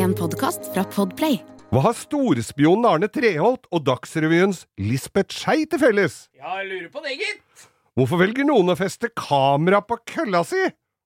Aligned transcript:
En 0.00 0.14
podkast 0.16 0.70
fra 0.72 0.80
Podplay. 0.88 1.42
Hva 1.68 1.82
har 1.84 1.96
storspionen 1.98 2.86
Arne 2.88 3.08
Treholt 3.12 3.66
og 3.68 3.82
Dagsrevyens 3.84 4.62
Lisbeth 4.80 5.36
Skei 5.36 5.66
til 5.68 5.82
felles? 5.82 6.22
Ja, 6.38 6.54
jeg 6.62 6.70
lurer 6.70 6.86
på 6.94 7.02
det, 7.04 7.18
gitt. 7.20 7.66
Hvorfor 7.98 8.22
velger 8.22 8.48
noen 8.48 8.72
å 8.72 8.78
feste 8.80 9.10
kamera 9.12 9.82
på 9.84 9.98
kølla 10.08 10.40
si? 10.48 10.62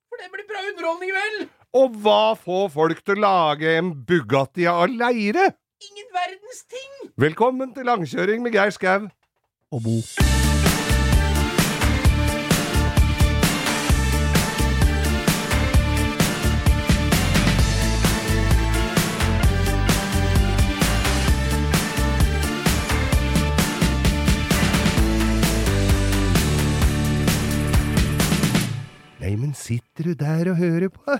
For 0.06 0.22
det 0.22 0.30
blir 0.30 0.46
bra 0.46 0.62
underholdning, 0.68 1.10
vel? 1.16 1.42
Og 1.74 1.98
hva 2.04 2.22
får 2.38 2.70
folk 2.76 3.02
til 3.02 3.18
å 3.18 3.24
lage 3.26 3.74
en 3.80 3.90
Bugatti 4.06 4.70
av 4.70 4.86
leire? 4.86 5.50
Ingen 5.90 6.10
verdens 6.14 6.62
ting. 6.70 7.10
Velkommen 7.18 7.74
til 7.74 7.90
langkjøring 7.90 8.46
med 8.46 8.54
Geir 8.54 8.78
Skau. 8.78 9.10
Og 9.74 9.82
Bo. 9.88 9.98
Sitter 29.64 30.10
du 30.10 30.14
der 30.20 30.52
og 30.52 30.60
hører 30.60 30.90
på? 30.92 31.18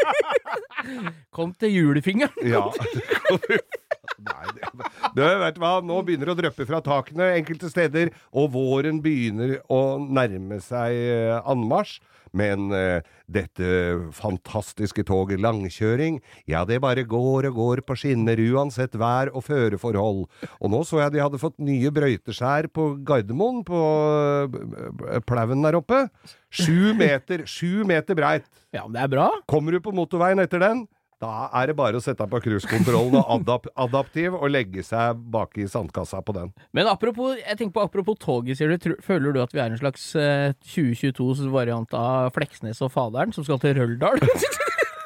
Kom 1.36 1.52
til 1.60 1.74
julefingeren. 1.76 2.34
Ja. 2.46 2.64
Nei, 4.20 4.46
det, 4.52 4.68
du 5.16 5.22
vet 5.24 5.56
du 5.56 5.62
hva, 5.62 5.72
nå 5.84 6.00
begynner 6.04 6.28
det 6.28 6.34
å 6.34 6.40
dryppe 6.42 6.66
fra 6.68 6.80
takene 6.84 7.30
enkelte 7.38 7.70
steder, 7.72 8.10
og 8.36 8.50
våren 8.56 9.00
begynner 9.04 9.58
å 9.72 9.98
nærme 10.02 10.60
seg 10.64 10.96
eh, 10.96 11.36
anmarsj. 11.48 12.00
Men 12.36 12.70
eh, 12.76 13.06
dette 13.30 13.70
fantastiske 14.14 15.04
toget 15.08 15.42
langkjøring, 15.42 16.20
ja, 16.50 16.64
det 16.68 16.80
bare 16.82 17.06
går 17.08 17.50
og 17.50 17.58
går 17.58 17.82
på 17.86 17.96
skinner 17.98 18.40
uansett 18.50 18.94
vær 18.98 19.32
og 19.34 19.44
føreforhold. 19.46 20.22
Og 20.60 20.72
nå 20.72 20.82
så 20.86 21.02
jeg 21.04 21.16
de 21.16 21.24
hadde 21.24 21.42
fått 21.42 21.58
nye 21.62 21.90
brøyteskjær 21.94 22.70
på 22.74 22.92
Gardermoen, 23.06 23.64
på 23.66 23.82
eh, 24.46 25.20
plauen 25.26 25.66
der 25.66 25.78
oppe. 25.80 26.06
Sju 26.50 26.94
meter, 26.98 27.46
sju 27.50 27.84
meter 27.88 28.18
breit. 28.18 28.48
Ja, 28.74 28.86
men 28.86 28.96
det 28.96 29.04
er 29.04 29.12
bra. 29.12 29.28
Kommer 29.50 29.74
du 29.74 29.82
på 29.82 29.94
motorveien 29.94 30.42
etter 30.42 30.62
den, 30.62 30.86
da 31.20 31.50
er 31.60 31.68
det 31.68 31.76
bare 31.76 31.98
å 31.98 32.02
sette 32.02 32.24
på 32.32 32.38
cruisekontrollen 32.40 33.18
og 33.20 33.32
adap 33.34 33.66
adaptiv 33.84 34.36
og 34.38 34.46
legge 34.54 34.80
seg 34.86 35.18
bak 35.32 35.58
i 35.60 35.66
sandkassa 35.68 36.22
på 36.24 36.32
den. 36.36 36.52
Men 36.76 36.88
apropos, 36.88 37.34
jeg 37.36 37.58
tenker 37.58 37.74
på 37.76 37.82
apropos 37.84 38.16
toget, 38.22 38.56
sier 38.56 38.72
du. 38.72 38.94
Føler 39.04 39.36
du 39.36 39.42
at 39.42 39.52
vi 39.52 39.60
er 39.60 39.68
en 39.74 39.80
slags 39.80 40.06
eh, 40.16 40.54
2022s 40.72 41.44
variant 41.52 41.92
av 41.96 42.32
Fleksnes 42.36 42.80
og 42.80 42.92
Faderen, 42.94 43.34
som 43.36 43.44
skal 43.44 43.60
til 43.60 43.76
Røldal? 43.76 44.22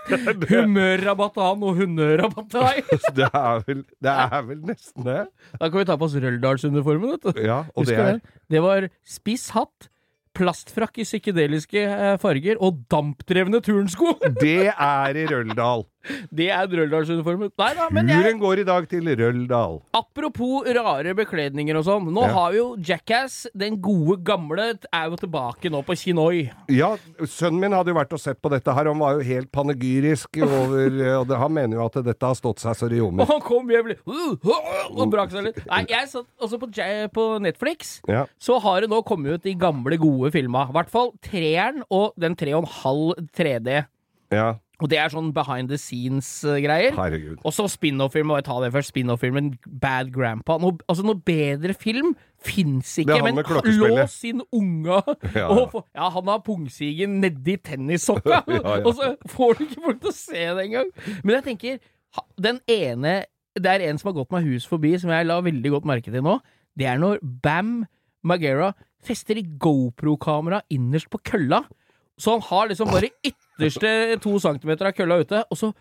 Humørrabatt 0.04 1.32
til 1.34 1.42
han 1.46 1.62
og 1.64 1.78
hunderabatt 1.80 2.50
til 2.52 2.62
deg. 2.62 2.92
Det 3.18 3.28
er 3.30 3.64
vel, 3.66 3.80
det 4.04 4.12
er 4.12 4.44
vel 4.50 4.60
nesten 4.68 5.06
det. 5.06 5.22
Da 5.56 5.70
kan 5.70 5.80
vi 5.80 5.86
ta 5.88 5.96
på 5.98 6.06
oss 6.06 6.14
Røldalsuniformen, 6.20 7.16
vet 7.16 7.26
du. 7.26 7.42
Ja, 7.48 7.62
og 7.74 7.88
det 7.88 7.96
er 7.98 8.12
det? 8.18 8.36
Det 8.52 8.62
var 8.62 8.86
spiss 9.08 9.48
hatt, 9.56 9.88
plastfrakk 10.34 10.98
i 10.98 11.06
psykedeliske 11.06 11.82
eh, 11.88 12.14
farger 12.22 12.58
og 12.62 12.84
dampdrevne 12.90 13.60
turnsko. 13.64 14.16
Det 14.42 14.68
er 14.70 15.18
i 15.18 15.26
Røldal. 15.30 15.86
Det 16.34 16.48
er 16.52 16.66
Røldalsuniformen. 16.68 17.50
Nei 17.58 17.70
da, 17.74 17.88
men 17.90 18.08
jeg, 18.08 18.22
Turen 18.24 18.40
går 18.42 18.60
i 18.60 18.64
dag 18.68 18.88
til 18.90 19.08
Røldal. 19.16 19.80
Apropos 19.96 20.66
rare 20.76 21.14
bekledninger 21.16 21.76
og 21.80 21.84
sånn. 21.86 22.08
Nå 22.12 22.22
Ja. 22.26 22.32
har 22.34 22.50
vi 22.52 22.58
jo 22.58 22.66
Jackass, 22.76 23.46
den 23.56 23.80
gode 23.80 24.18
gamle, 24.24 24.78
er 24.92 25.10
jo 25.10 25.16
tilbake 25.16 25.70
nå 25.72 25.82
på 25.84 25.96
Kinoi. 25.96 26.50
Ja, 26.68 26.96
sønnen 27.24 27.60
min 27.60 27.72
hadde 27.72 27.88
jo 27.92 27.98
vært 27.98 28.12
og 28.12 28.20
sett 28.20 28.40
på 28.42 28.50
dette 28.52 28.72
her, 28.74 28.84
han 28.90 28.98
var 28.98 29.14
jo 29.18 29.24
helt 29.28 29.50
panegyrisk 29.52 30.36
over 30.42 30.90
Og 31.20 31.28
det, 31.28 31.36
han 31.38 31.52
mener 31.52 31.78
jo 31.78 31.84
at 31.86 31.96
dette 32.04 32.26
har 32.26 32.34
stått 32.34 32.60
seg 32.60 32.74
så 32.76 32.88
det 32.88 33.00
Og 33.00 33.10
ljomer. 33.12 33.26
han 33.30 33.40
kom 33.44 33.68
hjem 33.70 33.88
litt 33.94 34.00
og 34.04 35.10
brak 35.10 35.30
seg 35.32 35.44
litt. 35.48 35.60
Nei, 35.66 35.84
jeg 35.88 36.08
satt 36.10 36.26
også 36.42 36.58
på, 36.60 36.68
Ja- 36.76 37.08
på 37.14 37.24
Netflix. 37.42 38.00
Ja. 38.08 38.26
Så 38.38 38.58
har 38.60 38.80
det 38.84 38.90
nå 38.90 39.02
kommet 39.06 39.32
ut 39.38 39.42
de 39.42 39.54
gamle, 39.54 39.96
gode 40.00 40.30
filma. 40.34 40.66
I 40.68 40.72
hvert 40.76 40.90
fall 40.92 41.12
treeren 41.24 41.82
og 41.90 42.12
den 42.20 42.34
tre 42.36 42.52
og 42.54 42.64
en 42.64 42.70
halv 42.82 43.14
3D. 43.36 43.84
ja. 44.32 44.54
Og 44.82 44.88
det 44.90 44.98
er 44.98 45.12
sånn 45.12 45.28
behind 45.34 45.68
the 45.70 45.76
scenes-greier. 45.78 46.96
Herregud. 46.96 47.38
Og 47.46 47.52
så 47.54 47.68
spin-off-film, 47.70 48.32
Bare 48.32 48.42
ta 48.42 48.56
det 48.64 48.72
først. 48.74 48.90
Spin-off-filmen 48.90 49.52
Bad 49.80 50.10
Grandpa. 50.14 50.56
Noe, 50.58 50.78
altså 50.90 51.04
noe 51.06 51.20
bedre 51.22 51.76
film 51.78 52.14
fins 52.44 52.96
ikke. 52.98 53.20
Men 53.22 53.38
lås 53.38 54.16
inn 54.26 54.42
unga 54.52 54.98
Ja. 55.38 55.46
og 55.48 55.76
Ja, 55.94 56.08
han 56.10 56.26
har 56.32 56.42
pungsigen 56.44 57.20
nedi 57.22 57.56
tennissokka! 57.62 58.42
Ja, 58.50 58.60
ja. 58.64 58.82
Og 58.82 58.96
så 58.98 59.12
får 59.30 59.58
du 59.60 59.64
ikke 59.68 59.84
folk 59.86 60.02
til 60.02 60.10
å 60.10 60.16
se 60.16 60.42
det 60.58 60.66
engang. 60.66 60.90
Men 61.22 61.36
jeg 61.38 61.46
tenker, 61.48 61.78
den 62.38 62.60
ene 62.70 63.14
Det 63.54 63.70
er 63.70 63.84
en 63.86 63.98
som 64.02 64.10
har 64.10 64.18
gått 64.18 64.32
meg 64.34 64.48
hus 64.50 64.66
forbi, 64.66 64.96
som 64.98 65.12
jeg 65.14 65.26
la 65.28 65.38
veldig 65.46 65.70
godt 65.76 65.86
merke 65.86 66.10
til 66.10 66.24
nå. 66.26 66.40
Det 66.74 66.88
er 66.90 66.98
når 66.98 67.20
Bam 67.22 67.84
Magera 68.26 68.72
fester 69.04 69.38
GoPro-kamera 69.62 70.62
innerst 70.74 71.06
på 71.12 71.20
kølla. 71.22 71.60
Så 72.20 72.36
han 72.36 72.44
har 72.46 72.68
liksom 72.70 72.90
bare 72.92 73.10
ytterste 73.26 73.90
to 74.22 74.36
centimeter 74.42 74.90
av 74.90 74.94
kølla 74.96 75.18
ute, 75.24 75.42
og 75.50 75.58
så 75.58 75.72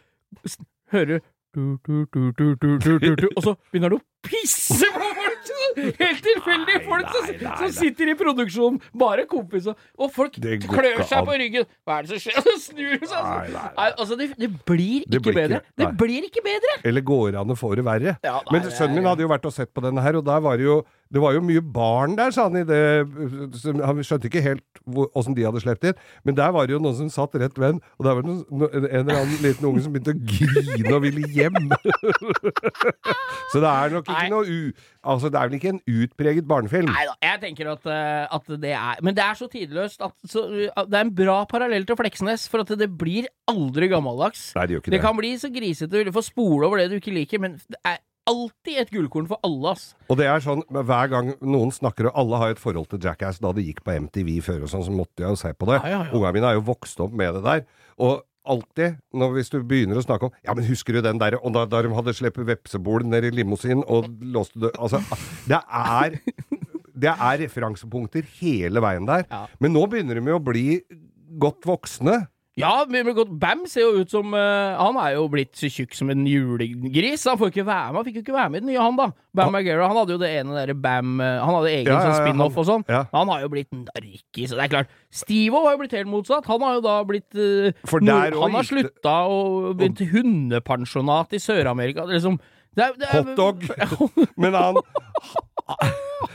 hører 0.94 1.20
du, 1.54 1.78
du, 1.86 2.06
du, 2.10 2.56
du 2.58 3.28
Og 3.36 3.44
så 3.46 3.54
begynner 3.70 3.94
du 3.94 4.00
å 4.00 4.06
pisse 4.26 4.90
på 4.96 5.12
folk! 5.20 5.54
Helt 5.78 6.22
tilfeldige 6.26 6.82
folk 6.88 7.10
som, 7.14 7.28
nei, 7.30 7.38
nei, 7.44 7.56
som 7.60 7.74
sitter 7.78 8.12
i 8.14 8.16
produksjonen. 8.20 8.80
Bare 9.00 9.26
kompiser. 9.30 9.78
Og 10.00 10.12
folk 10.14 10.38
klør 10.40 11.04
seg 11.04 11.18
an. 11.20 11.28
på 11.30 11.38
ryggen. 11.42 11.70
Hva 11.86 12.00
er 12.00 12.08
det 12.08 12.14
som 12.14 12.24
skjer? 12.24 12.42
Så 12.48 12.56
snur 12.70 12.98
seg. 13.02 13.14
Altså. 13.20 13.54
nei, 13.54 13.70
Nei, 13.78 13.90
altså, 13.98 14.20
det, 14.20 14.30
det 14.40 14.52
blir 14.68 15.06
Det 15.08 15.20
ikke 15.22 15.30
blir 15.30 15.34
ikke- 15.34 15.40
bedre. 15.42 15.62
Det 15.84 15.92
blir 16.00 16.28
ikke 16.30 16.44
bedre! 16.46 16.76
Eller 16.90 17.06
går 17.06 17.40
an 17.42 17.54
å 17.54 17.58
få 17.60 17.74
det 17.80 17.86
verre. 17.88 18.18
Ja, 18.26 18.40
nei, 18.40 18.60
Men 18.60 18.70
sønnen 18.72 19.00
min 19.02 19.10
hadde 19.10 19.26
jo 19.26 19.32
vært 19.32 19.48
og 19.50 19.56
sett 19.56 19.74
på 19.74 19.84
denne 19.86 20.04
her, 20.06 20.20
og 20.20 20.28
der 20.28 20.44
var 20.44 20.60
det 20.60 20.68
jo 20.70 20.84
det 21.14 21.22
var 21.22 21.36
jo 21.36 21.44
mye 21.46 21.62
barn 21.62 22.16
der, 22.18 22.32
sa 22.34 22.48
han 22.48 22.56
i 22.58 22.64
det 22.66 22.78
Han 23.86 24.00
skjønte 24.02 24.32
ikke 24.32 24.42
helt 24.42 24.64
åssen 25.14 25.36
de 25.38 25.44
hadde 25.46 25.62
sluppet 25.62 25.92
inn, 25.92 26.00
men 26.26 26.38
der 26.40 26.50
var 26.56 26.66
det 26.66 26.74
jo 26.74 26.80
noen 26.82 26.96
som 26.98 27.12
satt 27.14 27.36
rett 27.38 27.54
ved 27.62 27.78
og 27.78 28.08
der 28.08 28.18
var 28.18 28.26
det 28.26 28.32
noen, 28.32 28.64
en 28.74 28.88
eller 29.04 29.20
annen 29.20 29.44
liten 29.46 29.68
unge 29.70 29.84
som 29.86 29.94
begynte 29.94 30.16
å 30.16 30.24
grine 30.34 30.96
og 30.98 31.04
ville 31.06 31.30
hjem. 31.32 31.70
Så 33.54 33.62
det 33.62 33.70
er 33.70 33.94
nok 33.94 34.10
Nei. 34.10 34.18
ikke 34.26 34.34
noe 34.34 34.44
u... 34.50 34.90
Altså, 35.04 35.30
det 35.30 35.40
er 35.40 35.50
vel 35.50 35.58
ikke 35.60 35.63
en 35.72 35.80
utpreget 35.88 36.48
barnefilm. 36.50 36.90
Nei 36.92 37.06
da, 37.10 37.16
jeg 37.24 37.42
tenker 37.42 37.72
at, 37.74 37.86
eh, 37.86 38.36
at 38.38 38.54
det 38.62 38.72
er 38.76 39.02
Men 39.02 39.16
det 39.18 39.24
er 39.24 39.34
så 39.40 39.48
tidløst 39.52 40.02
at 40.06 40.14
så, 40.28 40.46
at 40.76 40.90
det 40.90 41.00
er 41.00 41.06
en 41.08 41.14
bra 41.16 41.40
parallell 41.50 41.86
til 41.86 41.96
Fleksnes, 42.00 42.48
for 42.52 42.64
at 42.66 42.72
det 42.80 42.90
blir 42.98 43.28
aldri 43.48 43.88
gammeldags. 43.92 44.52
Nei, 44.56 44.66
det 44.68 44.76
gjør 44.78 44.84
ikke 44.84 44.92
Det 44.92 45.00
det. 45.00 45.06
kan 45.08 45.18
bli 45.18 45.34
så 45.38 45.52
grisete, 45.54 46.04
du 46.06 46.12
får 46.16 46.28
spole 46.32 46.66
over 46.68 46.78
det 46.84 46.90
du 46.92 46.98
ikke 47.00 47.14
liker, 47.16 47.40
men 47.40 47.60
det 47.68 47.80
er 47.86 48.00
alltid 48.26 48.78
et 48.80 48.92
gullkorn 48.94 49.26
for 49.28 49.38
alle, 49.44 49.74
ass. 49.76 49.96
Og 50.08 50.16
det 50.16 50.28
er 50.32 50.40
sånn, 50.40 50.62
hver 50.72 51.10
gang 51.12 51.34
noen 51.44 51.74
snakker, 51.76 52.08
og 52.08 52.16
alle 52.22 52.38
har 52.40 52.54
et 52.54 52.62
forhold 52.62 52.88
til 52.94 53.02
Jackass 53.04 53.42
da 53.44 53.52
det 53.52 53.66
gikk 53.68 53.82
på 53.84 53.98
MTV 54.06 54.38
før 54.46 54.62
og 54.64 54.70
sånn, 54.72 54.86
så 54.88 54.94
måtte 54.96 55.26
jeg 55.26 55.28
jo 55.34 55.40
se 55.42 55.52
på 55.54 55.68
det. 55.68 55.82
Ja, 55.84 55.90
ja, 55.92 56.04
ja. 56.08 56.12
Ungene 56.16 56.32
mine 56.38 56.52
er 56.54 56.56
jo 56.56 56.64
vokst 56.70 57.02
opp 57.04 57.12
med 57.12 57.34
det 57.36 57.44
der. 57.44 57.66
Og 58.00 58.24
alltid, 58.44 58.98
når, 59.16 59.34
hvis 59.38 59.52
du 59.54 59.58
begynner 59.64 60.00
å 60.00 60.04
snakke 60.06 60.28
om 60.28 60.34
Ja, 60.46 60.56
men 60.56 60.68
husker 60.68 60.98
du 60.98 61.02
den 61.06 61.20
der 61.22 61.38
Og 61.40 61.54
da, 61.56 61.64
da 61.70 61.82
de 61.86 61.92
hadde 61.96 62.16
sluppet 62.18 62.48
vepsebol 62.50 63.06
ned 63.08 63.30
i 63.30 63.32
limousin 63.32 63.84
og 63.88 64.10
låste 64.20 64.66
det 64.66 64.74
Altså, 64.78 65.00
det 65.48 65.62
er 65.64 66.20
Det 66.94 67.10
er 67.14 67.40
referansepunkter 67.42 68.28
hele 68.38 68.84
veien 68.84 69.08
der. 69.10 69.24
Ja. 69.28 69.46
Men 69.60 69.74
nå 69.76 69.82
begynner 69.90 70.20
de 70.20 70.30
jo 70.30 70.38
å 70.38 70.44
bli 70.44 70.78
godt 71.42 71.66
voksne. 71.66 72.20
Ja, 72.60 72.86
godt, 72.86 73.32
Bam 73.42 73.64
ser 73.66 73.82
jo 73.82 74.04
ut 74.04 74.12
som 74.14 74.30
uh, 74.38 74.78
Han 74.78 74.98
er 75.02 75.16
jo 75.16 75.24
blitt 75.32 75.56
så 75.58 75.66
tjukk 75.74 75.96
som 75.98 76.12
en 76.14 76.22
julegris. 76.30 77.24
Han 77.26 77.40
får 77.42 77.50
ikke 77.50 77.66
være 77.66 77.88
med 77.90 77.98
Han 77.98 78.06
fikk 78.06 78.20
jo 78.20 78.24
ikke 78.28 78.36
være 78.36 78.52
med 78.54 78.60
i 78.60 78.62
den 78.62 78.70
nye, 78.70 78.84
han 78.84 79.00
da. 79.00 79.08
Bam 79.34 79.56
Margera. 79.56 79.88
Han 79.90 79.98
hadde 79.98 80.14
jo 80.14 80.20
det 80.22 80.30
ene 80.38 80.54
derre 80.60 80.76
Bam 80.78 81.16
eh, 81.24 81.40
Han 81.42 81.58
hadde 81.58 81.72
egen 81.72 81.90
Ja, 81.90 82.00
sånn 82.06 82.20
spin-off 82.20 82.60
og 82.62 82.68
sånn. 82.70 82.86
ja. 82.94 83.02
Han 83.16 83.32
har 83.34 83.42
jo 83.42 83.50
blitt 83.56 83.74
narkis, 83.74 84.54
det 84.54 84.62
er 84.68 84.70
klart. 84.76 84.94
Steve-O 85.10 85.64
har 85.66 85.74
jo 85.74 85.82
blitt 85.82 85.96
helt 85.98 86.12
motsatt. 86.14 86.46
Han 86.52 86.62
har 86.68 86.78
jo 86.78 86.84
da 86.86 87.00
blitt 87.10 87.30
uh, 87.34 87.72
der 87.74 88.06
nord- 88.06 88.38
Han 88.44 88.58
har 88.60 88.70
slutta 88.70 89.16
og 89.34 89.74
begynt 89.82 90.06
hundepensjonat 90.14 91.34
i 91.34 91.42
Sør-Amerika. 91.42 92.06
Er 92.06 92.20
Liksom 92.20 92.38
det 92.74 92.86
er, 92.86 92.94
det 93.00 93.10
er, 93.10 93.22
Hotdog. 93.22 93.64
Men 94.44 94.58
han, 94.58 94.80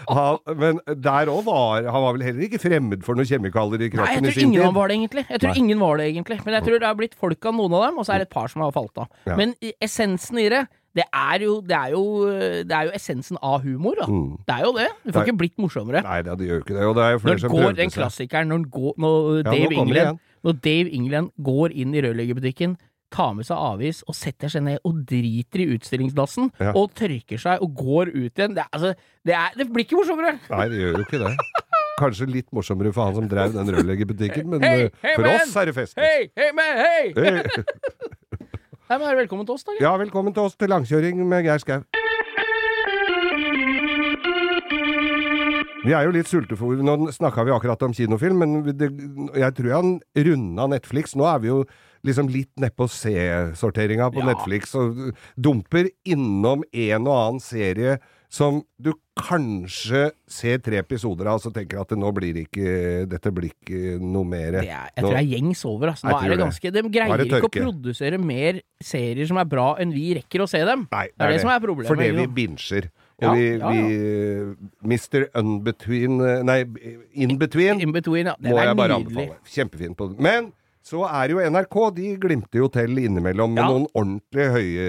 han 0.09 0.39
Men 0.59 0.81
der 0.87 1.31
òg 1.33 1.43
var 1.45 1.85
Han 1.85 2.05
var 2.05 2.15
vel 2.17 2.25
heller 2.25 2.47
ikke 2.47 2.61
fremmed 2.63 3.03
for 3.07 3.19
noen 3.19 3.29
kjemikalier 3.29 3.83
i 3.83 3.89
Nei, 3.89 3.93
kroppen 3.97 4.29
jeg 4.29 4.35
tror 4.37 4.45
ingen 4.47 4.63
tid? 4.63 4.75
var 4.79 4.91
det 4.91 4.99
egentlig. 4.99 5.25
Jeg 5.29 5.43
tror 5.43 5.53
Nei. 5.53 5.63
ingen 5.65 5.83
var 5.83 6.01
det 6.01 6.09
egentlig 6.13 6.41
Men 6.45 6.59
jeg 6.59 6.67
tror 6.69 6.79
det 6.79 6.89
har 6.89 6.99
blitt 6.99 7.17
folk 7.19 7.49
av 7.51 7.57
noen 7.59 7.79
av 7.79 7.87
dem, 7.89 7.99
og 7.99 8.09
så 8.09 8.15
er 8.17 8.23
det 8.23 8.29
et 8.31 8.35
par 8.35 8.53
som 8.53 8.65
har 8.65 8.75
falt 8.77 9.03
av. 9.05 9.11
Ja. 9.29 9.37
Men 9.39 9.55
essensen 9.85 10.41
i 10.41 10.49
det, 10.53 10.65
det 10.97 11.05
er 11.13 11.45
jo, 11.45 11.59
det 11.63 11.77
er 11.77 11.93
jo, 11.93 12.03
det 12.67 12.75
er 12.75 12.89
jo 12.89 12.95
essensen 12.97 13.39
av 13.45 13.61
humor. 13.63 14.01
Mm. 14.09 14.39
Det 14.49 14.55
er 14.57 14.65
jo 14.65 14.73
det. 14.79 14.89
Det 15.05 15.13
får 15.13 15.21
Nei. 15.21 15.27
ikke 15.29 15.41
blitt 15.43 15.61
morsommere. 15.61 16.03
Nei, 16.07 16.19
det, 16.27 16.39
gjør 16.49 16.65
ikke 16.65 16.75
det. 16.75 16.87
Og 16.89 16.97
det 16.97 17.05
er 17.05 17.13
jo 17.13 17.19
Når 17.19 17.25
flere 17.27 17.43
som 17.45 17.55
går 17.55 17.77
den 17.79 17.93
klassikeren 17.95 18.51
når, 18.51 18.65
går, 18.73 18.95
når, 19.05 19.29
Ja, 19.37 19.53
Dave 19.53 19.81
England, 19.83 20.23
når 20.47 20.59
Dave 20.65 20.95
England 21.01 21.31
går 21.51 21.77
inn 21.85 21.95
i 21.95 22.03
rørleggerbutikken, 22.07 22.79
tar 23.15 23.33
med 23.39 23.47
seg 23.49 23.57
avis 23.57 24.03
og 24.09 24.15
setter 24.17 24.51
seg 24.53 24.65
ned 24.67 24.83
og 24.87 24.99
driter 25.09 25.63
i 25.65 25.69
utstillingsdassen 25.77 26.51
Ja. 26.61 26.73
og 26.77 26.93
tørker 26.99 27.41
seg 27.41 27.63
og 27.65 27.75
går 27.79 28.11
ut 28.15 28.33
igjen. 28.39 28.55
Det, 28.57 28.65
er, 28.65 28.69
altså, 28.73 28.93
det, 29.25 29.35
er, 29.35 29.57
det 29.57 29.69
blir 29.73 29.87
ikke 29.87 29.97
morsommere! 30.01 30.37
Nei, 30.51 30.69
det 30.73 30.83
gjør 30.83 30.99
jo 31.01 31.07
ikke 31.07 31.23
det. 31.25 31.33
Kanskje 31.99 32.29
litt 32.31 32.53
morsommere 32.55 32.93
for 32.95 33.09
han 33.09 33.17
som 33.17 33.29
drev 33.31 33.55
den 33.57 33.73
rørleggerbutikken, 33.75 34.47
men 34.53 34.63
hey, 34.63 34.85
hey, 35.03 35.17
for 35.17 35.25
man! 35.27 35.41
oss 35.41 35.57
er 35.59 35.71
det 35.71 35.75
fest. 35.75 35.97
Hei, 35.99 36.29
hei, 36.39 36.51
men 36.55 36.79
hei! 36.79 37.03
Nei, 38.89 38.97
men 38.97 39.09
er 39.11 39.19
velkommen 39.19 39.45
til 39.49 39.57
oss, 39.59 39.65
da? 39.67 39.75
Ja, 39.83 39.97
velkommen 40.01 40.33
til 40.37 40.47
oss 40.47 40.55
til 40.57 40.71
langkjøring 40.73 41.19
med 41.29 41.43
Geir 41.49 41.59
Skau. 41.65 41.83
Vi 45.85 45.95
er 45.95 46.05
jo 46.05 46.13
litt 46.13 46.29
sultefòre. 46.29 46.83
Nå 46.85 47.11
snakka 47.15 47.45
vi 47.47 47.53
akkurat 47.55 47.83
om 47.87 47.95
kinofilm, 47.97 48.41
men 48.43 48.57
det, 48.77 48.89
jeg 49.39 49.55
tror 49.57 49.75
han 49.77 49.93
runda 50.27 50.67
Netflix. 50.75 51.15
Nå 51.17 51.25
er 51.31 51.39
vi 51.45 51.51
jo 51.53 51.61
liksom 52.07 52.29
litt 52.33 52.53
nedpå 52.61 52.87
C-sorteringa 52.91 54.11
på 54.13 54.21
Ja. 54.23 54.33
Netflix, 54.33 54.75
og 54.75 55.15
dumper 55.37 55.91
innom 56.05 56.63
en 56.73 57.07
og 57.07 57.17
annen 57.17 57.41
serie 57.41 57.99
som 58.31 58.59
du 58.79 58.93
kanskje 59.17 60.11
ser 60.29 60.59
tre 60.61 60.77
episoder 60.83 61.27
av, 61.31 61.39
og 61.39 61.41
så 61.47 61.51
tenker 61.51 61.81
at 61.81 61.95
nå 61.97 62.11
blir 62.13 62.37
ikke, 62.43 63.07
dette 63.09 63.33
blir 63.33 63.49
ikke 63.55 63.97
noe 64.05 64.29
mer. 64.29 64.59
Det 64.61 64.69
er, 64.69 64.91
jeg 64.93 65.01
tror 65.05 65.15
det 65.17 65.23
er 65.23 65.31
gjengs 65.33 65.65
over. 65.65 65.89
Altså. 65.95 66.07
Nå 66.07 66.13
er 66.19 66.29
det 66.29 66.37
det. 66.37 66.43
ganske, 66.45 66.71
de 66.75 66.79
er 66.83 66.91
greier 66.93 67.17
det 67.23 67.27
ikke 67.31 67.49
å 67.49 67.55
produsere 67.57 68.19
mer 68.21 68.61
serier 68.85 69.27
som 69.31 69.41
er 69.41 69.49
bra, 69.49 69.71
enn 69.81 69.95
vi 69.97 70.11
rekker 70.21 70.45
å 70.45 70.49
se 70.51 70.61
dem. 70.61 70.85
Nei, 70.93 71.07
Det 71.17 71.25
er 71.25 71.33
det 71.33 71.41
som 71.41 71.51
er 71.55 71.65
problemet, 71.65 71.89
Fordi 71.89 72.11
ikke 72.13 72.21
vi 72.21 72.29
binsjer. 72.43 72.91
Og 73.19 73.25
Ja, 73.25 73.33
vi, 73.35 73.47
ja, 73.59 73.71
vi 73.73 74.93
Mr. 74.95 75.25
Unbetween 75.35 76.21
Nei, 76.47 76.61
In 77.19 77.33
Between 77.37 77.81
In 77.83 77.91
between, 77.91 78.27
ja. 78.31 78.37
Må 78.39 78.61
jeg 78.63 78.77
bare 78.79 78.95
nydelig. 79.01 79.25
anbefale. 79.25 79.39
Kjempefin 79.57 79.97
på 79.99 80.07
det. 80.13 80.21
Men 80.23 80.53
så 80.89 81.03
er 81.05 81.35
jo 81.35 81.43
NRK 81.45 81.77
De 81.99 82.07
glimter 82.23 82.63
jo 82.63 82.69
til 82.73 82.97
innimellom 83.03 83.53
med 83.53 83.61
Ja. 83.63 83.69
noen 83.69 83.85
ordentlig 83.93 84.47
høye 84.55 84.87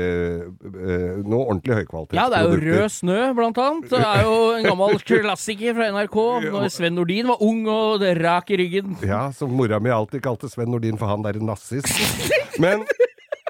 eh, 0.55 1.17
Noe 1.27 1.43
ordentlig 1.49 1.75
høykvalitetsprodukter. 1.81 2.19
Ja, 2.19 2.27
det 2.31 2.39
er 2.39 2.47
jo 2.47 2.59
Rød 2.63 2.93
snø, 2.95 3.17
blant 3.35 3.59
annet. 3.63 3.89
Det 3.91 3.99
er 3.99 4.23
jo 4.23 4.37
en 4.55 4.67
gammel 4.69 4.99
klassiker 5.09 5.75
fra 5.77 5.89
NRK. 5.97 6.17
Når 6.53 6.69
Sven 6.71 6.95
Nordin 6.95 7.27
var 7.33 7.43
ung 7.45 7.65
og 7.67 8.05
rak 8.23 8.49
i 8.55 8.61
ryggen. 8.63 8.95
Ja, 9.05 9.25
som 9.35 9.51
mora 9.59 9.79
mi 9.83 9.91
alltid 9.93 10.23
kalte 10.25 10.49
Sven 10.51 10.71
Nordin 10.71 10.97
for 11.01 11.11
han 11.11 11.25
derre 11.27 11.43
nazist. 11.43 11.91
Men 12.59 12.85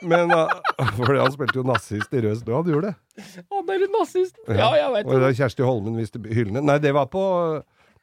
men 0.02 0.32
uh, 0.32 0.48
Fordi 0.96 1.18
han 1.20 1.34
spilte 1.34 1.58
jo 1.60 1.64
nazist 1.68 2.14
i 2.16 2.22
Rød 2.24 2.38
snø, 2.40 2.54
han 2.56 2.70
gjorde 2.72 2.92
det. 2.94 3.34
Han 3.52 3.68
er 3.74 3.82
en 3.84 3.92
nazist. 4.00 4.38
Ja, 4.48 4.70
jeg 4.80 4.94
vet 4.94 5.06
Og 5.10 5.12
det. 5.18 5.22
da 5.26 5.32
Kjersti 5.42 5.66
Holmen 5.68 5.98
viste 6.00 6.22
hyllene. 6.24 6.62
Nei, 6.64 6.78
det 6.80 6.94
var 6.96 7.10
på 7.12 7.24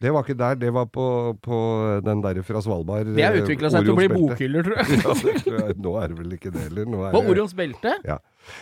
det 0.03 0.11
var 0.13 0.27
ikke 0.27 0.37
der, 0.37 0.57
det 0.61 0.71
var 0.77 0.89
på, 0.93 1.07
på 1.41 1.59
den 2.05 2.21
derre 2.25 2.43
fra 2.45 2.61
Svalbard. 2.61 3.09
Det 3.17 3.25
har 3.25 3.33
eh, 3.33 3.45
utvikla 3.47 3.71
seg 3.73 3.87
til 3.87 3.95
å 3.95 3.97
bli 3.97 4.09
bokhyller, 4.13 4.67
tror 4.67 4.81
jeg. 4.83 4.99
Ja, 5.07 5.15
det 5.17 5.35
tror 5.41 5.57
jeg. 5.57 5.77
Nå 5.87 5.95
er 6.03 6.11
det 6.11 6.19
vel 6.19 6.35
ikke 6.37 6.53
det 6.53 6.65
heller. 6.67 6.91
Er 7.09 7.15
På 7.15 7.23
Orions 7.33 7.55
belte. 7.57 7.95
Ja. 8.05 8.19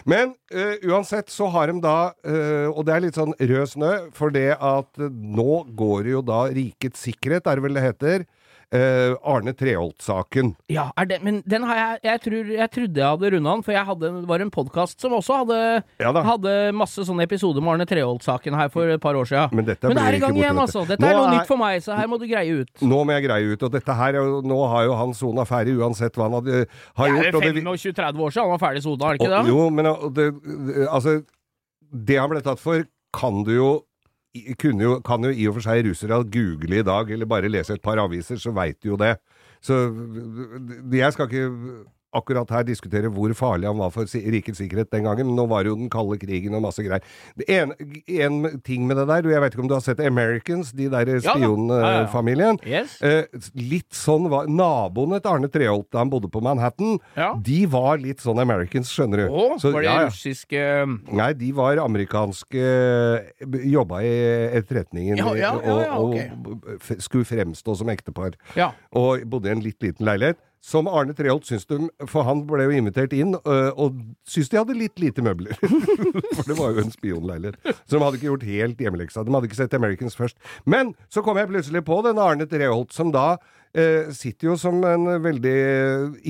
Men 0.08 0.36
uh, 0.54 0.76
uansett 0.86 1.34
så 1.34 1.48
har 1.52 1.68
de 1.68 1.82
da 1.84 2.14
uh, 2.24 2.70
Og 2.70 2.86
det 2.88 2.94
er 2.94 3.02
litt 3.04 3.18
sånn 3.18 3.34
rød 3.36 3.72
snø, 3.74 3.90
for 4.16 4.32
det 4.32 4.54
at 4.54 5.02
uh, 5.02 5.10
nå 5.10 5.58
går 5.76 6.06
det 6.06 6.14
jo 6.14 6.22
da 6.24 6.38
Rikets 6.54 7.02
sikkerhet, 7.04 7.50
er 7.50 7.58
det 7.58 7.66
vel 7.66 7.76
det 7.80 7.84
heter. 7.88 8.26
Eh, 8.72 9.14
Arne 9.24 9.52
Treholt-saken. 9.52 10.54
Ja, 10.72 10.90
er 10.96 11.06
det, 11.06 11.22
men 11.22 11.42
den 11.46 11.62
har 11.62 11.76
jeg 11.76 12.00
Jeg, 12.04 12.20
tror, 12.24 12.46
jeg 12.54 12.70
trodde 12.70 12.96
jeg 13.00 13.06
hadde 13.10 13.30
runda 13.34 13.50
den, 13.54 13.62
for 13.62 13.72
jeg 13.72 13.84
hadde, 13.84 14.10
det 14.20 14.28
var 14.28 14.40
en 14.40 14.50
podkast 14.50 15.00
som 15.00 15.12
også 15.12 15.38
hadde, 15.44 15.58
Ja 16.00 16.12
hadde 16.24 16.72
masse 16.72 17.04
sånne 17.04 17.22
episoder 17.26 17.60
med 17.60 17.74
Arne 17.74 17.86
Treholt-saken 17.86 18.54
her 18.54 18.68
for 18.68 18.88
et 18.88 19.00
par 19.00 19.14
år 19.14 19.24
siden. 19.28 19.50
Men 19.52 19.64
dette 19.66 19.88
Men 19.88 19.96
det 19.96 20.04
er 20.04 20.14
i 20.14 20.20
gang 20.22 20.36
igjen, 20.36 20.58
altså. 20.58 20.86
Dette 20.86 21.00
nå 21.02 21.08
er 21.10 21.14
noe 21.18 21.26
er- 21.28 21.38
nytt 21.38 21.46
for 21.50 21.56
meg, 21.60 21.82
så 21.82 21.96
her 21.96 22.06
må 22.08 22.18
du 22.18 22.26
greie 22.26 22.60
ut. 22.62 22.70
Nå 22.80 23.04
må 23.04 23.12
jeg 23.18 23.24
greie 23.28 23.52
ut, 23.52 23.62
og 23.62 23.72
dette 23.72 23.92
her, 23.94 24.14
er 24.14 24.42
nå 24.42 24.68
har 24.68 24.84
jo 24.84 24.94
han 24.94 25.12
sona 25.14 25.44
ferdig 25.44 25.76
uansett 25.78 26.14
hva 26.14 26.28
han 26.30 26.38
hadde, 26.40 26.66
har 26.96 27.08
Det 27.08 27.14
gjort. 27.14 27.42
er 27.44 27.52
det- 27.52 27.64
25-30 27.64 28.20
år 28.20 28.30
siden 28.30 28.42
han 28.48 28.58
var 28.58 28.62
ferdig 28.68 28.82
sona, 28.82 29.04
er 29.10 29.12
det 29.16 29.20
ikke 29.20 29.32
Og- 29.32 29.44
det? 29.44 29.48
Jo, 29.52 29.70
men 29.70 29.84
det, 30.14 30.88
altså 30.90 31.24
Det 31.94 32.16
han 32.18 32.28
ble 32.30 32.40
tatt 32.42 32.58
for, 32.58 32.84
kan 33.12 33.44
du 33.44 33.52
jo 33.54 33.84
jo, 34.34 35.00
kan 35.00 35.24
jo 35.24 35.30
i 35.30 35.46
og 35.48 35.54
for 35.58 35.66
seg 35.66 35.84
russere 35.86 36.18
google 36.26 36.80
i 36.80 36.86
dag, 36.86 37.10
eller 37.10 37.26
bare 37.30 37.50
lese 37.50 37.76
et 37.76 37.82
par 37.82 38.00
aviser, 38.02 38.36
så 38.36 38.50
veit 38.54 38.80
du 38.82 38.88
jo 38.88 38.96
det. 39.00 39.16
Så 39.62 39.78
jeg 40.92 41.12
skal 41.12 41.28
ikke 41.30 41.50
akkurat 42.14 42.50
her 42.54 42.64
diskutere 42.68 43.10
hvor 43.12 43.32
farlig 43.36 43.66
han 43.68 43.78
var 43.80 43.90
for 43.94 44.06
rikets 44.06 44.58
sikkerhet 44.62 44.90
den 44.94 45.04
gangen, 45.08 45.26
men 45.26 45.36
nå 45.38 45.46
var 45.50 45.64
det 45.66 45.72
jo 45.72 45.76
den 45.80 45.90
kalde 45.92 46.18
krigen 46.22 46.54
og 46.56 46.62
masse 46.64 46.82
greier. 46.86 47.02
Det 47.36 47.48
En, 47.54 47.72
en 48.06 48.60
ting 48.64 48.86
med 48.86 48.96
det 49.00 49.06
der, 49.10 49.28
jeg 49.34 49.40
vet 49.44 49.54
ikke 49.56 49.64
om 49.64 49.68
du 49.70 49.74
har 49.76 49.84
sett 49.84 50.00
Americans, 50.04 50.72
de 50.72 50.88
der 50.92 51.12
spionfamilien? 51.20 52.58
Ja, 52.62 52.70
ja, 52.70 52.78
ja. 52.78 52.82
Yes. 52.84 52.96
Eh, 53.02 53.50
litt 53.58 53.94
sånn 53.94 54.28
var 54.32 54.46
Naboene 54.50 55.20
til 55.22 55.32
Arne 55.34 55.50
Treholt 55.52 55.88
da 55.92 56.02
han 56.02 56.10
bodde 56.12 56.30
på 56.32 56.42
Manhattan, 56.44 56.98
de 57.44 57.60
var 57.70 57.98
litt 58.02 58.20
sånn 58.24 58.40
Americans, 58.42 58.90
skjønner 58.94 59.24
du. 59.24 59.28
Å, 59.34 59.58
Så, 59.60 59.72
var 59.74 59.82
de 59.86 59.94
russiske 60.08 60.64
Nei, 61.14 61.30
de 61.38 61.50
var 61.56 61.78
amerikanske 61.82 62.64
Jobba 63.68 64.00
i 64.04 64.12
etterretningen 64.58 65.20
og, 65.24 65.38
og 65.98 66.16
f- 66.80 66.98
skulle 67.04 67.26
fremstå 67.28 67.76
som 67.80 67.90
ektepar. 67.92 68.34
Ja. 68.58 68.72
Og 68.96 69.24
bodde 69.30 69.50
i 69.50 69.54
en 69.54 69.62
litt 69.64 69.80
liten 69.84 70.06
leilighet. 70.06 70.38
Som 70.64 70.88
Arne 70.88 71.12
Treholt 71.12 71.44
syns 71.44 71.66
de 71.68 71.76
For 72.08 72.24
han 72.24 72.44
ble 72.48 72.64
jo 72.64 72.76
invitert 72.78 73.12
inn, 73.16 73.34
øh, 73.36 73.70
og 73.76 73.98
syntes 74.24 74.52
de 74.52 74.60
hadde 74.60 74.76
litt 74.78 75.02
lite 75.02 75.24
møbler. 75.24 75.58
for 76.36 76.46
det 76.48 76.56
var 76.56 76.72
jo 76.72 76.84
en 76.84 76.94
spionleilighet. 76.94 77.58
Så 77.84 77.98
de 77.98 78.00
hadde 78.00 78.20
ikke 78.20 78.30
gjort 78.30 78.46
helt 78.48 78.80
hjemmeleksa. 78.80 79.26
De 79.26 79.34
hadde 79.34 79.50
ikke 79.50 79.60
sett 79.60 79.76
Americans 79.76 80.16
først. 80.16 80.40
Men 80.64 80.94
så 81.12 81.24
kom 81.26 81.36
jeg 81.40 81.50
plutselig 81.52 81.84
på 81.84 82.00
den 82.06 82.20
Arne 82.22 82.48
Treholt, 82.48 82.96
som 82.96 83.12
da 83.12 83.34
sitter 84.14 84.52
jo 84.52 84.54
som 84.54 84.76
en 84.86 85.08
veldig 85.18 85.54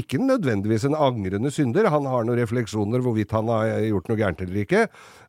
Ikke 0.00 0.17
nødvendigvis 0.17 0.87
en 0.88 0.96
angrende 0.96 1.50
synder. 1.52 1.91
Han 1.93 2.06
har 2.08 2.25
noen 2.25 2.41
refleksjoner 2.41 3.05
hvorvidt 3.05 3.35
han 3.37 3.50
har 3.52 3.85
gjort 3.85 4.08
noe 4.08 4.17
gærent 4.17 4.41
eller 4.46 4.62
ikke. 4.62 4.87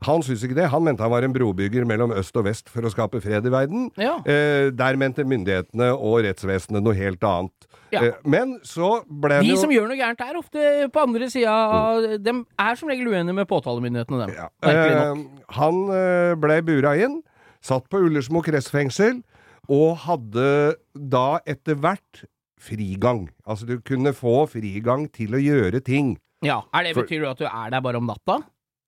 Han 0.07 0.23
syns 0.23 0.45
ikke 0.47 0.55
det. 0.61 0.69
Han 0.71 0.85
mente 0.85 1.03
han 1.03 1.11
var 1.11 1.27
en 1.27 1.35
brobygger 1.35 1.83
mellom 1.87 2.13
øst 2.15 2.37
og 2.39 2.47
vest 2.47 2.71
for 2.71 2.87
å 2.87 2.93
skape 2.93 3.19
fred 3.23 3.47
i 3.47 3.53
verden. 3.53 3.89
Ja. 3.99 4.17
Eh, 4.23 4.71
der 4.71 4.99
mente 5.01 5.27
myndighetene 5.27 5.91
og 5.95 6.23
rettsvesenet 6.25 6.85
noe 6.85 6.95
helt 6.95 7.23
annet. 7.27 7.67
Ja. 7.93 8.01
Eh, 8.01 8.17
men 8.27 8.57
så 8.65 8.99
ble 9.05 9.39
det 9.39 9.49
jo 9.49 9.55
De 9.55 9.61
som 9.61 9.73
gjør 9.73 9.87
noe 9.91 9.99
gærent, 9.99 10.23
er 10.25 10.39
ofte 10.39 10.89
på 10.91 11.03
andre 11.05 11.29
sida 11.31 11.53
mm. 11.53 12.17
De 12.25 12.33
er 12.65 12.79
som 12.79 12.91
regel 12.91 13.11
uenige 13.11 13.37
med 13.37 13.47
påtalemyndighetene, 13.49 14.25
dem. 14.25 14.33
ja, 14.35 14.49
eh, 14.65 15.21
Han 15.59 15.85
eh, 15.93 16.33
ble 16.41 16.59
bura 16.65 16.95
inn, 16.99 17.19
satt 17.65 17.87
på 17.91 18.01
Ullersmo 18.07 18.41
kretsfengsel, 18.45 19.21
og 19.69 19.97
hadde 20.05 20.75
da 20.95 21.39
etter 21.45 21.75
hvert 21.75 22.25
frigang. 22.61 23.27
Altså 23.45 23.67
du 23.69 23.79
kunne 23.85 24.13
få 24.15 24.45
frigang 24.49 25.07
til 25.13 25.35
å 25.37 25.41
gjøre 25.41 25.81
ting. 25.85 26.15
Ja. 26.45 26.61
Er 26.73 26.83
det 26.83 26.95
Betyr 26.97 27.21
det 27.25 27.31
at 27.35 27.41
du 27.43 27.45
er 27.49 27.69
der 27.73 27.81
bare 27.81 27.97
om 28.01 28.07
natta? 28.09 28.39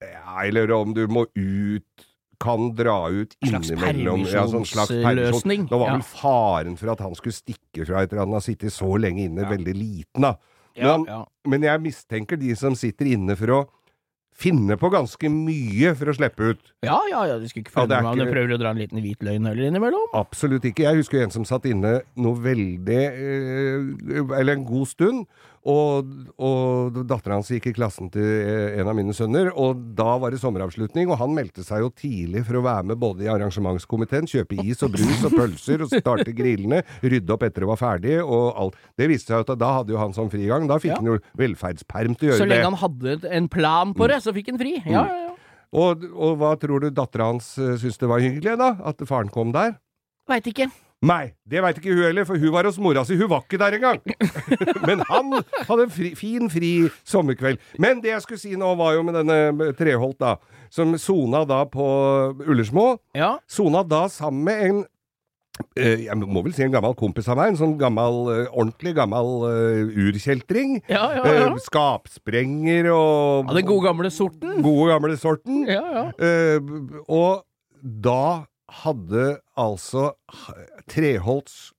Ja, 0.02 0.44
eller 0.46 0.72
om 0.78 0.94
du 0.94 1.08
må 1.10 1.26
ut 1.36 2.06
kan 2.40 2.70
dra 2.78 3.08
ut 3.10 3.34
innimellom. 3.42 4.28
Ja, 4.30 4.44
sånn 4.46 4.66
slags 4.68 4.92
permisjonsløsning. 4.94 5.64
permisjon. 5.66 5.72
Nå 5.72 5.80
var 5.80 5.88
Ja. 5.88 5.94
vel 5.98 6.04
faren 6.06 6.76
for 6.78 6.92
at 6.92 7.00
han 7.00 7.16
skulle 7.16 7.34
stikke 7.34 7.86
fra 7.88 8.04
et 8.04 8.12
eller 8.14 8.22
annet, 8.28 8.34
ha 8.34 8.40
sittet 8.46 8.72
så 8.72 8.94
lenge 9.00 9.26
inne, 9.26 9.42
Ja. 9.42 9.50
veldig 9.50 9.74
liten, 9.74 10.22
da. 10.22 10.36
Ja, 10.76 10.98
Men, 10.98 11.06
ja. 11.08 11.26
men 11.48 11.62
jeg 11.64 11.82
mistenker 11.82 12.38
de 12.38 12.54
som 12.54 12.76
sitter 12.76 13.06
inne 13.06 13.36
for 13.36 13.48
å 13.48 13.68
finne 14.38 14.78
på 14.78 14.90
ganske 14.94 15.30
mye 15.34 15.94
for 15.98 16.12
å 16.12 16.16
slippe 16.18 16.52
ut. 16.54 16.72
Ja, 16.86 17.00
ja, 17.10 17.24
ja, 17.32 17.38
du 17.42 17.48
skulle 17.50 17.66
ikke 17.66 17.74
Ja, 17.74 17.82
følge 17.82 17.98
er 17.98 18.06
med 18.06 18.12
om 18.14 18.22
du 18.22 18.34
prøver 18.36 18.54
å 18.54 18.60
dra 18.62 18.74
en 18.76 18.82
liten 18.82 19.02
hvit 19.02 19.26
løgn 19.26 19.50
heller 19.50 19.70
innimellom. 19.72 20.12
Absolutt 20.18 20.68
ikke. 20.70 20.86
Jeg 20.86 21.02
husker 21.02 21.24
en 21.24 21.34
som 21.34 21.48
satt 21.48 21.66
inne 21.70 21.96
noe 22.22 22.38
veldig 22.44 23.00
eh, 23.02 24.38
Eller 24.38 24.54
en 24.54 24.68
god 24.68 24.92
stund. 24.94 25.26
Og, 25.68 26.12
og 26.40 26.96
dattera 27.10 27.36
hans 27.36 27.50
gikk 27.52 27.66
i 27.68 27.74
klassen 27.76 28.08
til 28.14 28.24
eh, 28.24 28.78
en 28.80 28.88
av 28.88 28.96
mine 28.96 29.12
sønner, 29.16 29.50
og 29.52 29.82
da 29.98 30.14
var 30.22 30.32
det 30.32 30.40
sommeravslutning, 30.40 31.10
og 31.12 31.20
han 31.20 31.34
meldte 31.36 31.66
seg 31.68 31.82
jo 31.84 31.90
tidlig 31.92 32.46
for 32.48 32.60
å 32.60 32.64
være 32.64 32.88
med 32.94 33.02
både 33.02 33.26
i 33.26 33.30
arrangementskomiteen, 33.34 34.30
kjøpe 34.32 34.62
is 34.64 34.86
og 34.88 34.94
brus 34.96 35.26
og 35.28 35.36
pølser, 35.36 35.84
og 35.84 35.92
starte 35.92 36.32
grillene, 36.38 36.80
rydde 37.04 37.36
opp 37.36 37.44
etter 37.50 37.66
det 37.66 37.72
var 37.74 37.82
ferdig, 37.82 38.16
og 38.24 38.46
alt. 38.64 38.80
Det 38.96 39.10
viste 39.12 39.34
seg 39.34 39.44
at 39.44 39.60
da 39.60 39.74
hadde 39.82 39.92
jo 39.92 40.00
han 40.00 40.16
sånn 40.16 40.32
frigang. 40.32 40.70
Da 40.72 40.80
fikk 40.80 40.94
Ja. 40.96 41.02
han 41.02 41.12
jo 41.12 41.20
velferdsperm 41.36 42.16
til 42.16 42.30
å 42.30 42.32
gjøre 42.32 42.40
det. 42.40 42.46
Så 42.46 42.52
lenge 42.54 42.72
han 42.72 42.82
hadde 42.86 43.36
en 43.42 43.52
plan 43.52 43.94
på 43.98 44.08
det, 44.08 44.22
så 44.24 44.32
fikk 44.40 44.54
han 44.54 44.64
fri. 44.64 44.78
Ja, 44.86 45.04
ja, 45.04 45.22
ja. 45.28 45.36
Og, 45.76 46.08
og 46.16 46.38
hva 46.40 46.54
tror 46.56 46.80
du 46.86 46.90
dattera 46.96 47.28
hans 47.34 47.58
uh, 47.60 47.74
syntes 47.76 48.00
det 48.00 48.08
var 48.08 48.24
hyggelig, 48.24 48.56
da? 48.64 48.72
At 48.88 49.04
faren 49.04 49.28
kom 49.28 49.52
der? 49.52 49.76
Veit 50.32 50.48
ikke. 50.48 50.70
Nei, 51.06 51.36
det 51.46 51.62
veit 51.62 51.78
ikke 51.78 51.94
hun 51.94 52.08
heller, 52.08 52.26
for 52.26 52.42
hun 52.42 52.54
var 52.56 52.66
hos 52.66 52.80
mora 52.82 53.04
si. 53.06 53.14
Hun 53.20 53.30
var 53.30 53.44
ikke 53.46 53.60
der 53.62 53.76
engang! 53.78 54.00
Men 54.90 55.04
han 55.06 55.36
hadde 55.68 55.86
en 55.86 55.94
fri, 55.94 56.16
fin, 56.18 56.50
fri 56.50 56.72
sommerkveld. 57.06 57.62
Men 57.78 58.02
det 58.02 58.16
jeg 58.16 58.24
skulle 58.26 58.42
si 58.42 58.56
nå, 58.58 58.72
var 58.80 58.96
jo 58.96 59.04
med 59.06 59.20
denne 59.20 59.72
Treholt, 59.78 60.18
da, 60.18 60.40
som 60.74 60.96
sona 60.98 61.44
da 61.46 61.62
på 61.70 61.86
Ullersmo. 62.48 62.96
Ja. 63.18 63.36
Sona 63.46 63.86
da 63.86 64.08
sammen 64.10 64.42
med 64.50 64.66
en 64.66 64.82
eh, 65.78 66.08
jeg 66.08 66.18
må 66.24 66.42
vel 66.48 66.58
si 66.58 66.66
en 66.66 66.74
gammel 66.74 66.98
kompis 66.98 67.30
av 67.30 67.38
meg, 67.38 67.54
en 67.54 67.62
sånn 67.62 67.78
gammel, 67.78 68.20
eh, 68.34 68.44
ordentlig 68.50 68.98
gammel 68.98 69.32
uh, 69.46 70.04
urkjeltring. 70.10 70.80
Ja, 70.90 71.06
ja, 71.14 71.24
ja. 71.30 71.48
Uh, 71.54 71.62
skapsprenger 71.62 72.90
og. 72.96 73.54
Den 73.54 73.70
gode 73.70 73.92
gamle 73.92 74.14
sorten. 74.14 74.64
gode 74.66 74.96
gamle 74.96 75.22
sorten. 75.22 75.62
Ja, 75.70 75.86
ja. 76.02 76.06
Eh, 76.18 77.04
og 77.06 77.46
da 77.78 78.48
hadde 78.84 79.38
altså 79.58 80.12
Treholts 80.92 81.74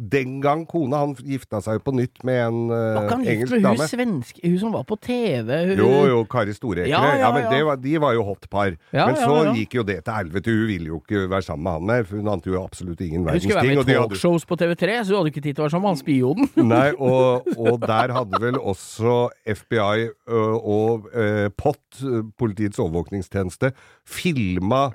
den 0.00 0.38
gang 0.40 0.62
kona 0.64 1.02
Han 1.02 1.10
gifta 1.20 1.58
seg 1.60 1.76
jo 1.76 1.80
på 1.84 1.92
nytt 1.92 2.22
med 2.24 2.38
en 2.40 2.60
Var 2.70 2.94
uh, 2.96 3.02
ikke 3.02 3.10
han 3.12 3.24
gift 3.26 3.32
engelsk 3.34 3.52
med 3.52 3.58
hun 3.58 3.66
dame. 3.66 3.88
svenske 3.90 4.40
Hun 4.48 4.54
som 4.62 4.72
var 4.72 4.86
på 4.88 4.96
TV? 5.04 5.50
Hun, 5.68 5.82
Jo, 5.82 5.90
jo, 6.08 6.22
Kari 6.32 6.54
Storekre. 6.56 6.88
Ja, 6.88 7.02
Ja, 7.04 7.18
ja, 7.20 7.42
ja. 7.52 7.58
var, 7.68 7.76
de 7.76 7.92
var 8.00 8.14
jo 8.16 8.22
hot 8.24 8.48
par. 8.48 8.72
Men 8.96 9.18
så 9.20 9.34
ja. 9.44 9.52
gikk 9.58 9.76
jo 9.76 9.84
det 9.84 9.98
til 10.06 10.16
helvete. 10.16 10.54
Hun 10.56 10.64
ville 10.70 10.88
jo 10.88 11.02
ikke 11.02 11.26
være 11.28 11.44
sammen 11.50 11.64
med 11.68 11.72
han 11.76 11.86
mer, 11.90 12.08
for 12.08 12.16
hun 12.16 12.32
ante 12.32 12.48
jo 12.48 12.62
absolutt 12.64 13.00
ingen 13.04 13.28
Hun 13.28 13.40
skulle 13.44 13.60
være 13.60 13.76
med 13.76 13.92
i 13.92 13.98
talkshows 14.00 14.46
hadde- 14.46 14.48
på 14.48 14.58
TV3, 14.64 14.96
så 15.04 15.12
du 15.12 15.16
hadde 15.18 15.32
ikke 15.34 15.44
tid 15.44 15.52
til 15.54 15.60
å 15.60 15.66
være 15.66 15.74
sammen 15.76 15.84
med 15.84 15.92
han 15.92 16.00
spionen. 16.00 16.50
Nei, 16.72 16.88
og, 16.96 17.52
og 17.60 17.80
der 17.84 18.16
hadde 18.16 18.40
vel 18.40 18.56
også 18.56 19.18
FBI 19.52 20.08
ø, 20.32 20.44
og 20.56 21.10
ø, 21.12 21.48
POT, 21.60 22.00
Politiets 22.40 22.80
overvåkningstjeneste, 22.80 23.74
filma 24.08 24.86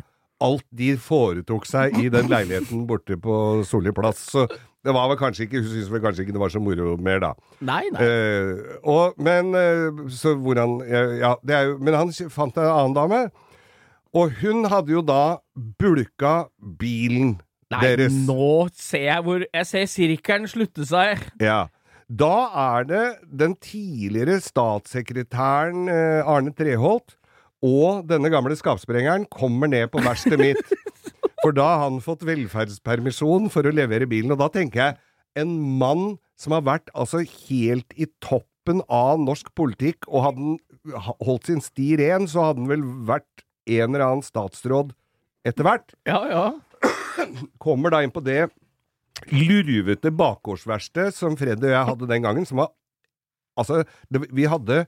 alt 0.41 0.65
de 0.75 0.95
foretok 1.00 1.65
seg 1.69 1.95
i 2.01 2.10
den 2.13 2.29
leiligheten 2.31 2.83
borte 2.89 3.17
på 3.21 3.36
Solli 3.67 3.93
plass. 3.95 4.24
Så 4.33 4.48
det 4.81 4.93
var 4.95 5.12
vel 5.12 5.19
kanskje 5.19 5.45
ikke 5.45 5.60
Hun 5.62 5.67
syntes 5.69 5.91
vel 5.93 6.01
kanskje 6.01 6.24
ikke 6.25 6.33
det 6.33 6.41
var 6.41 6.50
så 6.53 6.62
moro 6.63 6.95
mer, 6.98 7.19
da. 7.21 7.31
Nei, 7.62 7.83
nei. 7.93 8.01
Eh, 8.07 8.79
og, 8.89 9.13
men 9.21 9.53
eh, 9.57 10.01
så 10.10 10.33
hvordan 10.41 10.79
Ja, 11.21 11.36
det 11.45 11.53
er 11.57 11.67
jo 11.69 11.75
Men 11.86 12.00
han 12.00 12.13
fant 12.33 12.57
en 12.57 12.65
annen 12.71 12.95
dame, 12.98 13.19
og 14.17 14.33
hun 14.41 14.65
hadde 14.71 14.91
jo 14.95 15.03
da 15.05 15.38
bulka 15.79 16.48
bilen 16.81 17.36
Nei, 17.71 17.83
deres. 17.86 18.17
nå 18.27 18.67
ser 18.75 19.05
jeg 19.05 19.24
hvor 19.27 19.45
Jeg 19.45 19.69
ser 19.69 19.86
sirkelen 19.88 20.50
slutte 20.51 20.83
seg. 20.89 21.21
Ja. 21.39 21.62
Da 22.12 22.33
er 22.75 22.83
det 22.89 23.03
den 23.39 23.53
tidligere 23.63 24.41
statssekretæren 24.43 25.88
eh, 25.88 26.27
Arne 26.27 26.51
Treholt 26.57 27.15
og 27.65 28.07
denne 28.09 28.31
gamle 28.33 28.57
skapsprengeren 28.57 29.27
kommer 29.29 29.69
ned 29.69 29.91
på 29.93 30.01
verkstedet 30.01 30.51
mitt. 30.51 30.73
For 31.41 31.53
da 31.57 31.67
har 31.71 31.87
han 31.87 32.01
fått 32.05 32.25
velferdspermisjon 32.27 33.47
for 33.49 33.65
å 33.65 33.73
levere 33.73 34.05
bilen. 34.09 34.33
Og 34.33 34.37
da 34.37 34.45
tenker 34.53 34.81
jeg, 34.81 34.97
en 35.41 35.55
mann 35.81 36.19
som 36.37 36.53
har 36.53 36.65
vært 36.67 36.91
altså 36.93 37.23
helt 37.23 37.95
i 37.97 38.05
toppen 38.21 38.83
av 38.85 39.17
norsk 39.21 39.49
politikk, 39.57 40.05
og 40.05 40.27
hadde 40.27 40.57
holdt 41.25 41.49
sin 41.49 41.63
sti 41.65 41.95
ren, 42.01 42.27
så 42.29 42.45
hadde 42.45 42.61
han 42.61 42.69
vel 42.69 42.85
vært 43.09 43.45
en 43.69 43.89
eller 43.89 44.05
annen 44.05 44.25
statsråd 44.25 44.93
etter 45.45 45.65
hvert 45.65 45.93
Ja, 46.09 46.19
ja. 46.29 46.45
kommer 47.63 47.93
da 47.93 48.01
inn 48.05 48.13
på 48.13 48.23
det 48.25 48.47
lurvete 49.29 50.09
bakgårdsverkstedet 50.17 51.13
som 51.13 51.37
Freddy 51.37 51.69
og 51.69 51.75
jeg 51.75 51.89
hadde 51.91 52.09
den 52.09 52.25
gangen, 52.25 52.47
som 52.49 52.63
var 52.63 52.73
Altså, 53.59 53.81
det, 54.07 54.23
vi 54.31 54.45
hadde 54.47 54.85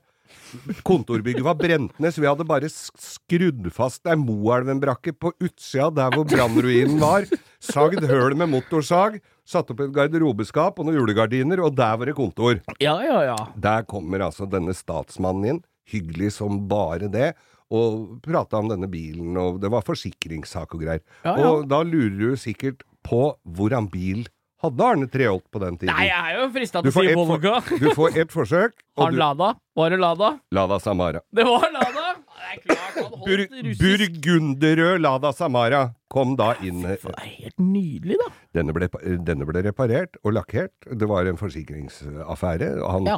Kontorbygget 0.86 1.44
var 1.44 1.56
brent 1.58 1.94
ned, 2.00 2.14
så 2.14 2.22
vi 2.22 2.28
hadde 2.28 2.46
bare 2.48 2.70
skrudd 2.70 3.68
fast 3.74 4.06
ei 4.08 4.16
Moelven-brakke 4.20 5.14
på 5.18 5.32
utsida 5.42 5.90
der 5.94 6.14
hvor 6.14 6.26
brannruinen 6.28 7.00
var. 7.02 7.26
Sagd 7.64 8.04
høl 8.08 8.36
med 8.38 8.52
motorsag, 8.52 9.18
satt 9.44 9.72
opp 9.72 9.82
et 9.84 9.94
garderobeskap 9.94 10.78
og 10.78 10.88
noen 10.88 10.98
julegardiner, 11.00 11.62
og 11.64 11.74
der 11.76 11.96
var 12.00 12.10
det 12.10 12.16
kontor. 12.18 12.60
Ja, 12.82 12.98
ja, 13.04 13.22
ja. 13.30 13.38
Der 13.56 13.86
kommer 13.88 14.26
altså 14.28 14.48
denne 14.50 14.76
statsmannen 14.76 15.50
inn, 15.50 15.60
hyggelig 15.90 16.34
som 16.38 16.62
bare 16.70 17.10
det, 17.12 17.32
og 17.74 18.20
prata 18.24 18.60
om 18.60 18.68
denne 18.70 18.88
bilen, 18.90 19.36
og 19.40 19.60
det 19.62 19.70
var 19.72 19.84
forsikringssak 19.86 20.76
og 20.76 20.84
greier. 20.84 21.04
Ja, 21.24 21.34
ja. 21.40 21.50
Og 21.50 21.68
da 21.70 21.82
lurer 21.86 22.34
du 22.34 22.40
sikkert 22.40 22.84
på 23.04 23.34
hvordan 23.56 23.88
bil 23.92 24.24
hadde 24.64 24.88
Arne 24.90 25.08
Treholt 25.12 25.46
på 25.52 25.62
den 25.62 25.78
tiden. 25.80 25.94
Nei, 25.94 26.08
jeg 26.10 26.34
er 26.34 26.40
jo 26.42 26.48
frista 26.56 26.82
til 26.84 26.90
å 26.92 26.96
si 26.98 27.14
Volga. 27.20 27.56
Du 27.84 27.88
får 27.96 28.18
ett 28.24 28.32
forsøk, 28.34 28.74
Har 28.98 29.10
han 29.10 29.18
Lada? 29.20 29.54
Var 29.76 29.90
det 29.94 29.98
Lada? 30.02 30.32
Lada 30.54 30.78
Samara. 30.82 31.20
Det 31.34 31.44
var 31.48 31.68
Lada! 31.74 32.12
Det 32.44 32.50
er 32.54 32.60
klart 32.68 32.96
han 33.00 33.12
Bur 33.24 33.40
holdt 33.40 33.54
russisk 33.64 33.80
Burgunderrød 33.82 35.00
Lada 35.02 35.30
Samara 35.34 35.82
kom 36.14 36.36
da 36.38 36.52
inn. 36.62 36.82
Det 36.84 36.98
er 37.10 37.24
helt 37.40 37.56
nydelig, 37.58 38.18
da. 38.20 38.28
Denne 38.54 38.74
ble, 38.76 38.86
denne 39.26 39.46
ble 39.48 39.62
reparert 39.66 40.14
og 40.22 40.36
lakkert. 40.36 40.86
Det 40.86 41.08
var 41.10 41.26
en 41.26 41.40
forsikringsaffære. 41.40 42.68
Han 42.86 43.08
Ja. 43.10 43.16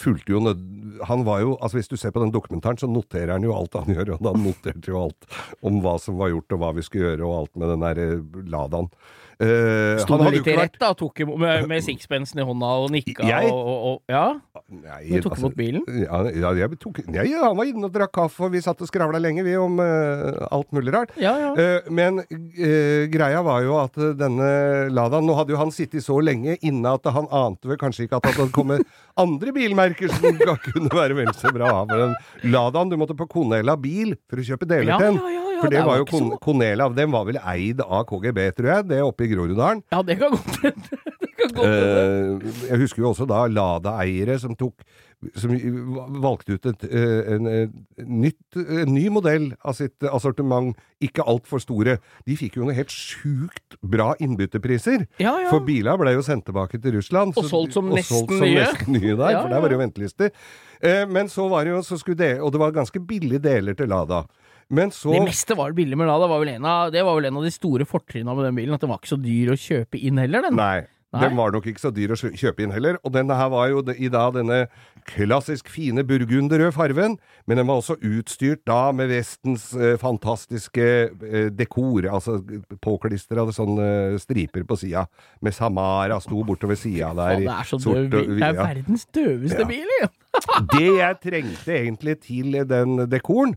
fulgte 0.00 0.32
jo. 0.32 0.40
Han 1.10 1.24
var 1.26 1.40
jo 1.44 1.58
Altså, 1.60 1.76
hvis 1.78 1.88
du 1.90 1.96
ser 2.00 2.12
på 2.14 2.20
den 2.24 2.32
dokumentaren, 2.32 2.78
så 2.80 2.88
noterer 2.88 3.32
han 3.36 3.42
jo 3.44 3.52
alt 3.54 3.74
han 3.74 3.84
gjør, 3.94 4.14
og 4.16 4.24
han 4.32 4.42
noterte 4.46 4.88
jo 4.88 5.02
alt 5.04 5.28
om 5.62 5.82
hva 5.84 5.98
som 6.00 6.16
var 6.16 6.32
gjort, 6.32 6.52
og 6.56 6.58
hva 6.64 6.72
vi 6.78 6.82
skulle 6.86 7.12
gjøre, 7.12 7.26
og 7.28 7.36
alt 7.42 7.56
med 7.60 7.68
den 7.74 7.84
der 7.84 8.00
eh, 8.06 8.48
Ladaen. 8.48 8.88
Eh, 9.42 9.98
Sto 10.02 10.18
du 10.20 10.28
litt 10.30 10.46
i 10.46 10.54
rett, 10.56 10.76
da? 10.78 10.92
Tok 10.98 11.24
med, 11.26 11.66
med 11.70 11.82
sixpensen 11.84 12.38
i 12.38 12.46
hånda 12.46 12.70
og 12.84 12.92
nikka 12.94 13.26
Jeg? 13.26 13.50
og, 13.50 13.58
og, 13.66 13.86
og 13.88 14.12
Ja? 14.12 14.26
Nei, 14.70 15.00
Du 15.10 15.26
tok 15.26 15.38
imot 15.40 15.56
bilen? 15.58 15.82
Ja, 16.04 16.22
ja 16.30 16.52
jeg 16.58 16.78
tok, 16.82 17.00
nei, 17.10 17.26
han 17.34 17.56
var 17.58 17.68
inne 17.68 17.88
og 17.88 17.94
drakk 17.94 18.14
kaffe, 18.14 18.46
og 18.46 18.54
vi 18.54 18.62
satt 18.64 18.80
og 18.82 18.88
skravla 18.88 19.18
lenge, 19.22 19.42
vi, 19.46 19.56
om 19.58 19.80
uh, 19.82 20.46
alt 20.54 20.70
mulig 20.74 20.94
rart. 20.94 21.12
Ja, 21.20 21.34
ja. 21.40 21.50
Uh, 21.58 21.90
men 21.94 22.22
uh, 22.22 23.04
greia 23.12 23.42
var 23.44 23.64
jo 23.66 23.76
at 23.82 23.98
denne 24.18 24.48
Ladaen 24.94 25.26
Nå 25.26 25.36
hadde 25.38 25.54
jo 25.54 25.60
han 25.60 25.72
sittet 25.74 26.04
så 26.04 26.18
lenge 26.22 26.56
inne 26.66 26.94
at 26.96 27.06
han 27.14 27.28
ante 27.32 27.70
vel 27.70 27.78
kanskje 27.80 28.06
ikke 28.06 28.20
at 28.20 28.28
det 28.28 28.34
hadde 28.38 28.54
kommet 28.54 28.84
andre 29.24 29.54
bilmerker 29.56 30.12
som 30.12 30.40
kunne 30.68 30.92
være 30.94 31.18
vel 31.18 31.32
så 31.38 31.52
bra. 31.54 31.72
Men 31.90 32.14
Ladaen, 32.54 32.92
du 32.92 32.98
måtte 33.00 33.18
på 33.18 33.28
Konella 33.30 33.76
bil 33.80 34.14
for 34.30 34.40
å 34.40 34.46
kjøpe 34.46 34.68
deler 34.68 34.94
til 34.94 35.08
den. 35.10 35.20
ja, 35.20 35.34
ja, 35.34 35.42
ja, 35.42 35.53
For 35.60 35.70
det 35.70 35.78
det 35.78 35.86
var 35.86 35.98
jo 36.02 36.04
Kon 36.10 36.60
så- 36.60 36.94
den 36.94 37.10
var 37.12 37.24
vel 37.24 37.38
eid 37.44 37.80
av 37.80 38.04
KGB, 38.06 38.50
tror 38.56 38.70
jeg, 38.74 38.88
det 38.88 39.02
oppe 39.02 39.24
i 39.24 39.28
Groruddalen. 39.32 39.82
Ja, 39.92 40.02
det 40.08 40.18
kan 40.18 40.30
godt 40.30 40.62
hende. 40.62 41.00
Eh, 41.54 42.52
jeg 42.70 42.78
husker 42.80 43.02
jo 43.02 43.10
også 43.12 43.26
da 43.28 43.46
Lada-eiere 43.46 44.38
som 44.40 44.56
tok 44.56 44.82
som 45.40 45.54
valgte 46.20 46.56
ut 46.58 46.66
et, 46.68 46.84
en, 46.90 47.46
en, 47.46 47.46
eh, 47.48 48.04
nytt, 48.04 48.58
en 48.60 48.90
ny 48.92 49.06
modell 49.12 49.46
av 49.64 49.76
sitt 49.78 50.04
assortiment, 50.04 50.76
ikke 51.04 51.24
altfor 51.24 51.62
store. 51.62 51.96
De 52.28 52.36
fikk 52.36 52.58
jo 52.58 52.64
noen 52.66 52.76
helt 52.76 52.92
sjukt 52.92 53.78
bra 53.80 54.12
innbytterpriser. 54.20 55.06
Ja, 55.22 55.36
ja. 55.44 55.48
For 55.52 55.64
biler 55.64 55.96
ble 56.00 56.12
jo 56.16 56.24
sendt 56.26 56.46
tilbake 56.48 56.80
til 56.82 56.98
Russland. 56.98 57.36
Og 57.40 57.48
solgt 57.48 57.76
som 57.76 57.88
og 57.90 57.98
nesten 57.98 58.20
solgt 58.20 58.36
som 58.36 58.46
nye. 58.46 58.60
nesten 58.60 58.98
nye 58.98 59.16
der, 59.16 59.34
Ja, 59.36 59.42
for 59.42 59.54
der 59.54 59.64
var 59.64 59.72
det 59.72 59.78
jo 59.78 59.84
ventelister. 59.84 60.32
Eh, 60.84 61.04
men 61.08 61.32
så 61.32 61.48
var 61.48 61.64
det 61.64 61.72
jo, 61.76 61.82
så 61.86 61.98
skulle 62.00 62.20
det, 62.20 62.34
og 62.44 62.52
det 62.52 62.60
var 62.60 62.76
ganske 62.76 63.00
billige 63.00 63.40
deler 63.44 63.78
til 63.78 63.88
Lada. 63.88 64.24
Men 64.70 64.90
så 64.94 65.12
Det 65.12 65.22
meste 65.26 65.56
var 65.58 65.72
billig 65.76 65.96
med 65.98 66.08
det 66.08 66.28
Var 66.30 66.40
vel 66.40 66.54
en 66.56 66.64
av, 66.64 66.92
det 66.92 67.04
var 67.04 67.18
vel 67.18 67.28
en 67.28 67.36
av 67.36 67.44
de 67.44 67.52
store 67.52 67.84
fortrinnene 67.84 68.36
med 68.36 68.44
den 68.48 68.56
bilen. 68.56 68.74
At 68.74 68.80
den 68.80 68.90
var 68.92 69.02
ikke 69.02 69.14
så 69.16 69.20
dyr 69.22 69.52
å 69.52 69.60
kjøpe 69.60 70.00
inn 70.00 70.18
heller, 70.22 70.48
den. 70.48 70.56
Nei. 70.56 70.86
Nei. 71.14 71.28
Den 71.28 71.36
var 71.38 71.52
nok 71.54 71.66
ikke 71.70 71.78
så 71.78 71.92
dyr 71.94 72.10
å 72.10 72.16
kjøpe 72.18 72.64
inn 72.64 72.72
heller. 72.74 72.96
Og 73.06 73.12
denne 73.14 73.36
her 73.38 73.50
var 73.52 73.68
jo 73.70 73.84
i 73.94 74.08
da 74.10 74.24
denne 74.34 74.64
klassisk 75.06 75.68
fine 75.70 76.02
burgunderrøde 76.06 76.72
farven, 76.74 77.14
men 77.46 77.60
den 77.60 77.68
var 77.68 77.78
også 77.78 77.94
utstyrt 78.02 78.64
da 78.66 78.88
med 78.96 79.12
Vestens 79.12 79.68
eh, 79.76 79.94
fantastiske 80.00 80.86
eh, 81.12 81.50
dekor, 81.54 82.08
altså 82.10 82.40
påklistra 82.82 83.44
sånne 83.54 84.18
striper 84.22 84.64
på 84.66 84.78
sida, 84.80 85.04
med 85.44 85.54
Samara 85.54 86.18
sto 86.24 86.40
bortover 86.48 86.78
sida 86.80 87.12
der. 87.14 87.44
Det 87.44 87.52
er 87.52 87.70
så 87.70 87.78
døv 87.84 88.08
bil. 88.10 88.34
Det 88.40 88.48
er 88.48 88.58
verdens 88.58 89.06
døveste 89.14 89.62
Ja. 89.62 89.70
bil, 89.70 89.94
jo! 90.00 90.10
Det 90.74 90.88
jeg 90.98 91.20
trengte 91.22 91.76
egentlig 91.78 92.16
til 92.24 92.58
den 92.66 93.04
dekoren, 93.06 93.54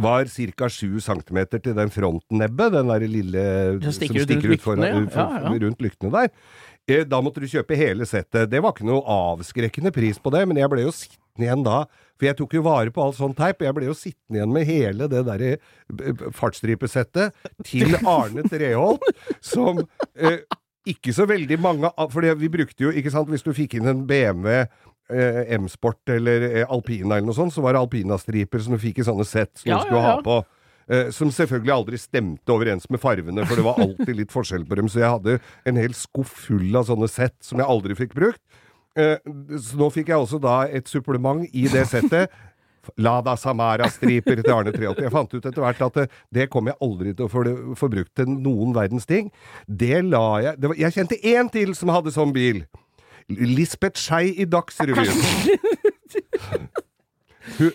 var 0.00 0.24
ca. 0.30 0.68
7 0.68 1.00
cm 1.00 1.38
til 1.60 1.74
den 1.76 1.90
frontnebbet, 1.92 2.72
den 2.72 2.88
der 2.92 3.06
lille 3.06 3.44
Som 3.82 3.92
stikker 3.92 4.52
ut 4.54 4.60
foran- 4.62 4.84
lyktene, 4.86 5.10
ja. 5.10 5.26
Ja, 5.42 5.52
ja. 5.52 5.58
rundt 5.66 5.82
lyktene 5.84 6.12
der. 6.14 6.30
Eh, 6.88 7.04
Da 7.04 7.20
måtte 7.22 7.40
du 7.40 7.46
kjøpe 7.46 7.76
hele 7.76 8.06
settet. 8.06 8.48
Det 8.50 8.62
var 8.62 8.72
ikke 8.72 8.86
noe 8.88 9.02
avskrekkende 9.04 9.92
pris 9.94 10.18
på 10.18 10.30
det, 10.32 10.46
men 10.48 10.56
jeg 10.56 10.70
ble 10.70 10.82
jo 10.86 10.90
sittende 10.94 11.46
igjen 11.46 11.62
da. 11.64 11.84
For 12.18 12.26
jeg 12.28 12.36
tok 12.38 12.54
jo 12.54 12.62
vare 12.62 12.90
på 12.94 13.02
all 13.02 13.12
sånn 13.16 13.34
teip, 13.34 13.60
og 13.62 13.66
jeg 13.66 13.74
ble 13.74 13.86
jo 13.86 13.94
sittende 13.98 14.38
igjen 14.40 14.52
med 14.52 14.66
hele 14.66 15.08
det 15.10 15.22
derre 15.26 15.52
eh, 15.58 16.26
fartsstripesettet 16.32 17.32
til 17.64 17.94
Arne 18.06 18.42
Treholt, 18.48 19.02
som 19.40 19.80
eh, 20.16 20.40
ikke 20.86 21.12
så 21.14 21.26
veldig 21.30 21.58
mange 21.62 21.90
av 21.96 22.10
For 22.10 22.26
vi 22.34 22.48
brukte 22.50 22.82
jo, 22.88 22.90
ikke 22.90 23.10
sant, 23.14 23.28
hvis 23.30 23.44
du 23.46 23.52
fikk 23.54 23.76
inn 23.78 23.86
en 23.86 24.06
BMW 24.06 24.64
M-sport 25.10 26.12
eller 26.14 26.44
eh, 26.48 26.66
Alpina 26.70 27.16
eller 27.16 27.26
noe 27.28 27.36
sånt, 27.36 27.54
så 27.54 27.64
var 27.64 27.74
det 27.74 27.82
Alpina-striper 27.82 28.62
som 28.64 28.76
du 28.76 28.80
fikk 28.82 29.02
i 29.02 29.06
sånne 29.06 29.26
sett 29.28 29.54
som 29.58 29.72
Ja, 29.72 29.80
du 29.80 29.88
skulle 29.88 30.02
ja, 30.02 30.08
ja. 30.08 30.18
ha 30.18 30.26
på. 30.26 30.38
Eh, 30.92 31.10
som 31.14 31.30
selvfølgelig 31.32 31.74
aldri 31.74 31.98
stemte 32.00 32.52
overens 32.54 32.88
med 32.90 33.00
farvene, 33.02 33.44
for 33.46 33.58
det 33.58 33.66
var 33.66 33.80
alltid 33.82 34.14
litt 34.18 34.32
forskjell 34.34 34.64
på 34.68 34.78
dem. 34.80 34.88
Så 34.90 35.02
jeg 35.02 35.12
hadde 35.14 35.38
en 35.68 35.80
hel 35.80 35.94
skuff 35.96 36.32
full 36.48 36.74
av 36.78 36.88
sånne 36.88 37.08
sett 37.10 37.36
som 37.44 37.62
jeg 37.62 37.70
aldri 37.70 37.98
fikk 37.98 38.16
brukt. 38.18 38.42
Eh, 38.98 39.18
så 39.56 39.78
nå 39.80 39.90
fikk 39.94 40.10
jeg 40.12 40.20
også 40.20 40.40
da 40.42 40.62
et 40.68 40.90
supplement 40.90 41.46
i 41.52 41.68
det 41.72 41.86
settet. 41.90 42.32
Lada 42.98 43.36
Samara-striper 43.38 44.40
til 44.42 44.50
Arne 44.50 44.72
Treholt. 44.74 44.98
Jeg 45.04 45.12
fant 45.14 45.30
ut 45.30 45.44
etter 45.46 45.62
hvert 45.62 45.82
at 45.86 45.98
det, 46.00 46.06
det 46.34 46.48
kom 46.50 46.66
jeg 46.66 46.74
aldri 46.82 47.12
til 47.14 47.28
å 47.28 47.30
få, 47.30 47.44
få 47.78 47.88
brukt 47.92 48.10
til 48.18 48.26
noen 48.32 48.74
verdens 48.74 49.06
ting. 49.06 49.30
Det 49.66 50.00
la 50.02 50.24
jeg 50.42 50.58
det 50.58 50.72
var, 50.72 50.80
Jeg 50.80 50.96
kjente 50.96 51.20
én 51.22 51.50
til 51.52 51.76
som 51.78 51.92
hadde 51.94 52.10
sånn 52.14 52.34
bil. 52.34 52.64
Lisbeth 53.28 54.00
Skei 54.00 54.32
i 54.42 54.44
Dagsrevyen. 54.44 55.12
Hun, 57.58 57.72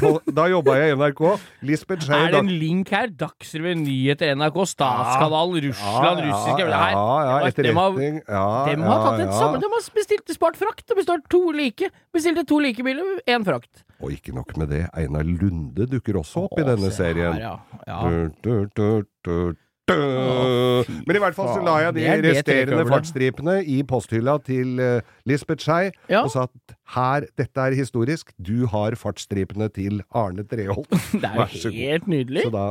på, 0.00 0.08
da 0.34 0.44
jobba 0.50 0.74
jeg 0.80 0.90
i 0.90 0.94
NRK. 0.98 1.20
Lisbeth 1.68 2.02
Skei 2.06 2.18
Er 2.26 2.32
det 2.34 2.40
en 2.42 2.48
link 2.50 2.90
her? 2.94 3.12
Dagsrevyen, 3.20 3.84
nyheter, 3.86 4.32
NRK, 4.36 4.56
Statskanalen, 4.72 5.60
Russland, 5.68 6.22
russiske 6.24 6.64
ja, 6.64 6.66
Her. 6.66 6.96
ja, 6.96 7.04
ja, 7.28 7.30
har- 7.30 7.46
etterretning. 7.48 8.18
Ja, 8.26 8.44
Dem 8.70 8.82
har 8.88 9.02
tatt 9.04 9.22
et 9.22 9.30
ja. 9.30 9.50
De 9.62 9.70
har 9.70 9.88
bestilt 10.00 10.34
spart 10.34 10.58
frakt. 10.60 10.84
Det 10.90 10.96
består 10.98 11.22
to 11.30 11.42
like. 11.54 11.90
Bestilte 12.14 12.44
to 12.48 12.58
like 12.64 12.82
biler, 12.86 13.20
én 13.30 13.46
frakt. 13.46 13.84
Og 14.02 14.10
ikke 14.16 14.34
nok 14.34 14.56
med 14.60 14.68
det, 14.74 14.82
Einar 14.98 15.22
Lunde 15.24 15.86
dukker 15.88 16.18
også 16.20 16.48
opp 16.48 16.58
i 16.58 16.66
denne 16.66 16.90
serien. 16.92 17.38
her, 17.38 17.40
ja. 17.40 17.54
Ja. 17.86 18.00
Du, 18.08 18.34
du, 18.42 18.66
du, 18.74 18.88
du, 19.24 19.30
dø. 19.30 19.52
Men 19.90 21.16
i 21.18 21.20
hvert 21.20 21.36
fall 21.36 21.50
så 21.52 21.60
la 21.64 21.74
jeg 21.82 21.94
de 21.98 22.04
er 22.08 22.22
resterende 22.24 22.86
fartsstripene 22.88 23.58
i 23.68 23.82
posthylla 23.88 24.38
til 24.46 24.78
uh, 24.80 25.00
Lisbeth 25.28 25.60
Skei 25.66 25.90
Ja. 26.08 26.22
og 26.24 26.30
sa 26.32 26.46
at 26.48 26.74
her, 26.94 27.26
dette 27.40 27.60
er 27.60 27.76
historisk, 27.76 28.32
du 28.44 28.66
har 28.72 28.96
fartsstripene 28.96 29.68
til 29.72 30.00
Arne 30.16 30.44
Treholt. 30.48 30.88
Det 31.20 31.28
er 31.28 31.52
jo 31.52 31.70
helt 31.74 32.08
nydelig. 32.08 32.46
Så 32.46 32.52
da 32.54 32.64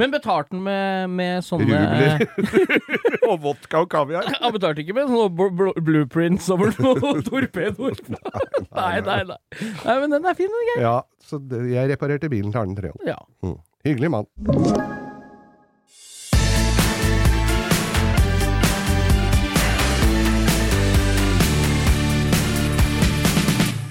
Men 0.00 0.12
betalte 0.14 0.52
han 0.56 0.62
med, 0.64 1.12
med 1.18 1.44
sånne 1.44 1.68
Rubler 1.76 2.24
og 3.30 3.40
vodka 3.44 3.82
og 3.84 3.90
kaviar. 3.92 4.28
Han 4.40 4.54
betalte 4.56 4.84
ikke 4.84 4.96
med 4.96 5.12
sånne 5.12 5.32
bl 5.36 5.52
bl 5.60 5.72
blueprints 5.90 6.48
over 6.52 6.72
noen 6.80 7.24
torpedoer. 7.28 8.00
Nei, 8.72 8.94
nei, 9.04 9.20
nei. 9.28 9.40
Nei, 9.84 9.98
Men 10.04 10.16
den 10.16 10.24
er 10.32 10.38
fin, 10.38 10.52
den, 10.52 10.70
Geir. 10.72 10.86
Ja, 10.88 10.96
så 11.20 11.40
jeg 11.68 11.92
reparerte 11.92 12.32
bilen 12.32 12.52
til 12.52 12.64
Arne 12.64 12.76
Treholt. 12.80 13.04
Ja. 13.08 13.20
Mm. 13.44 13.58
Hyggelig 13.86 14.14
mann. 14.16 15.04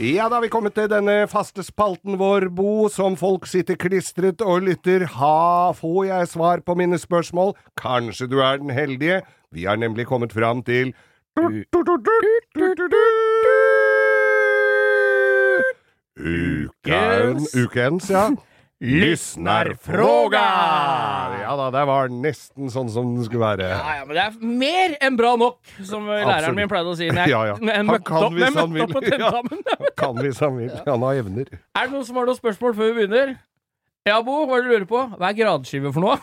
Ja, 0.06 0.28
da 0.30 0.36
har 0.36 0.44
vi 0.44 0.52
kommet 0.54 0.76
til 0.78 0.86
denne 0.92 1.24
faste 1.26 1.64
spalten 1.66 2.20
vår, 2.20 2.44
Bo, 2.54 2.86
som 2.94 3.16
folk 3.18 3.48
sitter 3.50 3.74
klistret 3.82 4.44
og 4.46 4.68
lytter. 4.68 5.02
Ha, 5.16 5.72
får 5.74 6.04
jeg 6.06 6.28
svar 6.30 6.62
på 6.62 6.76
mine 6.78 7.00
spørsmål? 7.02 7.56
Kanskje 7.82 8.28
du 8.30 8.36
er 8.46 8.60
den 8.62 8.70
heldige? 8.70 9.24
Vi 9.50 9.66
har 9.66 9.80
nemlig 9.82 10.06
kommet 10.06 10.36
fram 10.36 10.62
til 10.68 10.94
Ukens. 16.22 17.50
ukens, 17.58 18.10
ja. 18.14 18.30
Lyssnarfråga! 18.86 20.42
Ja 21.42 21.56
da, 21.60 21.68
det 21.74 21.84
var 21.89 22.10
nesten 22.13 22.70
sånn 22.74 22.89
som 22.94 23.15
det 23.18 23.25
skulle 23.27 23.44
være. 23.46 23.70
Ja, 23.72 23.96
ja, 24.00 24.06
men 24.06 24.18
det 24.18 24.24
er 24.25 24.38
mer 24.62 24.96
enn 25.08 25.18
bra 25.20 25.34
nok, 25.39 25.58
som 25.86 26.06
læreren 26.10 26.36
Absolutt. 26.36 26.60
min 26.60 26.72
pleide 26.72 26.94
å 26.94 26.98
si. 27.00 27.08
Jeg, 27.12 27.32
Ja, 27.34 27.42
ja. 27.51 27.56
Han 27.62 27.92
kan 28.06 28.27
opp- 28.30 28.38
hvis 28.38 28.60
han 28.60 28.75
vil. 28.75 28.96
Ja. 29.25 29.32
han 29.39 29.48
Kan 29.98 30.22
hvis 30.22 30.39
han 30.44 30.58
vil. 30.62 30.72
Han 30.89 31.04
har 31.08 31.22
evner. 31.24 31.50
Er 31.75 31.88
det 31.89 31.94
noen 31.96 32.06
som 32.08 32.20
har 32.22 32.30
noen 32.30 32.39
spørsmål 32.39 32.75
før 32.77 32.92
vi 32.92 32.98
begynner? 33.01 33.36
Ja, 34.06 34.20
Bo, 34.22 34.44
hva 34.46 34.60
er 34.60 34.62
det 34.62 34.70
du 34.70 34.74
lurer 34.75 34.84
på? 34.89 35.00
Hva 35.18 35.32
er 35.32 35.38
gradskive 35.39 35.89
for 35.96 36.04
noe? 36.06 36.20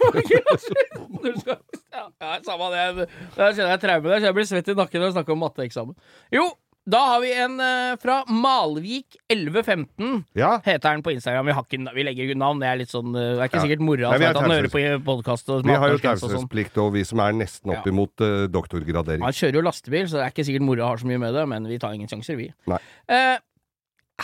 Ja, 2.23 2.37
samme 2.47 2.69
det. 2.71 3.09
Der 3.35 3.55
kjenner 3.57 3.73
jeg 3.75 3.81
traume 3.83 4.07
der, 4.13 4.21
så 4.23 4.29
jeg 4.29 4.37
blir 4.37 4.47
svett 4.49 4.71
i 4.71 4.77
nakken 4.79 5.03
når 5.03 5.09
jeg 5.11 5.17
snakker 5.17 5.35
om 5.35 5.43
matteeksamen. 5.43 5.97
Jo, 6.35 6.45
da 6.85 6.99
har 7.13 7.21
vi 7.23 7.31
en 7.39 7.61
eh, 7.63 7.97
fra 8.03 8.25
Malvik1115. 8.27 10.25
Ja. 10.35 10.57
Heter 10.65 10.89
den 10.97 11.03
på 11.07 11.13
Instagram. 11.15 11.47
Vi, 11.47 11.53
har 11.53 11.63
ikke, 11.69 11.95
vi 11.95 12.03
legger 12.07 12.35
navn. 12.35 12.59
Det 12.63 12.69
er 12.69 12.81
litt 12.81 12.91
sånn 12.91 13.15
eh, 13.15 13.29
Det 13.37 13.45
er 13.45 13.51
ikke 13.51 13.61
Ja. 13.61 13.65
sikkert 13.67 13.85
mora 13.87 14.11
Nei, 14.11 14.19
vi 14.19 14.25
vet 14.25 14.29
har 14.29 14.35
at 14.35 14.43
han 14.43 14.55
hører 14.57 14.73
på 14.73 15.05
podkast 15.07 15.49
og 15.55 15.63
Vi 15.63 15.71
har 15.71 15.93
jo 15.93 15.99
matematikk 16.01 16.11
og 16.11 16.19
sånn. 16.19 16.33
taushetsplikt, 16.35 16.81
og 16.83 16.93
vi 16.97 17.05
som 17.07 17.23
er 17.23 17.33
nesten 17.39 17.71
opp 17.71 17.87
Ja. 17.87 17.93
imot 17.93 18.21
uh, 18.27 18.47
doktorgradering. 18.51 19.23
Han 19.23 19.33
kjører 19.39 19.55
jo 19.61 19.65
lastebil, 19.69 20.07
så 20.11 20.19
det 20.19 20.27
er 20.27 20.35
ikke 20.35 20.47
sikkert 20.51 20.67
mora 20.67 20.87
har 20.91 20.97
så 20.99 21.07
mye 21.07 21.19
med 21.23 21.35
det, 21.35 21.47
men 21.49 21.71
vi 21.71 21.79
tar 21.79 21.95
ingen 21.95 22.09
sjanser, 22.11 22.37
vi. 22.37 22.51
Nei. 22.67 22.79
Eh, 23.09 23.39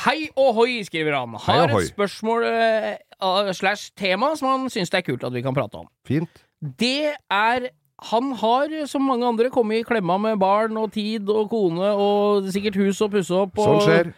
hei 0.04 0.28
ohoi, 0.36 0.82
skriver 0.84 1.14
han. 1.14 1.34
Har 1.46 1.68
ohoi. 1.68 1.84
et 1.86 1.94
spørsmål 1.94 2.44
eh, 2.44 3.52
slash 3.54 3.92
tema 3.96 4.34
som 4.36 4.48
han 4.48 4.68
syns 4.70 4.90
det 4.90 4.98
er 5.04 5.06
kult 5.12 5.24
at 5.24 5.32
vi 5.32 5.42
kan 5.42 5.54
prate 5.54 5.78
om. 5.78 5.86
Fint. 6.06 6.42
Det 6.60 7.14
er 7.30 7.70
han 8.00 8.32
har, 8.38 8.86
som 8.86 9.02
mange 9.02 9.26
andre, 9.26 9.50
kommet 9.50 9.80
i 9.80 9.86
klemma 9.86 10.18
med 10.22 10.38
barn 10.38 10.76
og 10.78 10.92
tid 10.94 11.28
og 11.28 11.48
kone 11.50 11.88
og 11.98 12.46
sikkert 12.54 12.76
hus 12.78 13.00
å 13.02 13.08
pusse 13.10 13.34
opp. 13.34 13.58
Og, 13.58 13.64
Sånn 13.66 13.82
skjer. 13.88 14.12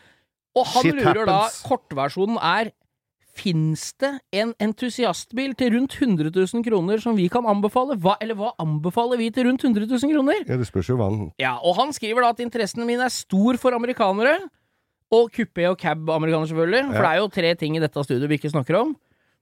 og 0.56 0.66
han 0.66 0.82
Shit 0.82 0.94
lurer 1.00 1.26
da. 1.26 1.38
Kortversjonen 1.64 2.36
er 2.42 2.72
Fins 3.40 3.92
det 4.02 4.08
en 4.36 4.50
entusiastbil 4.60 5.54
til 5.56 5.70
rundt 5.72 5.94
100 5.96 6.32
000 6.34 6.64
kroner 6.66 6.98
som 7.00 7.14
vi 7.16 7.28
kan 7.30 7.46
anbefale? 7.48 7.94
Hva, 7.96 8.16
eller 8.20 8.34
hva 8.36 8.50
anbefaler 8.60 9.16
vi 9.16 9.30
til 9.32 9.46
rundt 9.46 9.62
100 9.64 9.86
000 9.86 10.12
kroner? 10.12 10.42
Ja, 10.50 10.58
det 10.58 10.66
spørs 10.68 10.90
jo 10.90 10.96
hva 10.98 11.06
han 11.08 11.30
Ja, 11.40 11.54
og 11.62 11.76
han 11.78 11.94
skriver 11.96 12.26
da 12.26 12.32
at 12.34 12.42
interessen 12.42 12.84
min 12.84 13.00
er 13.00 13.08
stor 13.14 13.56
for 13.62 13.72
amerikanere. 13.72 14.34
Og 15.14 15.30
kupé 15.32 15.70
og 15.70 15.78
cab-amerikanere, 15.78 16.50
selvfølgelig. 16.50 16.82
For 16.90 16.98
Ja. 16.98 17.06
det 17.06 17.10
er 17.14 17.22
jo 17.22 17.28
tre 17.38 17.54
ting 17.54 17.76
i 17.78 17.80
dette 17.80 18.04
studioet 18.04 18.28
vi 18.28 18.36
ikke 18.42 18.50
snakker 18.52 18.80
om. 18.82 18.96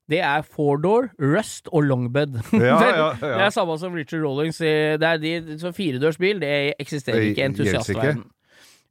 Det 0.09 0.21
er 0.25 0.45
four-door, 0.47 1.11
rust 1.21 1.69
og 1.69 1.85
longbed. 1.85 2.39
Ja, 2.57 2.79
ja, 2.81 2.93
ja. 2.97 3.09
det 3.21 3.47
er 3.49 3.55
samme 3.55 3.77
som 3.81 3.97
Richard 3.97 4.25
Rollings. 4.25 4.59
Det 4.59 5.05
er 5.05 5.21
de, 5.21 5.35
så 5.61 5.73
firedørsbil, 5.77 6.41
det 6.41 6.53
eksisterer 6.81 7.21
Det 7.21 7.33
ikke 7.35 7.45
i 7.45 7.49
entusiastverden. 7.51 8.23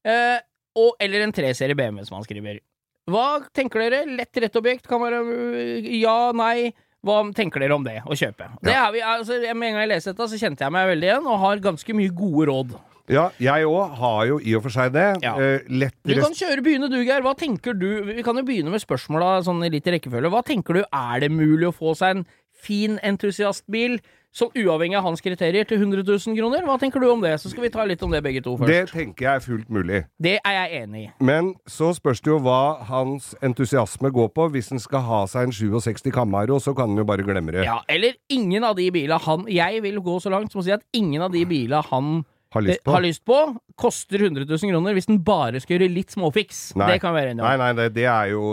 Eh, 0.07 0.37
og, 0.77 0.93
eller 1.01 1.25
en 1.25 1.33
treserie 1.33 1.77
BMW, 1.77 2.05
som 2.05 2.19
han 2.19 2.27
skriver. 2.27 2.61
Hva 3.07 3.27
tenker 3.55 3.85
dere? 3.85 4.03
Lett 4.19 4.41
rettobjekt 4.43 4.89
kan 4.89 5.01
være 5.01 5.23
øh, 5.23 5.87
ja, 5.97 6.17
nei. 6.37 6.73
Hva 7.07 7.21
tenker 7.35 7.63
dere 7.63 7.77
om 7.77 7.85
det, 7.85 8.01
å 8.03 8.15
kjøpe? 8.17 8.49
Det 8.65 8.75
vi, 8.93 9.01
altså, 9.05 9.37
med 9.55 9.69
en 9.69 9.77
gang 9.77 9.83
jeg 9.85 9.91
leste 9.93 10.13
dette, 10.13 10.27
så 10.29 10.39
kjente 10.41 10.65
jeg 10.65 10.75
meg 10.75 10.89
veldig 10.91 11.07
igjen, 11.07 11.29
og 11.29 11.41
har 11.43 11.61
ganske 11.63 11.95
mye 11.95 12.13
gode 12.17 12.47
råd. 12.49 12.77
Ja, 13.07 13.29
jeg 13.39 13.67
òg 13.67 13.93
har 14.01 14.25
jo 14.27 14.39
i 14.43 14.55
og 14.57 14.65
for 14.65 14.73
seg 14.73 14.91
det. 14.95 15.05
Ja. 15.23 15.35
Uh, 15.39 15.63
lett 15.71 15.95
Du 16.03 16.15
kan 16.19 16.35
kjøre 16.35 16.63
begynne 16.65 16.89
du, 16.91 16.99
Geir. 16.99 17.23
Hva 17.23 17.35
tenker 17.39 17.77
du 17.77 17.87
Vi 18.09 18.25
kan 18.25 18.35
jo 18.35 18.43
begynne 18.47 18.73
med 18.73 18.83
spørsmåla 18.83 19.37
sånn 19.47 19.63
litt 19.63 19.87
i 19.87 19.95
rekkefølge. 19.95 20.31
Hva 20.33 20.43
tenker 20.45 20.81
du, 20.81 20.83
er 20.83 21.23
det 21.23 21.31
mulig 21.31 21.69
å 21.69 21.75
få 21.75 21.95
seg 21.97 22.17
en 22.17 22.27
fin 22.57 22.97
entusiastbil, 23.05 23.99
som 24.33 24.51
uavhengig 24.53 24.97
av 24.99 25.05
hans 25.05 25.21
kriterier, 25.23 25.65
til 25.65 25.79
100 25.79 26.03
000 26.03 26.35
kroner? 26.37 26.65
Hva 26.67 26.75
tenker 26.81 27.01
du 27.01 27.07
om 27.09 27.21
det? 27.23 27.35
Så 27.41 27.49
skal 27.51 27.63
vi 27.65 27.71
ta 27.73 27.85
litt 27.87 28.03
om 28.05 28.11
det 28.13 28.21
begge 28.25 28.41
to 28.45 28.55
først. 28.59 28.69
Det 28.69 28.91
tenker 28.91 29.25
jeg 29.25 29.33
er 29.39 29.45
fullt 29.45 29.71
mulig. 29.73 30.03
Det 30.21 30.35
er 30.41 30.57
jeg 30.57 30.83
enig 30.83 31.03
i. 31.05 31.09
Men 31.25 31.53
så 31.69 31.93
spørs 31.97 32.21
det 32.25 32.33
jo 32.33 32.39
hva 32.45 32.83
hans 32.89 33.31
entusiasme 33.45 34.11
går 34.13 34.31
på. 34.35 34.49
Hvis 34.53 34.73
han 34.73 34.83
skal 34.83 35.05
ha 35.07 35.21
seg 35.31 35.47
en 35.47 35.55
67 35.55 36.11
Camaro, 36.13 36.59
så 36.61 36.75
kan 36.77 36.91
han 36.91 37.01
jo 37.01 37.07
bare 37.07 37.25
glemme 37.25 37.55
det. 37.55 37.65
Ja, 37.65 37.79
eller 37.89 38.17
ingen 38.33 38.67
av 38.67 38.77
de 38.77 38.89
bila 38.93 39.17
han 39.23 39.45
Jeg 39.49 39.81
vil 39.85 40.01
gå 40.03 40.19
så 40.21 40.33
langt 40.33 40.51
som 40.51 40.61
å 40.61 40.65
si 40.65 40.75
at 40.75 40.85
ingen 40.97 41.23
av 41.23 41.33
de 41.33 41.45
bila 41.47 41.81
han 41.89 42.25
Har 42.55 42.63
lyst 42.63 42.83
på. 42.83 42.91
har 42.95 43.03
lyst 43.03 43.23
på, 43.27 43.37
koster 43.75 44.21
100 44.23 44.45
000 44.47 44.71
kroner 44.71 44.95
hvis 44.95 45.09
den 45.09 45.23
bare 45.23 45.59
skal 45.59 45.77
gjøre 45.77 45.89
litt 45.91 46.13
småfiks. 46.15 46.75
Nei. 46.79 46.93
Det 46.93 47.01
kan 47.03 47.15
vi 47.15 47.21
være 47.21 47.33
enige 47.35 47.43
om. 47.43 47.49
Nei, 47.49 47.57
nei, 47.59 47.71
det, 47.75 47.89
det 47.97 48.05
er 48.11 48.35
jo 48.35 48.43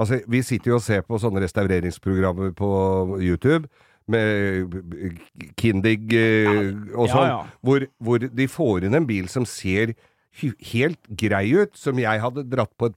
Altså, 0.00 0.22
vi 0.32 0.40
sitter 0.40 0.70
jo 0.70 0.78
og 0.78 0.84
ser 0.84 1.02
på 1.04 1.18
sånne 1.20 1.42
restaureringsprogrammer 1.44 2.54
på 2.56 2.68
YouTube. 3.20 3.68
Med 4.10 4.72
Kindig 5.60 6.14
eh, 6.16 6.70
og 6.96 7.10
sånn, 7.12 7.28
ja. 7.28 7.42
Hvor, 7.60 7.84
hvor 8.00 8.24
de 8.24 8.46
får 8.48 8.86
inn 8.88 8.96
en 8.96 9.06
bil 9.06 9.28
som 9.30 9.44
ser 9.46 9.92
helt 10.72 10.98
grei 11.18 11.52
ut, 11.56 11.74
som 11.76 11.98
jeg 12.00 12.20
hadde 12.22 12.44
dratt 12.50 12.72
på 12.78 12.90
et 12.90 12.96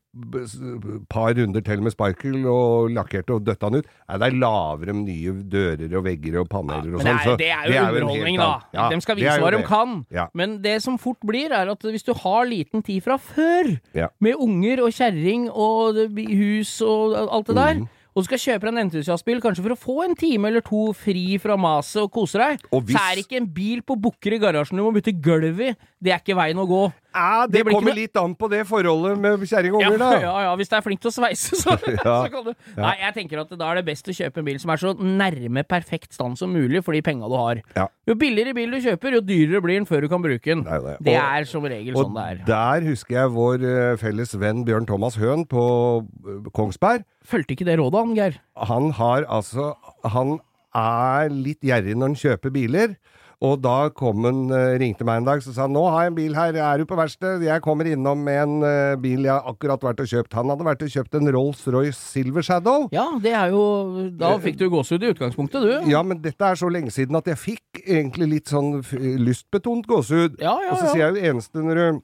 par 1.10 1.34
runder 1.34 1.64
til 1.66 1.82
med 1.82 1.94
sparkel 1.96 2.46
og 2.50 2.92
lakkerte 2.94 3.34
og 3.38 3.44
døtta 3.48 3.70
den 3.74 3.82
ut. 3.82 3.90
Nei, 4.10 4.20
det 4.22 4.28
er 4.30 4.38
lavere 4.44 4.94
med 4.94 5.10
nye 5.10 5.34
dører 5.56 5.98
og 6.00 6.06
vegger 6.06 6.40
og 6.44 6.50
paneler 6.52 6.94
og 6.94 7.02
det 7.02 7.08
sånn. 7.08 7.18
er, 7.18 7.26
så 7.26 7.38
det 7.42 7.50
er 7.50 7.66
jo 7.66 7.74
en 7.74 7.90
underholdning, 8.04 8.38
da. 8.38 8.52
Ja, 8.78 8.90
de 8.94 9.02
skal 9.02 9.20
vise 9.20 9.40
hva 9.42 9.52
de 9.56 9.64
kan. 9.68 9.98
Ja. 10.14 10.28
Men 10.38 10.60
det 10.62 10.78
som 10.86 11.00
fort 11.02 11.20
blir, 11.26 11.52
er 11.52 11.74
at 11.74 11.82
hvis 11.90 12.06
du 12.06 12.14
har 12.14 12.46
liten 12.46 12.84
tid 12.86 13.02
fra 13.04 13.18
før, 13.18 13.74
med 14.22 14.36
unger 14.38 14.84
og 14.86 14.94
kjerring 14.94 15.50
og 15.50 15.98
hus 16.14 16.78
og 16.86 17.18
alt 17.24 17.50
det 17.50 17.56
der 17.56 17.64
der, 17.64 17.86
og 18.14 18.22
du 18.22 18.28
skal 18.28 18.38
kjøpe 18.38 18.68
deg 18.68 18.74
en 18.76 18.82
entusiastbil 18.84 19.40
kanskje 19.42 19.64
for 19.66 19.74
å 19.74 19.80
få 19.80 19.94
en 20.06 20.16
time 20.20 20.50
eller 20.50 20.62
to 20.62 20.92
fri 20.94 21.38
fra 21.42 21.56
maset 21.58 22.04
og 22.04 22.12
kose 22.14 22.38
deg, 22.38 22.60
Og 22.72 22.84
hvis- 22.86 22.98
så 22.98 23.02
er 23.14 23.22
ikke 23.24 23.38
en 23.38 23.48
bil 23.48 23.82
på 23.82 23.96
bukker 24.00 24.34
i 24.36 24.38
garasjen 24.38 24.78
du 24.78 24.84
må 24.84 24.92
bytte 24.94 25.14
gulv 25.20 25.62
i. 25.62 25.76
Det 26.02 26.12
er 26.12 26.20
ikke 26.20 26.36
veien 26.38 26.58
å 26.62 26.68
gå. 26.68 26.94
Ja, 27.14 27.46
det, 27.48 27.62
Det 27.64 27.74
kommer 27.74 27.94
litt 27.94 28.18
an 28.18 28.34
på 28.36 28.48
det 28.50 28.64
forholdet 28.66 29.20
med 29.22 29.44
kjerring 29.46 29.76
og 29.78 29.84
unger, 29.86 30.00
da. 30.02 30.10
ja, 30.26 30.34
ja, 30.48 30.54
hvis 30.58 30.72
du 30.72 30.76
er 30.78 30.82
flink 30.86 31.02
til 31.04 31.12
å 31.12 31.14
sveise, 31.14 31.56
så, 31.60 31.76
Ja. 31.94 32.16
så 32.26 32.32
kan 32.34 32.48
du 32.48 32.52
Nei, 32.80 32.94
jeg 33.04 33.14
tenker 33.20 33.42
at 33.44 33.54
da 33.60 33.70
er 33.72 33.80
det 33.82 33.86
best 33.92 34.10
å 34.10 34.16
kjøpe 34.18 34.42
en 34.42 34.48
bil 34.48 34.60
som 34.62 34.74
er 34.74 34.82
så 34.82 34.94
nærme 34.98 35.64
perfekt 35.70 36.14
stand 36.18 36.40
som 36.42 36.50
mulig 36.54 36.82
for 36.86 36.98
de 36.98 37.02
penga 37.06 37.30
du 37.30 37.36
har. 37.38 37.62
Ja. 37.78 37.86
Jo 38.10 38.16
billigere 38.20 38.56
bil 38.58 38.74
du 38.74 38.80
kjøper, 38.84 39.18
jo 39.20 39.22
dyrere 39.24 39.62
blir 39.64 39.78
den 39.80 39.86
før 39.90 40.02
du 40.06 40.10
kan 40.12 40.24
bruke 40.26 40.50
den. 40.50 40.66
Er 40.68 40.82
det. 40.88 40.96
Det 41.06 41.16
Og- 41.18 41.24
er 41.38 41.48
som 41.54 41.64
regel 41.70 41.96
sånn 42.00 42.18
det 42.18 42.26
er. 42.26 42.40
Og 42.42 42.50
der 42.50 42.88
husker 42.90 43.20
jeg 43.22 43.34
vår 43.38 43.68
eh, 43.70 43.96
felles 44.02 44.34
venn 44.42 44.66
Bjørn 44.68 44.88
Thomas 44.90 45.16
Høen 45.22 45.46
på 45.50 45.64
eh, 46.04 46.50
Kongsberg. 46.58 47.06
Fulgte 47.24 47.54
ikke 47.56 47.70
det 47.70 47.78
rådet, 47.80 48.02
han, 48.02 48.16
Geir? 48.18 48.40
Han 48.68 48.90
har 48.98 49.24
altså 49.32 49.76
Han 50.12 50.40
er 50.76 51.30
litt 51.30 51.62
gjerrig 51.64 51.94
når 51.96 52.10
han 52.12 52.16
kjøper 52.18 52.52
biler. 52.56 52.96
Og 53.44 53.58
da 53.60 53.90
kom 53.92 54.24
han, 54.24 54.38
eh, 54.56 54.78
ringte 54.80 55.04
meg 55.04 55.20
en 55.20 55.26
dag 55.28 55.42
og 55.42 55.44
sa 55.44 55.66
han, 55.66 55.74
nå 55.76 55.84
har 55.92 56.06
jeg 56.06 56.12
en 56.14 56.16
bil 56.16 56.36
her, 56.38 56.56
er 56.56 56.78
du 56.80 56.86
på 56.88 56.96
verkstedet?' 56.96 57.44
Jeg 57.44 57.62
kommer 57.62 57.90
innom 57.92 58.24
med 58.24 58.40
en 58.40 58.64
eh, 58.64 58.96
bil 58.96 59.26
jeg 59.28 59.34
har 59.34 59.44
akkurat 59.52 59.84
vært 59.84 60.00
og 60.00 60.08
kjøpt. 60.08 60.38
Han 60.40 60.48
hadde 60.48 60.64
vært 60.64 60.86
og 60.86 60.94
kjøpt 60.94 61.18
en 61.20 61.28
Rolls-Royce 61.36 62.00
Silver 62.00 62.42
Shadow. 62.42 62.88
Ja, 62.96 63.10
det 63.20 63.34
er 63.36 63.52
jo 63.52 64.10
Da 64.16 64.38
fikk 64.40 64.58
du 64.58 64.70
gåsehud 64.70 65.04
i 65.04 65.12
utgangspunktet, 65.12 65.60
du. 65.60 65.92
Ja, 65.92 66.02
men 66.04 66.22
dette 66.24 66.40
er 66.40 66.56
så 66.56 66.72
lenge 66.72 66.92
siden 66.96 67.20
at 67.20 67.28
jeg 67.28 67.38
fikk 67.38 67.84
egentlig 67.84 68.30
litt 68.30 68.48
sånn 68.48 68.80
lystbetont 68.80 69.88
gåsehud. 69.92 70.40
Ja, 70.40 70.56
ja, 70.64 70.72
Og 70.72 70.80
så 70.80 70.94
sier 70.94 71.12
jeg 71.12 71.16
jo 71.18 71.34
eneste 71.34 71.60
når 71.60 71.76
du 71.76 72.02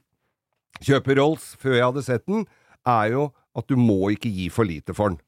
kjøper 0.84 1.16
Rolls 1.16 1.56
før 1.56 1.78
jeg 1.78 1.88
hadde 1.88 2.04
sett 2.04 2.26
den, 2.28 2.44
er 2.84 3.16
jo 3.16 3.30
at 3.56 3.66
du 3.66 3.76
må 3.80 4.12
ikke 4.12 4.28
gi 4.28 4.48
for 4.52 4.68
lite 4.68 4.92
for 4.94 5.14
den. 5.14 5.20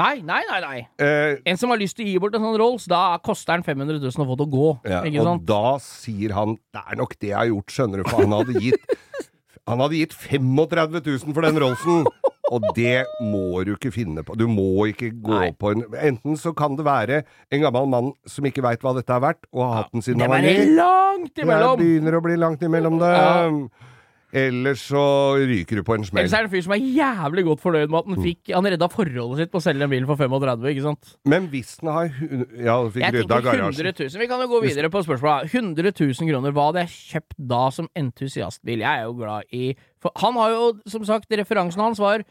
Nei, 0.00 0.22
nei, 0.24 0.40
nei. 0.48 0.60
nei 0.64 0.80
Eh, 1.04 1.36
En 1.52 1.60
som 1.60 1.70
har 1.72 1.80
lyst 1.80 1.96
til 1.98 2.06
å 2.06 2.10
gi 2.10 2.18
bort 2.22 2.34
en 2.38 2.46
sånn 2.46 2.58
Rolls, 2.60 2.88
da 2.90 3.18
koster 3.22 3.54
den 3.58 3.66
500 3.66 4.00
000 4.00 4.24
å 4.24 4.28
få 4.32 4.38
til 4.40 4.46
å 4.48 4.50
gå. 4.56 4.68
ja, 4.88 5.02
og 5.04 5.28
sant? 5.28 5.46
da 5.50 5.62
sier 5.84 6.32
han 6.36 6.56
det 6.72 6.82
er 6.86 7.00
nok 7.02 7.16
det 7.20 7.32
jeg 7.34 7.38
har 7.38 7.50
gjort, 7.52 7.74
skjønner 7.76 8.02
du, 8.02 8.08
for 8.08 8.24
han 8.24 8.36
hadde 8.40 8.60
gitt 8.64 8.80
Han 9.70 9.78
hadde 9.84 10.00
gitt 10.00 10.14
35 10.16 10.96
000 11.04 11.34
for 11.36 11.44
den 11.46 11.58
Rollsen! 11.62 12.06
Og 12.50 12.64
det 12.74 13.04
må 13.22 13.60
du 13.62 13.76
ikke 13.76 13.92
finne 13.94 14.24
på. 14.26 14.34
Du 14.34 14.48
må 14.50 14.88
ikke 14.90 15.12
gå 15.22 15.36
Nei. 15.36 15.50
på 15.54 15.70
en 15.70 15.84
Enten 15.94 16.34
så 16.40 16.50
kan 16.58 16.74
det 16.74 16.82
være 16.82 17.20
en 17.54 17.62
gammel 17.62 17.86
mann 17.92 18.08
som 18.26 18.48
ikke 18.48 18.64
veit 18.64 18.82
hva 18.82 18.90
dette 18.96 19.14
er 19.14 19.22
verdt, 19.22 19.46
og 19.54 19.62
har 19.68 19.76
hatt 19.84 19.92
den 19.94 20.02
siden 20.02 20.18
Det 20.18 20.26
han 20.26 20.32
var 20.34 20.42
er 20.42 20.58
ny. 20.64 20.74
langt 20.80 21.30
Det 21.38 21.46
begynner 21.46 22.16
å 22.18 22.22
bli 22.24 22.34
langt 22.40 22.64
imellom 22.66 22.98
det. 22.98 23.12
Ja. 23.14 23.86
Eller 24.32 24.76
så 24.78 25.00
ryker 25.40 25.80
du 25.80 25.82
på 25.82 25.96
en 25.96 26.04
smell. 26.06 26.22
Ellers 26.22 26.34
er 26.38 26.44
det 26.44 26.50
en 26.50 26.52
fyr 26.54 26.62
som 26.66 26.74
er 26.76 26.84
jævlig 26.84 27.44
godt 27.48 27.62
fornøyd 27.64 27.90
med 27.90 27.98
at 27.98 28.10
han 28.12 28.22
fikk 28.22 28.52
Han 28.54 28.68
redda 28.70 28.88
forholdet 28.92 29.40
sitt 29.42 29.50
på 29.50 29.58
å 29.58 29.64
selge 29.64 29.82
den 29.82 29.90
bilen 29.90 30.06
for 30.06 30.16
35, 30.20 30.68
ikke 30.70 30.84
sant? 30.86 31.12
Men 31.26 31.48
hvis 31.50 31.72
den 31.80 31.90
har 31.90 32.10
Ja, 32.10 32.76
du 32.84 32.90
fikk 32.94 33.08
rydda 33.18 33.40
garasjen. 33.42 33.74
100 33.90 33.94
000. 34.06 34.20
Vi 34.22 34.28
kan 34.30 34.40
jo 34.44 34.50
gå 34.54 34.60
videre 34.62 34.90
på 34.92 35.02
spørsmålet. 35.06 35.50
100 35.54 35.92
000 35.98 36.30
kroner, 36.30 36.54
hva 36.54 36.68
hadde 36.70 36.84
jeg 36.86 36.94
kjøpt 37.14 37.38
da 37.54 37.62
som 37.74 37.88
entusiastbil? 37.98 38.84
Jeg 38.86 38.90
er 39.02 39.08
jo 39.08 39.16
glad 39.18 39.50
i 39.50 39.74
for 40.00 40.12
Han 40.22 40.38
har 40.40 40.54
jo, 40.54 40.68
som 40.88 41.02
sagt, 41.04 41.26
referansen 41.30 41.82
hans 41.82 41.98
var 42.00 42.22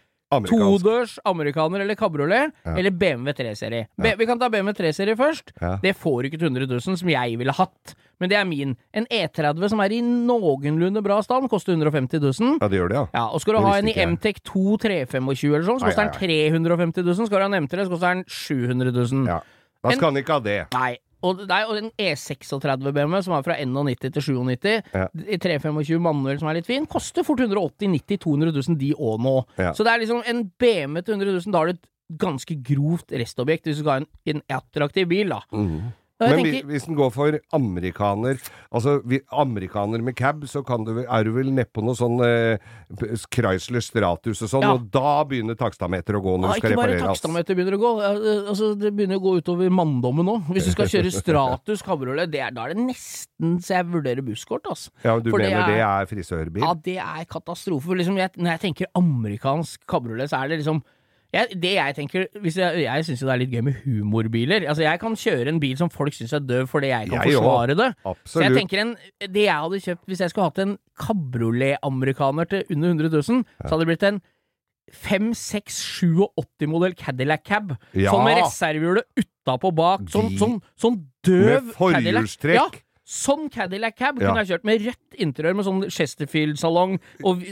todørs 0.45 1.15
amerikaner 1.25 1.81
eller 1.81 1.95
kabriolet, 1.97 2.51
Ja. 2.65 2.75
eller 2.77 2.91
BMW 2.91 3.33
3-serie. 3.33 3.87
Ja. 3.97 4.15
Vi 4.15 4.25
kan 4.29 4.37
ta 4.39 4.47
BMW 4.49 4.73
3-serie 4.77 5.15
først. 5.17 5.51
Ja. 5.61 5.77
Det 5.81 5.95
får 5.97 6.25
ikke 6.29 6.37
til 6.37 6.49
100 6.53 6.67
000, 6.69 6.97
som 7.01 7.09
jeg 7.09 7.37
ville 7.39 7.51
hatt. 7.57 7.95
Men 8.19 8.29
det 8.31 8.37
er 8.37 8.45
min. 8.47 8.75
En 8.93 9.05
E30 9.07 9.69
som 9.71 9.79
er 9.79 9.93
i 9.95 10.01
noenlunde 10.03 11.01
bra 11.05 11.21
stand, 11.23 11.49
koster 11.51 11.73
150 11.75 12.19
000. 12.19 12.57
Ja, 12.61 12.67
det 12.67 12.79
gjør 12.81 12.89
det, 12.91 12.97
ja. 12.99 13.05
Ja, 13.15 13.25
og 13.33 13.41
skal 13.43 13.55
du 13.55 13.61
ha 13.65 13.77
en 13.79 13.87
i. 13.87 13.93
MTEC 13.95 14.41
2 14.43 14.77
325 14.83 15.53
eller 15.55 15.67
sånn, 15.67 15.79
så 15.79 15.87
koster 15.89 16.09
den 16.09 16.17
350 16.19 17.05
000. 17.05 17.29
Skal 17.29 17.37
du 17.39 17.45
ha 17.45 17.49
en 17.51 17.59
M3, 17.67 17.85
så 17.87 17.93
koster 17.93 18.17
den 18.17 18.25
700 18.27 18.91
000. 18.95 19.27
ja. 19.31 19.39
Da 19.79 19.93
skal 19.95 20.09
han 20.11 20.19
ikke 20.19 20.35
ha 20.35 20.43
det. 20.43 20.57
Nei. 20.75 20.97
Og, 21.23 21.41
nei, 21.47 21.61
og 21.67 21.75
en 21.79 21.89
E36 21.99 22.91
BMW, 22.95 23.19
som 23.23 23.33
er 23.35 23.43
fra 23.43 23.55
91 23.59 24.11
til 24.15 24.23
97, 24.23 24.73
Ja. 24.95 25.05
i 25.27 25.37
325 25.39 25.99
manuell 26.03 26.39
som 26.39 26.47
er 26.51 26.59
litt 26.59 26.67
fin, 26.67 26.85
koster 26.87 27.23
fort 27.27 27.39
180 27.43 27.87
90 27.91 28.19
200 28.23 28.53
000 28.55 28.77
de 28.79 28.93
òg 28.95 29.19
nå. 29.23 29.33
Ja. 29.59 29.73
Så 29.75 29.83
det 29.83 29.91
er 29.93 30.03
liksom 30.03 30.21
en 30.27 30.45
BMW 30.59 31.01
til 31.03 31.15
100 31.17 31.33
000, 31.43 31.51
da 31.51 31.59
har 31.63 31.71
du 31.71 31.73
et 31.75 31.87
ganske 32.19 32.55
grovt 32.65 33.11
restobjekt 33.11 33.67
hvis 33.67 33.77
du 33.79 33.83
skal 33.83 33.91
ha 33.91 33.97
en, 34.01 34.07
en 34.31 34.41
attraktiv 34.59 35.07
bil, 35.11 35.29
da. 35.35 35.41
Mhm. 35.51 35.91
Men 36.19 36.43
tenker, 36.43 36.65
hvis, 36.67 36.85
den 36.85 36.95
går 36.99 37.11
for 37.15 37.37
amerikaner 37.55 38.39
Altså 38.75 38.97
vi, 39.07 39.21
amerikaner 39.31 40.01
med 40.03 40.15
cab, 40.19 40.43
så 40.51 40.61
kan 40.67 40.83
du, 40.83 40.91
er 41.05 41.23
du 41.23 41.31
vel 41.31 41.47
nedpå 41.55 41.81
noe 41.81 41.95
sånn 41.95 42.19
eh, 42.25 42.57
Chrysler 43.33 43.81
Stratus 43.81 44.41
og 44.43 44.49
sånn, 44.51 44.65
Ja. 44.67 44.73
og 44.75 44.89
da 44.91 45.23
begynner 45.29 45.55
takstameteret 45.55 46.19
å 46.19 46.23
gå 46.25 46.33
når 46.37 46.49
ja, 46.49 46.53
du 46.53 46.59
skal 46.59 46.73
ikke 46.75 46.81
bare 46.81 46.99
takstameteret 47.01 47.55
begynner 47.57 47.77
å 47.77 47.81
gå, 47.81 47.91
eh, 48.03 48.49
altså, 48.51 48.69
det 48.77 48.91
begynner 48.97 49.17
å 49.19 49.23
gå 49.23 49.33
utover 49.39 49.69
manndommen 49.73 50.27
nå. 50.27 50.35
Hvis 50.51 50.69
du 50.69 50.71
skal 50.75 50.91
kjøre 50.91 51.13
Stratus 51.15 51.81
kabriolet, 51.85 52.29
det 52.31 52.41
er- 52.45 52.51
da 52.51 52.65
er 52.67 52.73
det 52.75 52.83
nesten 52.83 53.57
så 53.63 53.79
jeg 53.79 53.85
vurderer 53.87 54.21
busskort, 54.25 54.63
altså. 54.69 54.89
Ja, 55.03 55.17
du 55.19 55.29
For 55.31 55.39
det 55.39 55.49
mener 55.49 55.63
er- 55.63 55.71
det 55.71 55.79
er 55.79 56.05
frisørbil? 56.11 56.61
Ja, 56.61 56.73
det 56.73 56.97
er 56.97 57.25
katastrofe. 57.25 57.95
Liksom 57.95 58.17
jeg, 58.17 58.31
når 58.37 58.59
jeg 58.59 58.61
tenker 58.67 58.85
amerikansk 58.95 59.79
kabriolet, 59.87 60.29
så 60.29 60.43
er 60.43 60.49
det 60.49 60.59
liksom 60.65 60.83
jeg, 61.31 61.59
det 61.61 61.71
jeg 61.75 61.93
tenker 61.95 62.23
hvis 62.41 62.55
Jeg, 62.57 62.79
jeg 62.87 63.05
syns 63.05 63.19
jo 63.21 63.27
det 63.27 63.33
er 63.35 63.41
litt 63.43 63.51
gøy 63.53 63.61
med 63.67 63.75
humorbiler. 63.85 64.63
Altså 64.67 64.81
Jeg 64.81 64.99
kan 64.99 65.13
kjøre 65.13 65.47
en 65.51 65.59
bil 65.61 65.75
som 65.77 65.89
folk 65.93 66.13
syns 66.17 66.33
er 66.33 66.39
døv 66.41 66.65
fordi 66.71 66.87
jeg 66.89 67.09
kan 67.11 67.21
Jeg 67.21 67.35
forsvare 67.37 67.75
det. 67.77 67.89
Så 68.25 68.41
jeg 68.41 68.55
tenker 68.57 68.81
en, 68.81 68.95
Det 69.29 69.43
jeg 69.45 69.53
hadde 69.53 69.79
kjøpt 69.85 70.05
hvis 70.09 70.19
jeg 70.25 70.29
skulle 70.33 70.47
hatt 70.49 70.63
en 70.65 70.77
kabriolet-amerikaner 70.99 72.49
til 72.49 72.63
under 72.73 72.89
100 72.89 73.09
000, 73.13 73.45
så 73.61 73.69
hadde 73.69 73.85
det 73.85 73.89
blitt 73.91 74.07
en 74.09 74.19
5, 74.89 75.33
6, 75.37 75.75
87 76.01 76.65
modell 76.71 76.95
Cadillac 76.97 77.43
Cab. 77.45 77.75
Ja. 77.93 78.09
Sånn 78.09 78.25
med 78.25 78.39
reservehjulet 78.41 79.05
utapå 79.21 79.69
bak. 79.77 80.07
Sånn, 80.09 80.31
sånn, 80.41 80.55
sånn 80.81 80.97
døv 81.27 81.67
Med 81.69 81.75
Cadillac. 81.77 82.25
forhjulstrekk. 82.25 82.57
Ja, 82.57 82.65
sånn 83.05 83.49
Cadillac 83.53 83.95
Cab 84.01 84.17
Ja. 84.17 84.31
kunne 84.31 84.41
jeg 84.43 84.49
kjørt 84.55 84.65
med 84.65 84.81
rødt 84.87 85.19
interiør 85.21 85.55
med 85.59 85.65
sånn 85.69 85.83
Chesterfield-salong. 85.93 86.97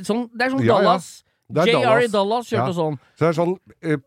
Sånn, 0.02 0.30
det 0.34 0.48
er 0.48 0.56
sånn 0.56 0.66
Ja, 0.66 0.74
ja. 0.74 0.82
Dallas. 0.82 1.24
JR 1.54 1.68
i 1.70 1.72
Dallas. 1.72 2.12
Dallas 2.12 2.50
kjørte 2.50 2.74
Ja. 2.74 2.78
sånn. 2.82 3.00
Så 3.16 3.20
det 3.20 3.30
er 3.30 3.38
sånn 3.42 3.58
eh, 3.82 3.98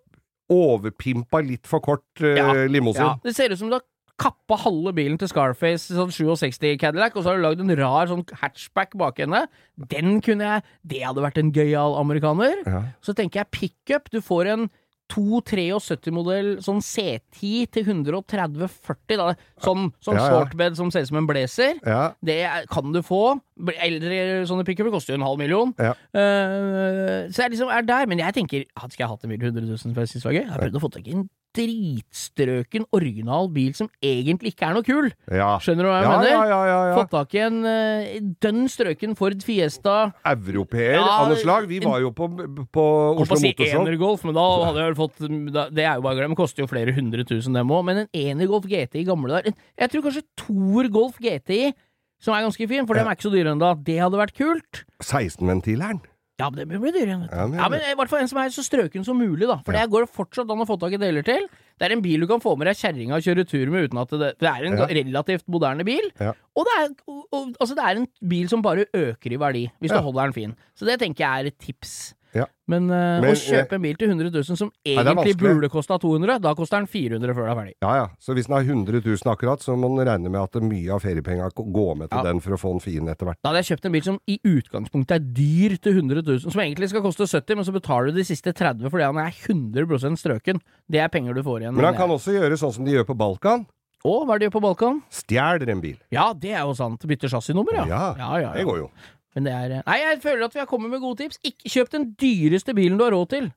overpimpa, 0.50 1.40
litt 1.46 1.66
for 1.66 1.80
kort 1.80 2.02
eh, 2.20 2.36
Ja. 2.36 2.52
limousin. 2.68 3.00
Ja, 3.00 3.16
det 3.22 3.34
ser 3.36 3.50
ut 3.50 3.58
som 3.58 3.68
du 3.70 3.74
har 3.78 3.82
kappa 4.20 4.56
halve 4.58 4.92
bilen 4.92 5.16
til 5.18 5.28
Scarface, 5.28 5.88
sånn 5.96 6.10
67 6.12 6.76
Cadillac, 6.78 7.16
og 7.16 7.24
så 7.24 7.30
har 7.30 7.36
du 7.36 7.42
lagd 7.42 7.60
en 7.60 7.74
rar 7.78 8.06
sånn 8.06 8.26
hatchback 8.42 8.92
bak 8.98 9.16
henne. 9.16 9.46
Den 9.78 10.20
kunne 10.20 10.40
jeg 10.44 10.62
Det 10.86 11.00
hadde 11.02 11.22
vært 11.22 11.38
en 11.38 11.52
gøyal 11.52 11.96
amerikaner. 11.98 12.56
Ja. 12.66 12.82
Så 13.00 13.14
tenker 13.14 13.40
jeg 13.40 13.50
pickup. 13.50 14.10
Du 14.10 14.20
får 14.20 14.46
en 14.52 14.70
273-modell 15.10 16.50
sånn 16.64 16.80
C10 16.84 17.66
til 17.74 17.84
130-40, 17.90 19.16
da. 19.20 19.28
Sånn, 19.64 19.88
sånn 20.04 20.18
Ja, 20.18 20.24
ja. 20.24 20.30
shortbed 20.30 20.78
som 20.78 20.90
ser 20.94 21.04
ut 21.04 21.10
som 21.10 21.20
en 21.20 21.28
blazer. 21.28 21.80
Ja. 21.84 22.12
Det 22.24 22.38
kan 22.70 22.92
du 22.94 23.00
få. 23.06 23.40
Eldre 23.76 24.20
sånne 24.48 24.64
pickuper 24.68 24.92
koster 24.94 25.14
jo 25.14 25.20
en 25.20 25.26
halv 25.26 25.40
million. 25.42 25.74
Eh, 25.80 27.28
så 27.30 27.44
jeg 27.44 27.54
liksom 27.56 27.70
er 27.74 27.82
der. 27.88 28.06
Men 28.10 28.22
jeg 28.22 28.36
tenker 28.38 28.64
hadde 28.78 28.94
ikke 28.94 29.04
jeg 29.04 29.12
hatt 29.12 29.24
en 29.26 29.34
bil 29.34 29.40
til 29.42 29.52
100 29.52 29.68
000 29.84 29.94
for 29.94 30.04
jeg 30.04 30.12
synes 30.14 30.22
det 30.24 30.30
var 30.30 30.36
gøy? 30.38 30.44
Jeg 30.46 30.52
har 30.54 30.64
prøvd 30.64 30.80
å 30.80 30.84
få 30.86 30.92
tak 30.96 31.06
i 31.10 31.16
en 31.18 31.28
dritstrøken, 31.56 32.84
original 32.96 33.48
bil 33.52 33.72
som 33.76 33.88
egentlig 34.04 34.52
ikke 34.54 34.68
er 34.68 34.76
noe 34.76 34.86
kul. 34.86 35.08
ja. 35.30 35.48
Skjønner 35.62 35.86
du 35.86 35.90
hva 35.90 35.96
jeg 36.00 36.06
Ja, 36.06 36.12
mener? 36.20 36.52
ja. 36.70 36.78
Fått 36.96 37.10
tak 37.14 37.34
i 37.36 37.42
en 37.44 37.58
uh, 37.66 38.30
dønn 38.42 38.68
strøken 38.70 39.16
Ford 39.18 39.42
Fiesta. 39.46 39.96
Europeer 40.30 41.00
av 41.02 41.28
noe 41.30 41.40
slag. 41.40 41.68
Vi 41.70 41.80
var 41.84 42.00
jo 42.04 42.12
på, 42.16 42.28
på 42.72 42.86
Oslo 43.24 43.36
å 43.36 43.40
si 43.40 43.52
energolf, 43.70 44.24
men 44.28 44.36
da 44.38 44.46
hadde 44.66 44.82
jeg 44.84 44.90
vel 44.92 44.98
fått 45.00 45.22
da, 45.54 45.66
Det 45.74 45.84
er 45.86 45.98
jo 46.00 46.06
bare 46.06 46.20
glem, 46.22 46.36
koster 46.38 46.64
jo 46.64 46.70
flere 46.70 46.94
hundre 46.96 47.24
tusen, 47.28 47.56
dem 47.56 47.70
òg. 47.74 47.84
Men 47.90 48.04
en 48.04 48.10
energolf 48.14 48.66
GTI 48.70 49.04
gamle 49.08 49.40
der 49.40 49.52
Jeg 49.78 49.92
tror 49.92 50.06
kanskje 50.08 50.26
Tor 50.40 50.88
Golf 50.92 51.18
GTI, 51.22 51.72
som 52.20 52.34
er 52.36 52.44
ganske 52.44 52.66
fin, 52.68 52.86
for 52.88 52.98
dem 52.98 53.08
er 53.08 53.16
ikke 53.16 53.28
så 53.30 53.32
dyre 53.32 53.54
ennå, 53.54 53.74
det 53.86 53.98
hadde 54.02 54.18
vært 54.20 54.34
kult. 54.36 54.82
16-ventileren. 55.00 56.02
Ja, 56.40 56.48
men 56.50 56.64
det 56.64 56.80
blir 56.80 56.94
dyrere. 56.96 57.28
Ja, 57.30 57.46
men- 57.46 57.58
Ja, 57.60 57.68
men 57.68 57.80
i 57.84 57.94
hvert 58.00 58.08
fall 58.10 58.22
en 58.24 58.28
som 58.32 58.38
er 58.42 58.48
så 58.54 58.64
strøken 58.64 59.04
som 59.06 59.18
mulig, 59.20 59.46
da. 59.46 59.58
For 59.66 59.72
Ja. 59.76 59.84
det 59.84 59.92
går 59.92 60.08
fortsatt 60.08 60.50
an 60.50 60.64
å 60.64 60.66
få 60.66 60.78
tak 60.80 60.96
i 60.96 61.00
deler 61.02 61.22
til. 61.26 61.46
Det 61.78 61.86
er 61.88 61.92
en 61.96 62.02
bil 62.02 62.20
du 62.20 62.26
kan 62.26 62.40
få 62.40 62.56
med 62.58 62.66
deg 62.66 62.76
kjerringa 62.76 63.16
og 63.16 63.22
kjøre 63.24 63.46
tur 63.48 63.70
med 63.70 63.88
uten 63.90 64.00
at 64.00 64.08
det 64.10 64.38
Det 64.40 64.48
er 64.48 64.64
en 64.66 64.78
Ja. 64.78 64.86
relativt 64.86 65.44
moderne 65.48 65.84
bil. 65.84 66.10
Og, 66.20 66.64
det 66.66 66.74
er, 66.80 66.88
og, 67.08 67.24
og, 67.32 67.52
altså 67.60 67.74
det 67.76 67.84
er 67.84 67.96
en 68.00 68.08
bil 68.26 68.48
som 68.48 68.62
bare 68.62 68.84
øker 68.92 69.32
i 69.32 69.36
verdi, 69.38 69.70
hvis 69.80 69.90
du 69.92 69.96
holder 70.00 70.24
den 70.26 70.32
fin. 70.32 70.56
Så 70.76 70.84
det 70.86 70.98
tenker 71.00 71.24
jeg 71.24 71.44
er 71.44 71.46
et 71.48 71.58
tips. 71.58 72.14
Ja. 72.36 72.46
Men, 72.70 72.86
uh, 72.86 73.18
Men, 73.22 73.32
å 73.32 73.38
kjøpe 73.38 73.74
en 73.74 73.82
bil 73.82 73.96
til 73.98 74.12
100 74.12 74.30
000 74.30 74.58
som 74.58 74.70
egentlig 74.86 75.34
burde 75.40 75.70
kosta 75.72 75.98
200, 75.98 76.38
da 76.44 76.52
koster 76.54 76.78
den 76.78 76.86
400 76.90 77.34
før 77.34 77.48
det 77.48 77.50
er 77.50 77.58
ferdig. 77.58 77.74
Ja 77.82 77.94
ja. 77.98 78.04
Så 78.22 78.36
hvis 78.36 78.46
den 78.46 78.54
har 78.54 78.68
100 78.68 79.02
000 79.02 79.32
akkurat, 79.32 79.64
så 79.64 79.74
må 79.78 79.90
den 79.90 80.06
regne 80.06 80.30
med 80.30 80.40
at 80.40 80.60
mye 80.62 80.94
av 80.94 81.02
feriepenga 81.02 81.50
går 81.56 81.96
med 81.98 82.10
til 82.12 82.20
Ja. 82.20 82.26
den 82.28 82.40
for 82.44 82.54
å 82.54 82.60
få 82.60 82.74
den 82.76 82.84
fin 82.84 83.10
etter 83.10 83.26
hvert. 83.26 83.40
Da 83.42 83.50
hadde 83.50 83.64
jeg 83.64 83.70
kjøpt 83.72 83.90
en 83.90 83.96
bil 83.96 84.06
som 84.06 84.20
i 84.30 84.38
utgangspunktet 84.46 85.16
er 85.18 85.26
dyr 85.40 85.76
til 85.82 85.98
100 85.98 86.22
000, 86.22 86.46
som 86.46 86.62
egentlig 86.62 86.92
skal 86.92 87.02
koste 87.02 87.26
70, 87.26 87.56
men 87.56 87.66
så 87.66 87.74
betaler 87.74 88.12
du 88.14 88.20
de 88.22 88.28
siste 88.30 88.54
30 88.54 88.86
fordi 88.90 89.08
han 89.08 89.18
er 89.18 89.34
100 89.34 90.16
strøken. 90.20 90.62
Det 90.90 91.02
er 91.02 91.08
penger 91.08 91.34
du 91.34 91.42
får 91.42 91.64
igjen. 91.66 91.74
Men 91.74 91.90
han 91.90 91.98
kan 91.98 92.10
også 92.10 92.36
gjøre 92.38 92.58
sånn 92.60 92.72
som 92.78 92.84
de 92.86 92.94
gjør 92.94 93.10
på 93.10 93.18
Balkan. 93.18 93.66
Å, 94.00 94.12
hva 94.24 94.32
er 94.32 94.38
det 94.38 94.46
de 94.46 94.48
gjør 94.48 94.54
på 94.54 94.62
Balkan? 94.64 95.00
Stjeler 95.12 95.68
en 95.74 95.80
bil. 95.82 95.98
Ja, 96.14 96.30
det 96.32 96.54
er 96.54 96.62
jo 96.64 96.72
sant. 96.78 97.02
Bytter 97.04 97.28
chassisnummer, 97.28 97.82
ja. 97.82 97.84
Ja, 97.90 98.04
ja, 98.16 98.30
ja, 98.46 98.52
Det 98.56 98.64
går 98.64 98.78
jo. 98.78 98.86
Men 99.34 99.46
det 99.46 99.52
er 99.54 99.76
Nei, 99.86 99.98
jeg 100.02 100.20
føler 100.24 100.44
at 100.48 100.54
vi 100.56 100.62
har 100.62 100.66
kommet 100.70 100.90
med 100.90 101.00
gode 101.04 101.22
tips. 101.22 101.38
Ikke 101.46 101.70
kjøp 101.70 101.92
den 101.94 102.08
dyreste 102.20 102.74
bilen 102.74 102.98
du 102.98 103.04
har 103.06 103.14
råd 103.14 103.30
til. 103.36 103.52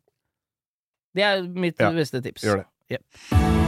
Det 1.18 1.26
er 1.26 1.42
mitt 1.48 1.80
Ja, 1.82 1.92
beste 1.94 2.22
tips. 2.22 2.46
Gjør 2.46 2.64
det. 2.64 2.70
Ja. 2.98 3.63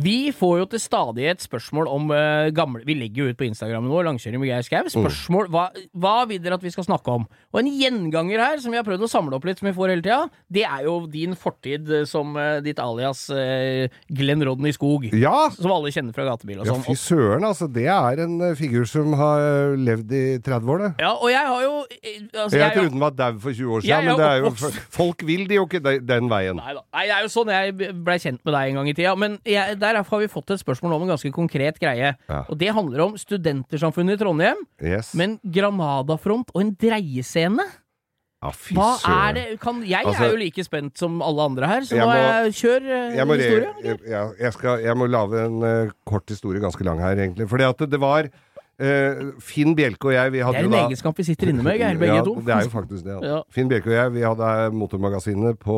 Vi 0.00 0.30
får 0.36 0.54
jo 0.62 0.66
til 0.72 0.80
stadighet 0.82 1.42
spørsmål 1.44 1.88
om 1.90 2.10
uh, 2.14 2.48
gamle 2.54 2.82
Vi 2.86 2.94
legger 2.98 3.24
jo 3.24 3.32
ut 3.32 3.38
på 3.40 3.46
Instagram 3.48 3.86
nå, 3.88 4.02
Langkjøring 4.06 4.40
med 4.42 4.50
Geir 4.50 4.64
Skau. 4.66 4.88
Spørsmål 4.92 5.50
hva, 5.52 5.66
hva 5.92 6.14
vil 6.30 6.40
dere 6.42 6.56
at 6.58 6.64
vi 6.64 6.72
skal 6.72 6.86
snakke 6.86 7.14
om? 7.20 7.26
Og 7.52 7.60
en 7.60 7.70
gjenganger 7.70 8.40
her, 8.42 8.60
som 8.62 8.72
vi 8.72 8.78
har 8.80 8.86
prøvd 8.86 9.04
å 9.06 9.10
samle 9.10 9.36
opp 9.36 9.46
litt, 9.48 9.60
som 9.60 9.68
vi 9.68 9.74
får 9.76 9.92
hele 9.94 10.04
tida, 10.04 10.20
det 10.52 10.64
er 10.66 10.86
jo 10.86 10.94
din 11.10 11.34
fortid 11.38 11.90
eh, 12.00 12.04
som 12.08 12.32
uh, 12.38 12.60
ditt 12.64 12.80
alias 12.82 13.24
uh, 13.34 13.90
Glenn 14.14 14.44
Rodney 14.46 14.72
Skog. 14.76 15.08
Ja! 15.16 15.48
Som 15.56 15.74
alle 15.74 15.92
kjenner 15.94 16.16
fra 16.16 16.26
gatebil 16.28 16.62
og 16.62 16.68
Ja, 16.70 16.76
sånn. 16.76 16.86
fy 16.86 16.96
søren, 16.98 17.46
altså. 17.48 17.68
Det 17.70 17.86
er 17.90 18.24
en 18.24 18.38
figur 18.58 18.86
som 18.88 19.12
har 19.18 19.76
levd 19.78 20.14
i 20.16 20.24
30 20.46 20.74
år, 20.74 20.84
det. 20.86 20.90
Ja, 21.04 21.12
og 21.16 21.28
jeg 21.32 21.44
har 21.50 21.66
jo 21.66 21.74
altså, 21.82 22.56
Jeg 22.56 22.62
jeg- 22.62 22.76
trodde 22.78 22.94
den 22.94 23.04
var 23.04 23.16
dau 23.18 23.38
for 23.42 23.52
20 23.52 23.74
år 23.76 23.84
siden, 23.84 24.10
men 24.10 24.20
det 24.20 24.30
er 24.30 24.44
jo, 24.44 24.54
folk 25.00 25.26
vil 25.26 25.46
de 25.50 25.58
jo 25.60 25.66
ikke 25.68 25.82
den 25.84 26.30
veien. 26.30 26.56
Nei 26.60 26.74
da. 26.78 26.84
Nei, 26.94 27.06
det 27.10 27.16
er 27.18 27.26
jo 27.26 27.32
sånn 27.34 27.52
jeg 27.52 27.94
blei 28.06 28.18
kjent 28.22 28.40
med 28.44 28.54
deg 28.56 28.70
en 28.70 28.80
gang 28.80 28.88
i 28.90 28.96
tida. 28.96 29.16
Men 29.18 29.38
jeg, 29.44 29.78
der 29.92 30.02
har 30.06 30.20
vi 30.22 30.28
fått 30.30 30.50
et 30.54 30.60
spørsmål 30.62 30.94
om 30.96 31.02
en 31.06 31.12
ganske 31.16 31.32
konkret 31.34 31.78
greie. 31.82 32.14
Ja. 32.28 32.40
Og 32.48 32.58
det 32.58 32.72
handler 32.76 33.04
om 33.08 33.14
Studentersamfunnet 33.18 34.16
i 34.18 34.22
Trondheim, 34.24 34.64
Yes. 34.82 35.14
men 35.14 35.38
Granadafront 35.44 36.50
og 36.54 36.60
en 36.62 36.74
dreiescene. 36.80 37.66
Ah, 38.42 38.54
fy 38.56 38.72
Hva 38.72 38.94
er 38.94 39.00
søren. 39.04 39.34
det 39.36 39.60
kan, 39.60 39.82
Jeg 39.84 40.06
Altså, 40.06 40.24
er 40.24 40.30
jo 40.30 40.36
like 40.40 40.64
spent 40.64 40.96
som 40.96 41.20
alle 41.20 41.42
andre 41.44 41.66
her, 41.68 41.80
så 41.84 41.96
jeg 41.98 42.06
nå 42.06 42.06
må- 42.08 42.52
kjør 42.56 42.86
eh, 42.88 43.16
Jeg 43.18 43.26
må, 43.28 43.34
historie. 43.36 43.74
jeg, 43.84 43.98
ja, 44.08 44.22
jeg, 44.40 44.52
skal, 44.54 44.78
jeg 44.80 44.96
må 44.96 45.06
lage 45.10 45.44
en 45.44 45.62
uh, 45.62 45.90
kort 46.06 46.24
historie, 46.32 46.58
ganske 46.60 46.82
lang 46.82 46.98
her, 47.00 47.16
egentlig. 47.20 47.48
Fordi 47.48 47.64
at 47.68 47.78
det 47.90 48.00
var 48.00 48.30
Uh, 48.80 49.36
Finn 49.44 49.74
Bjelke 49.76 50.06
og 50.08 50.14
jeg, 50.14 50.32
vi 50.32 50.38
Det 50.38 50.46
er 50.56 50.64
en 50.64 50.70
da 50.72 50.86
egenskap 50.88 51.18
vi 51.18 51.22
sitter 51.22 51.50
inne 51.50 51.60
med, 51.62 51.76
Geir, 51.76 51.98
begge 52.00 52.14
ja, 52.16 52.22
to. 52.24 52.40
Det 52.40 52.48
er 52.48 52.62
jo 52.64 52.70
faktisk 52.72 53.04
det. 53.04 53.12
Ja. 53.12 53.34
Ja. 53.34 53.42
Finn 53.52 53.68
Bjelke 53.68 53.90
og 53.90 53.92
jeg, 53.92 54.12
vi 54.14 54.20
hadde 54.24 54.72
Motormagasinet 54.72 55.58
på 55.60 55.76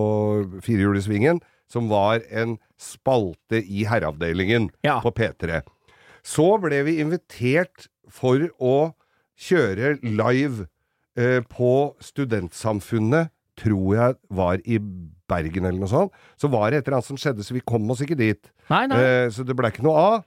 Firehjulssvingen, 0.63 1.41
som 1.73 1.89
var 1.89 2.21
en 2.29 2.59
spalte 2.81 3.63
i 3.65 3.87
herreavdelingen 3.89 4.69
Ja. 4.85 4.99
på 5.01 5.13
P3. 5.17 5.63
Så 6.23 6.51
ble 6.63 6.83
vi 6.87 6.99
invitert 7.03 7.89
for 8.13 8.45
å 8.61 8.93
kjøre 9.41 9.97
live 10.05 10.67
eh, 11.17 11.41
på 11.49 11.73
Studentsamfunnet, 12.05 13.31
tror 13.59 13.95
jeg 13.97 14.15
var 14.33 14.61
i 14.65 14.79
Bergen 15.29 15.67
eller 15.69 15.81
noe 15.83 15.91
sånt. 15.91 16.13
Så 16.41 16.49
var 16.53 16.71
det 16.73 16.81
et 16.83 16.87
eller 16.89 16.99
annet 17.01 17.09
som 17.11 17.19
skjedde, 17.21 17.45
så 17.45 17.55
vi 17.57 17.61
kom 17.65 17.89
oss 17.93 18.01
ikke 18.05 18.17
dit. 18.19 18.51
Nei, 18.73 18.85
nei. 18.91 18.99
Eh, 19.01 19.27
så 19.33 19.45
det 19.47 19.57
ble 19.59 19.71
ikke 19.73 19.85
noe 19.87 20.05
av. 20.13 20.23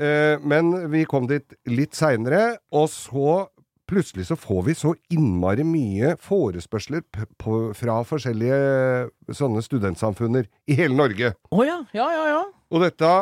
Eh, 0.00 0.36
men 0.48 0.72
vi 0.92 1.04
kom 1.08 1.26
dit 1.30 1.56
litt 1.68 1.96
seinere, 1.98 2.56
og 2.72 2.88
så 2.92 3.46
plutselig 3.90 4.28
så 4.28 4.38
får 4.38 4.62
vi 4.68 4.76
så 4.78 4.94
innmari 5.12 5.66
mye 5.66 6.14
forespørsler 6.22 7.04
på, 7.40 7.58
fra 7.76 8.00
forskjellige 8.06 9.34
sånne 9.36 9.62
studentsamfunner 9.66 10.48
i 10.70 10.78
hele 10.78 10.96
Norge. 10.96 11.34
Oh 11.50 11.64
ja, 11.66 11.80
ja, 11.96 12.08
ja, 12.14 12.24
ja. 12.30 12.42
Og 12.70 12.84
dette 12.86 13.12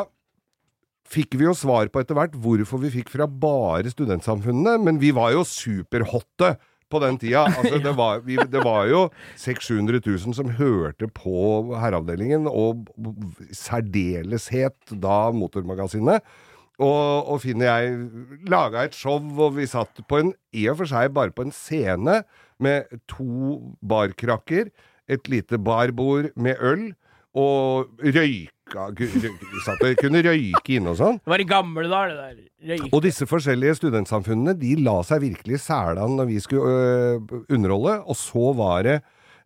fikk 1.09 1.39
vi 1.39 1.47
jo 1.47 1.55
svar 1.57 1.89
på 1.89 2.01
etter 2.01 2.17
hvert 2.17 2.35
hvorfor 2.37 2.81
vi 2.83 2.93
fikk 2.99 3.09
fra 3.13 3.25
bare 3.25 3.89
studentsamfunnene, 3.89 4.77
men 4.85 5.01
vi 5.01 5.09
var 5.15 5.33
jo 5.33 5.45
superhotte 5.47 6.55
på 6.89 7.01
den 7.03 7.17
tida. 7.21 7.45
Altså, 7.59 7.79
det, 7.81 7.93
var, 7.97 8.21
vi, 8.25 8.37
det 8.49 8.61
var 8.65 8.85
jo 8.89 9.07
600 9.37 10.01
000 10.05 10.37
som 10.37 10.53
hørte 10.59 11.09
på 11.13 11.73
Herreavdelingen, 11.77 12.47
og 12.49 12.85
særdeleshet 13.55 14.95
da 15.01 15.29
Motormagasinet. 15.35 16.25
Og, 16.79 17.27
og 17.33 17.41
Finn 17.43 17.63
og 17.63 17.67
jeg 17.67 17.95
laga 18.51 18.85
et 18.87 18.95
show, 18.95 19.19
og 19.19 19.57
vi 19.57 19.67
satt 19.67 19.99
på 20.07 20.21
en, 20.21 20.31
i 20.55 20.69
og 20.71 20.79
for 20.79 20.91
seg 20.91 21.11
bare 21.15 21.35
på 21.35 21.43
en 21.47 21.55
scene 21.55 22.21
med 22.63 22.87
to 23.11 23.59
barkrakker, 23.83 24.71
et 25.09 25.27
lite 25.31 25.59
barbord 25.59 26.29
med 26.39 26.61
øl, 26.63 26.89
og 27.37 27.99
røyka 28.01 28.87
satt 29.65 29.83
og 29.85 29.99
Kunne 29.99 30.21
røyke 30.25 30.75
inne 30.77 30.93
og 30.93 30.97
sånn. 30.99 31.19
Det 31.21 31.33
var 31.33 31.41
i 31.41 31.47
gamle 31.49 31.85
dager, 31.89 32.13
det 32.13 32.17
der. 32.23 32.39
Røyke. 32.73 32.89
Og 32.93 33.03
disse 33.05 33.27
forskjellige 33.29 33.77
studentsamfunnene 33.79 34.55
de 34.59 34.75
la 34.83 34.97
seg 35.07 35.23
virkelig 35.23 35.59
i 35.59 35.63
selen 35.63 36.17
når 36.19 36.29
vi 36.29 36.39
skulle 36.43 36.73
øh, 36.73 37.37
underholde. 37.47 37.95
Og 38.09 38.17
så 38.19 38.51
var 38.57 38.83
det 38.87 38.97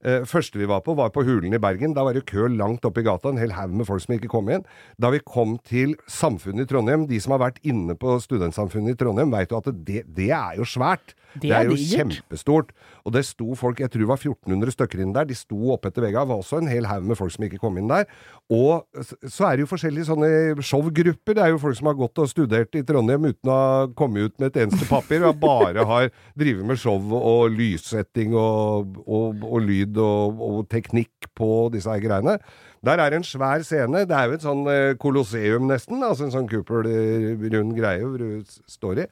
øh, 0.06 0.26
Første 0.30 0.60
vi 0.60 0.68
var 0.70 0.82
på, 0.86 0.96
var 0.96 1.10
på 1.16 1.24
Hulen 1.28 1.54
i 1.56 1.62
Bergen. 1.62 1.94
Da 1.96 2.04
var 2.04 2.14
det 2.14 2.26
kø 2.30 2.48
langt 2.52 2.86
oppe 2.86 3.02
i 3.02 3.08
gata, 3.08 3.30
en 3.34 3.38
hel 3.42 3.56
haug 3.58 3.74
med 3.74 3.88
folk 3.90 4.04
som 4.06 4.16
ikke 4.18 4.32
kom 4.32 4.50
inn. 4.54 4.64
Da 5.02 5.10
vi 5.14 5.20
kom 5.26 5.58
til 5.68 5.96
Samfunnet 6.08 6.68
i 6.68 6.72
Trondheim, 6.74 7.08
de 7.10 7.20
som 7.24 7.36
har 7.38 7.44
vært 7.48 7.60
inne 7.64 7.96
på 8.00 8.20
Studentsamfunnet 8.24 8.96
i 8.96 9.00
Trondheim, 9.04 9.32
veit 9.34 9.52
jo 9.52 9.60
at 9.64 9.72
det, 9.86 10.04
det 10.16 10.30
er 10.32 10.58
jo 10.62 10.68
svært. 10.68 11.16
Det 11.34 11.48
Det 11.48 11.50
er 11.50 11.64
er 11.64 11.66
jo 11.72 11.76
digert. 11.80 12.12
kjempestort. 12.14 12.68
Og 13.06 13.14
det 13.16 13.24
sto 13.26 13.56
folk, 13.58 13.80
jeg 13.82 13.90
tror 13.90 14.04
det 14.04 14.08
var 14.12 14.20
1400 14.22 14.72
stykker 14.76 15.00
inne 15.02 15.16
der, 15.16 15.26
de 15.26 15.36
sto 15.36 15.58
oppe 15.74 15.90
etter. 15.90 16.06
Det 16.06 16.14
var 16.14 16.30
også 16.38 16.60
en 16.62 16.68
hel 16.70 16.86
haug 16.86 17.04
med 17.10 17.18
folk 17.18 17.34
som 17.34 17.44
ikke 17.48 17.58
kom 17.60 17.78
inn 17.82 17.90
der. 17.90 18.06
Og 18.54 18.86
så 19.26 19.48
er 19.50 19.58
det 19.58 19.66
jo 19.66 19.72
forskjellige 19.72 20.06
sånne 20.12 20.30
showgrupper. 20.62 21.34
Det 21.34 21.42
er 21.44 21.50
jo 21.56 21.58
folk 21.64 21.80
som 21.80 21.90
har 21.90 21.98
gått 21.98 22.22
og 22.22 22.30
studert 22.30 22.78
i 22.78 22.84
Trondheim 22.86 23.26
uten 23.32 23.50
å 23.50 23.58
ha 23.58 23.88
kommet 23.98 24.30
ut 24.30 24.38
med 24.40 24.52
et 24.54 24.62
eneste 24.68 24.86
papir, 24.92 25.26
og 25.26 25.40
bare 25.42 25.84
har 25.90 26.12
drevet 26.40 26.70
med 26.70 26.78
show 26.80 27.02
og 27.18 27.50
lyssetting 27.58 28.36
og, 28.38 29.02
og, 29.08 29.42
og 29.50 29.66
lyd 29.66 29.93
og, 30.02 30.40
og 30.42 30.62
teknikk 30.72 31.30
på 31.38 31.70
disse 31.74 31.94
greiene. 32.04 32.38
Der 32.84 33.00
er 33.00 33.16
en 33.16 33.24
svær 33.24 33.64
scene. 33.64 34.04
Det 34.10 34.16
er 34.18 34.28
jo 34.28 34.38
et 34.38 34.44
sånn 34.46 34.64
eh, 34.72 34.96
kolosseum 35.00 35.70
nesten. 35.70 36.04
Altså 36.04 36.28
en 36.28 36.34
sånn 36.36 36.50
kuppelrund 36.52 37.76
greie 37.78 38.04
hvor 38.04 38.20
du 38.20 38.44
står 38.70 39.06
i. 39.06 39.08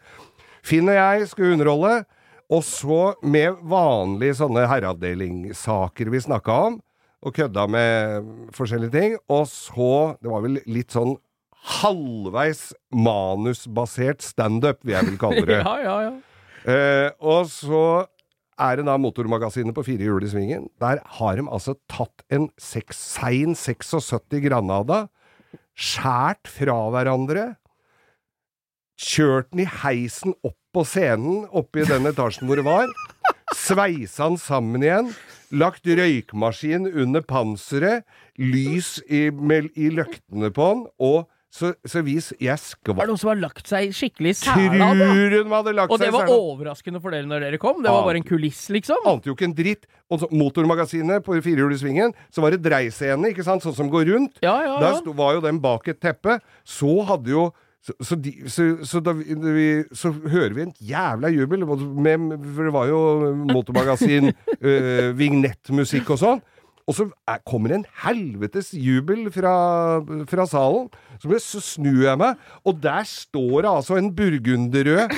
Finn 0.67 0.89
og 0.91 0.97
jeg 0.97 1.27
skulle 1.31 1.55
underholde, 1.55 2.03
og 2.51 2.63
så 2.67 3.01
med 3.23 3.61
vanlige 3.71 4.35
sånne 4.41 4.67
herreavdelingssaker 4.67 6.11
vi 6.11 6.19
snakka 6.21 6.57
om, 6.67 6.79
og 7.21 7.35
kødda 7.37 7.63
med 7.71 8.27
forskjellige 8.57 8.93
ting. 8.93 9.15
Og 9.31 9.45
så 9.49 10.17
Det 10.21 10.29
var 10.29 10.43
vel 10.43 10.59
litt 10.67 10.91
sånn 10.91 11.15
halvveis 11.81 12.71
manusbasert 12.91 14.23
standup, 14.25 14.81
vil 14.83 14.95
jeg 14.97 15.09
vel 15.11 15.19
kalle 15.21 15.45
det. 15.51 15.61
Ja, 15.61 15.75
ja, 15.85 15.95
ja. 16.09 16.13
Eh, 16.61 17.09
og 17.21 17.47
så 17.49 18.05
er 18.59 18.77
det 18.77 18.85
da 18.87 18.97
Motormagasinet 18.99 19.75
på 19.75 19.85
fire 19.85 20.07
hjul 20.07 20.25
i 20.25 20.31
svingen. 20.31 20.67
Der 20.81 21.01
har 21.17 21.39
de 21.39 21.47
altså 21.47 21.77
tatt 21.91 22.25
en 22.33 22.49
sein 22.59 23.55
76 23.55 24.41
Granada, 24.43 25.05
skjært 25.77 26.49
fra 26.51 26.77
hverandre, 26.93 27.45
kjørt 29.01 29.49
den 29.51 29.63
i 29.63 29.69
heisen 29.81 30.35
opp 30.45 30.57
på 30.71 30.83
scenen 30.87 31.47
oppe 31.49 31.81
i 31.81 31.87
den 31.87 32.07
etasjen 32.07 32.47
hvor 32.47 32.59
det 32.59 32.67
var, 32.67 32.91
sveisa 33.57 34.29
den 34.29 34.39
sammen 34.39 34.85
igjen, 34.85 35.11
lagt 35.51 35.87
røykmaskin 35.87 36.87
under 36.87 37.23
panseret, 37.27 38.05
lys 38.39 38.99
i, 39.09 39.29
med, 39.31 39.71
i 39.75 39.89
løktene 39.91 40.51
på 40.55 40.69
den, 40.71 40.85
og 41.01 41.27
så, 41.51 41.73
så 41.83 41.99
vi 42.05 42.13
Jeg 42.39 42.55
Var 42.55 42.93
Er 42.95 43.01
det 43.01 43.07
noen 43.11 43.19
som 43.19 43.29
har 43.33 43.39
lagt 43.41 43.67
seg 43.67 43.91
skikkelig 43.95 44.31
i? 44.31 44.37
Tror 44.45 45.33
hun 45.35 45.51
hadde 45.51 45.73
lagt 45.75 45.91
Og 45.91 45.99
det 45.99 46.11
var 46.15 46.31
overraskende 46.31 47.01
for 47.03 47.11
dere 47.11 47.27
når 47.27 47.43
dere 47.43 47.59
kom? 47.61 47.81
Det 47.83 47.91
var 47.91 48.05
bare 48.07 48.21
en 48.21 48.27
kuliss, 48.27 48.69
liksom? 48.71 49.03
ante 49.09 49.27
jo 49.27 49.35
ikke 49.35 49.49
en 49.49 49.57
dritt. 49.57 49.83
Og 50.11 50.21
så 50.21 50.29
Motormagasinet 50.31 51.23
på 51.25 51.35
firehjulssvingen, 51.43 52.15
så 52.31 52.43
var 52.43 52.55
det 52.55 52.61
dreiscene, 52.63 53.31
ikke 53.31 53.45
sant, 53.47 53.63
sånn 53.63 53.75
som 53.75 53.91
går 53.91 54.07
rundt. 54.11 54.39
Ja, 54.43 54.57
ja, 54.63 54.77
Der 54.79 54.97
sto, 54.99 55.13
var 55.15 55.37
jo 55.37 55.43
den 55.43 55.59
bak 55.63 55.87
et 55.91 56.01
teppe. 56.03 56.39
Så 56.67 57.01
hadde 57.07 57.31
jo 57.31 57.49
så, 57.81 57.95
så, 58.05 58.15
de, 58.15 58.31
så, 58.51 58.65
så, 58.85 58.99
da 59.01 59.15
vi, 59.17 59.33
vi, 59.33 59.67
så 59.97 60.11
hører 60.13 60.53
vi 60.53 60.65
en 60.67 60.73
jævla 60.85 61.31
jubel, 61.33 61.65
med, 61.65 62.35
for 62.53 62.67
det 62.67 62.73
var 62.75 62.91
jo 62.91 62.99
motormagasin, 63.49 64.29
øh, 64.61 65.07
vignettmusikk 65.17 66.11
og 66.13 66.21
sånn. 66.21 66.43
Og 66.89 66.97
så 66.97 67.07
er, 67.29 67.41
kommer 67.47 67.75
en 67.75 67.85
helvetes 68.03 68.71
jubel 68.73 69.27
fra, 69.33 69.53
fra 70.29 70.47
salen. 70.49 70.89
Så, 71.21 71.39
så 71.43 71.63
snur 71.63 72.03
jeg 72.07 72.19
meg, 72.21 72.39
og 72.65 72.79
der 72.83 73.05
står 73.07 73.65
det 73.65 73.71
altså 73.71 73.99
en 73.99 74.13
burgunderrød 74.17 75.11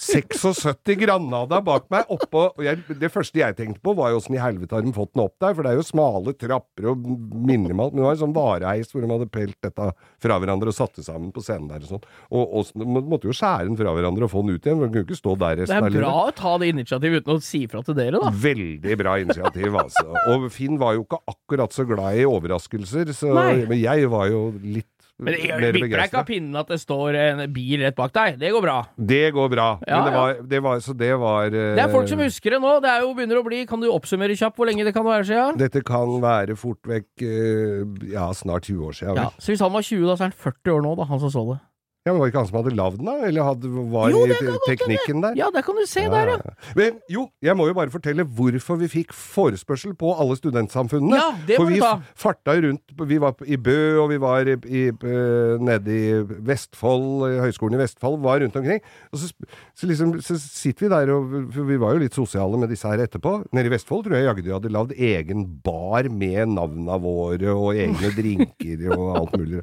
76 0.00 0.96
Granada 1.00 1.58
bak 1.64 1.84
meg 1.92 2.08
oppå 2.14 2.46
jeg, 2.64 2.80
Det 3.00 3.10
første 3.12 3.36
jeg 3.42 3.56
tenkte 3.58 3.82
på, 3.84 3.92
var 3.98 4.10
jo 4.14 4.20
åssen 4.20 4.36
i 4.38 4.40
helvete 4.40 4.72
har 4.78 4.84
de 4.86 4.92
fått 4.96 5.12
den 5.12 5.22
opp 5.26 5.34
der? 5.42 5.52
For 5.56 5.66
det 5.66 5.72
er 5.74 5.80
jo 5.80 5.84
smale 5.84 6.32
trapper 6.40 6.88
og 6.94 7.04
minimalt. 7.04 7.92
Men 7.92 8.00
det 8.00 8.06
var 8.06 8.16
en 8.16 8.22
sånn 8.22 8.34
vareheis 8.36 8.92
hvor 8.94 9.04
de 9.04 9.10
hadde 9.12 9.28
pelt 9.34 9.58
dette 9.66 9.90
fra 10.24 10.38
hverandre 10.40 10.72
og 10.72 10.76
satt 10.78 10.96
det 10.96 11.04
sammen 11.06 11.32
på 11.36 11.44
scenen 11.44 11.68
der 11.68 11.84
og 11.84 11.90
sånn. 11.92 12.04
Og, 12.30 12.44
og 12.60 12.64
så- 12.70 12.78
de 12.80 12.86
måtte 13.12 13.28
jo 13.28 13.36
skjære 13.36 13.68
den 13.68 13.76
fra 13.80 13.92
hverandre 13.96 14.24
og 14.28 14.32
få 14.32 14.44
den 14.46 14.54
ut 14.56 14.64
igjen, 14.70 14.78
for 14.80 14.86
den 14.88 14.94
kunne 14.96 15.08
ikke 15.10 15.20
stå 15.20 15.36
der 15.44 15.54
Det 15.60 15.66
resten 15.66 15.76
er 15.76 15.84
av 15.84 15.90
livet. 15.92 16.04
bra 16.06 16.14
å 16.30 16.34
ta 16.40 16.54
det 16.64 16.72
initiativet 16.74 17.20
uten 17.24 17.36
å 17.36 17.42
si 17.50 17.62
fra 17.66 17.82
til 17.82 17.94
dere, 18.00 18.20
da. 18.24 18.30
Veldig 18.30 18.96
bra 19.04 19.18
initiativ, 19.20 19.76
altså. 19.84 20.06
Og 20.32 20.48
Finn 20.54 20.78
var 20.80 20.94
jo 20.96 21.04
ikke 21.04 21.20
akkurat 21.34 21.76
så 21.76 21.84
glad 21.88 22.16
i 22.16 22.24
overraskelser, 22.28 23.12
så, 23.12 23.34
men 23.68 23.76
jeg 23.78 24.08
var 24.10 24.28
jo 24.32 24.46
litt 24.64 24.88
Men 25.20 25.36
det 25.36 25.72
vipper 25.76 25.96
deg 26.00 26.08
ikke 26.08 26.22
av 26.22 26.28
pinnen 26.28 26.58
at 26.60 26.70
det 26.72 26.78
står 26.80 27.18
en 27.20 27.42
bil 27.52 27.84
rett 27.84 27.96
bak 27.98 28.14
deg. 28.16 28.38
Det 28.40 28.52
går 28.54 28.64
bra. 28.64 28.76
Det 28.96 29.22
går 29.36 29.50
bra. 29.52 29.68
Ja, 29.86 30.00
men 30.00 30.08
det 30.08 30.14
var, 30.16 30.34
det 30.54 30.62
var, 30.66 30.82
så 30.84 30.96
det 30.96 31.12
var 31.20 31.52
uh, 31.52 31.60
Det 31.76 31.84
er 31.84 31.92
folk 31.92 32.10
som 32.10 32.22
husker 32.24 32.56
det 32.56 32.60
nå. 32.64 32.74
Det 32.84 32.92
er 32.92 33.04
jo 33.04 33.14
begynner 33.16 33.40
å 33.40 33.46
bli 33.46 33.62
Kan 33.68 33.82
du 33.82 33.88
oppsummere 33.92 34.36
kjapt 34.38 34.58
hvor 34.58 34.70
lenge 34.70 34.86
det 34.86 34.94
kan 34.96 35.06
være 35.06 35.26
siden? 35.28 35.58
Dette 35.60 35.84
kan 35.86 36.16
være 36.22 36.56
fort 36.58 36.80
vekk 36.88 37.24
uh, 37.24 38.06
ja, 38.12 38.30
snart 38.36 38.70
20 38.70 38.86
år 38.90 39.00
siden. 39.02 39.20
Ja. 39.24 39.28
Så 39.38 39.54
hvis 39.54 39.64
han 39.64 39.74
var 39.74 39.84
20, 39.86 40.06
da, 40.08 40.16
så 40.16 40.26
er 40.26 40.32
han 40.32 40.38
40 40.48 40.76
år 40.76 40.86
nå, 40.86 40.94
da, 41.00 41.10
han 41.10 41.22
som 41.22 41.34
så 41.34 41.44
det. 41.52 41.60
Ja, 42.06 42.14
men 42.14 42.20
Var 42.22 42.26
det 42.26 42.32
ikke 42.32 42.40
han 42.40 42.46
som 42.48 42.56
hadde 42.56 42.70
lagd 42.78 42.94
den, 42.96 43.08
da? 43.10 43.14
Eller 43.28 43.44
hadde, 43.44 43.68
var 43.92 44.08
Jo, 44.08 44.22
det 44.24 44.36
i 44.40 44.52
teknikken 44.64 45.18
der? 45.20 45.34
Ja, 45.36 45.50
der 45.52 45.60
kan 45.66 45.76
du 45.76 45.82
se 45.84 46.00
der, 46.08 46.30
ja. 46.32 46.54
Men 46.78 46.94
jo, 47.12 47.26
jeg 47.44 47.52
må 47.58 47.66
jo 47.68 47.74
bare 47.76 47.92
fortelle 47.92 48.24
hvorfor 48.24 48.78
vi 48.80 48.88
fikk 48.88 49.12
forespørsel 49.12 49.92
på 50.00 50.14
alle 50.16 50.38
studentsamfunnene. 50.38 51.18
Ja, 51.20 51.26
det 51.44 51.58
må 51.60 51.66
For 51.66 51.74
vi 51.74 51.82
ta. 51.82 51.90
farta 52.16 52.54
rundt 52.64 52.94
Vi 53.10 53.18
var 53.20 53.36
i 53.44 53.58
Bø, 53.60 53.76
og 54.00 54.08
vi 54.14 54.20
var 54.22 54.48
i, 54.48 54.56
i, 54.64 54.86
eh, 54.88 55.60
nede 55.60 55.98
i 55.98 56.40
Vestfold, 56.48 57.26
Høgskolen 57.44 57.76
i 57.76 57.82
Vestfold, 57.82 58.16
var 58.24 58.40
rundt 58.46 58.56
omkring. 58.56 58.80
Og 59.12 59.20
så, 59.20 59.28
så, 59.76 59.90
liksom, 59.92 60.16
så 60.24 60.38
sitter 60.40 60.86
vi 60.88 60.92
der, 60.94 61.12
og 61.18 61.36
for 61.52 61.68
vi 61.68 61.78
var 61.84 61.98
jo 61.98 62.04
litt 62.06 62.16
sosiale 62.16 62.56
med 62.64 62.72
disse 62.72 62.88
her 62.88 63.04
etterpå. 63.04 63.42
Nede 63.52 63.68
i 63.68 63.74
Vestfold 63.76 64.08
tror 64.08 64.16
jeg 64.16 64.24
jaggu 64.30 64.42
de 64.48 64.56
hadde 64.56 64.72
lagd 64.72 64.96
egen 64.96 65.44
bar 65.68 66.08
med 66.08 66.56
navna 66.56 66.96
våre, 67.04 67.52
og 67.52 67.76
egne 67.76 68.14
drinker 68.16 68.88
og 68.96 69.06
alt 69.20 69.36
mulig. 69.36 69.60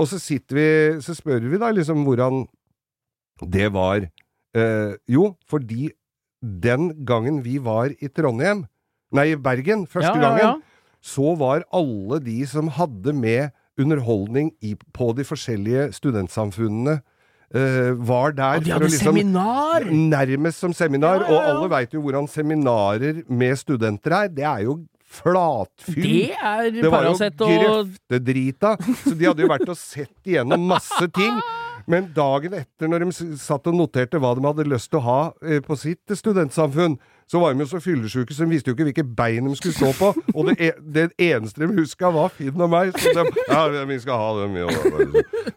Og 0.00 0.08
så 0.08 0.18
sitter 0.22 0.56
vi, 0.56 0.66
så 1.04 1.14
spør 1.16 1.44
vi 1.52 1.60
da 1.60 1.70
liksom 1.76 2.04
hvordan 2.06 2.46
det 3.52 3.68
var. 3.74 4.06
Eh, 4.56 4.96
jo, 5.08 5.34
fordi 5.48 5.90
den 6.40 6.90
gangen 7.06 7.42
vi 7.44 7.58
var 7.62 7.92
i 8.00 8.08
Trondheim, 8.08 8.64
nei, 9.12 9.30
i 9.34 9.38
Bergen, 9.38 9.86
første 9.86 10.14
Ja, 10.16 10.16
ja, 10.16 10.20
ja. 10.22 10.36
gangen, 10.50 10.62
så 11.04 11.34
var 11.36 11.64
alle 11.72 12.20
de 12.24 12.38
som 12.48 12.68
hadde 12.76 13.12
med 13.16 13.50
underholdning 13.80 14.50
i, 14.60 14.74
på 14.92 15.12
de 15.16 15.24
forskjellige 15.24 15.90
studentsamfunnene, 15.96 16.98
eh, 17.54 17.92
var 17.96 18.32
der 18.36 18.60
Og 18.60 18.64
de 18.64 18.72
hadde 18.74 18.88
liksom 18.90 19.14
seminar! 19.16 19.84
Nærmest 19.88 20.60
som 20.60 20.72
seminar, 20.76 21.20
Ja, 21.20 21.28
ja, 21.28 21.32
ja. 21.32 21.36
og 21.36 21.50
alle 21.54 21.70
veit 21.76 21.94
jo 21.96 22.02
hvordan 22.04 22.28
seminarer 22.28 23.22
med 23.28 23.56
studenter 23.56 24.12
er. 24.24 24.28
Det 24.28 24.44
er 24.44 24.64
jo 24.64 24.80
flatfyll. 25.10 26.02
Det 26.04 26.36
er 26.36 26.70
Det 26.76 26.90
var 26.92 27.08
jo 27.08 27.14
grøftedrita. 27.40 28.76
Så 29.04 29.14
de 29.16 29.26
hadde 29.28 29.44
jo 29.44 29.50
vært 29.50 29.68
og 29.72 29.78
sett 29.78 30.14
igjennom 30.26 30.68
masse 30.70 31.08
ting. 31.16 31.40
Men 31.90 32.10
dagen 32.14 32.54
etter, 32.54 32.90
når 32.90 33.06
de 33.06 33.36
satt 33.40 33.66
og 33.66 33.74
noterte 33.74 34.20
hva 34.20 34.34
de 34.36 34.44
hadde 34.46 34.68
lyst 34.68 34.92
til 34.92 35.00
å 35.00 35.06
ha 35.06 35.20
eh, 35.42 35.62
på 35.64 35.74
sitt 35.80 36.12
studentsamfunn, 36.14 36.98
så 37.30 37.38
var 37.38 37.54
de 37.54 37.62
jo 37.62 37.68
så 37.70 37.78
fyllesyke, 37.78 38.34
så 38.34 38.42
de 38.42 38.50
visste 38.50 38.72
jo 38.72 38.74
ikke 38.74 38.88
hvilke 38.88 39.04
bein 39.16 39.46
de 39.46 39.54
skulle 39.58 39.76
stå 39.76 39.92
på. 39.94 40.08
Og 40.34 40.48
det, 40.48 40.56
e 40.58 40.70
det 40.82 41.04
eneste 41.14 41.62
de 41.62 41.68
huska, 41.76 42.10
var 42.10 42.32
Finn 42.34 42.58
og 42.58 42.70
meg. 42.72 42.90
Så 42.98 43.12
de 43.14 43.22
Ja, 43.46 43.84
vi 43.86 43.98
skal 44.02 44.18
ha 44.18 44.30
dem, 44.40 44.56
jo. 44.58 44.66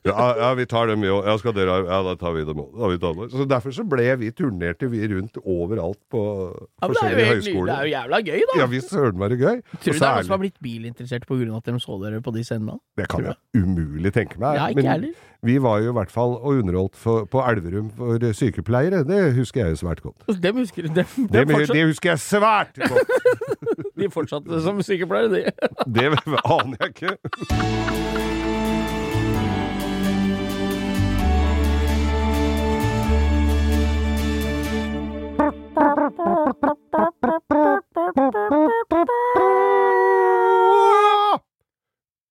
Ja, 0.05 0.27
ja 0.38 0.51
vi 0.53 0.65
tar 0.69 0.91
dem, 0.91 1.03
jo. 1.07 1.23
Ja, 1.25 1.38
skal 1.41 1.55
dere 1.57 1.79
Ja, 1.88 2.03
da 2.05 2.13
tar 2.19 2.36
vi 2.38 2.45
dem 2.45 2.62
òg. 2.62 3.31
Så 3.33 3.47
derfor 3.49 3.73
så 3.73 3.88
ble 3.89 4.05
vi 4.21 4.29
turnerte 4.31 4.89
vi 4.91 5.01
rundt 5.09 5.38
overalt 5.41 5.99
på 6.13 6.21
Ja, 6.53 6.88
forskjellige 6.91 7.27
høyskoler. 7.31 7.71
Det 7.71 7.75
er 7.79 7.88
jo 7.88 7.93
jævla 7.95 8.21
gøy, 8.21 8.39
da. 8.51 8.59
Ja 8.62 8.69
visst 8.69 8.93
søren 8.93 9.17
meg 9.17 9.33
det 9.33 9.41
gøy. 9.41 9.62
Tror 9.73 9.81
du 9.81 9.99
det 9.99 10.07
er 10.07 10.13
noen 10.13 10.29
som 10.29 10.38
har 10.38 10.43
blitt 10.45 10.59
bilinteressert 10.62 11.29
av 11.29 11.57
at 11.57 11.65
de 11.71 11.79
så 11.81 12.01
dere 12.05 12.21
på 12.21 12.38
de 12.38 12.45
scenene? 12.45 12.77
Det 12.97 13.09
kan 13.09 13.25
jeg 13.31 13.63
umulig 13.63 14.13
tenke 14.13 14.38
meg. 14.38 14.62
Ja, 14.62 14.69
ikke 14.69 14.83
Men 14.83 14.91
heller. 14.93 15.13
Vi 15.43 15.58
var 15.62 15.82
jo 15.84 15.91
i 15.91 15.95
hvert 15.97 16.12
fall 16.12 16.38
og 16.39 16.60
underholdt 16.62 16.95
for, 16.95 17.25
på 17.27 17.43
Elverum 17.43 17.89
for 17.97 18.32
sykepleiere. 18.34 19.03
Det 19.08 19.36
husker 19.36 19.65
jeg 19.65 19.75
jo 19.75 19.82
svært 19.84 20.01
godt. 20.01 20.43
Dem 20.43 20.56
husker 20.62 20.88
dem, 20.88 20.93
dem 20.95 21.06
dem, 21.34 21.49
fortsatt, 21.49 21.75
det 21.75 21.86
husker 21.91 22.10
jeg 22.13 22.19
svært 22.19 22.79
godt. 22.88 23.08
De 23.99 24.10
fortsatte 24.10 24.62
som 24.63 24.82
sykepleiere, 24.82 25.29
de. 25.36 25.43
Det 25.95 26.06
aner 26.43 26.77
jeg 26.79 26.89
ikke. 26.95 27.17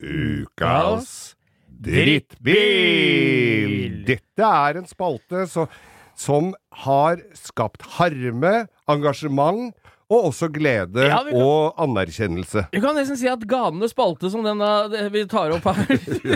Ukas 0.02 1.36
drittbil! 1.82 3.74
Dette 4.08 4.42
er 4.48 4.78
en 4.80 4.88
spalte 4.90 5.44
så, 5.50 5.66
som 6.18 6.52
har 6.84 7.16
skapt 7.38 7.82
harme, 7.98 8.54
engasjement 8.90 9.70
og 10.12 10.26
også 10.28 10.46
glede 10.52 11.06
Ja, 11.08 11.22
kan- 11.24 11.32
og 11.40 11.72
anerkjennelse. 11.80 12.66
Du 12.72 12.80
kan 12.84 12.94
nesten 12.98 13.16
si 13.16 13.28
at 13.32 13.40
ganenes 13.48 13.90
spalte 13.94 14.28
som 14.32 14.42
den 14.44 14.60
vi 15.14 15.22
tar 15.30 15.50
opp 15.56 15.64
her 15.64 15.86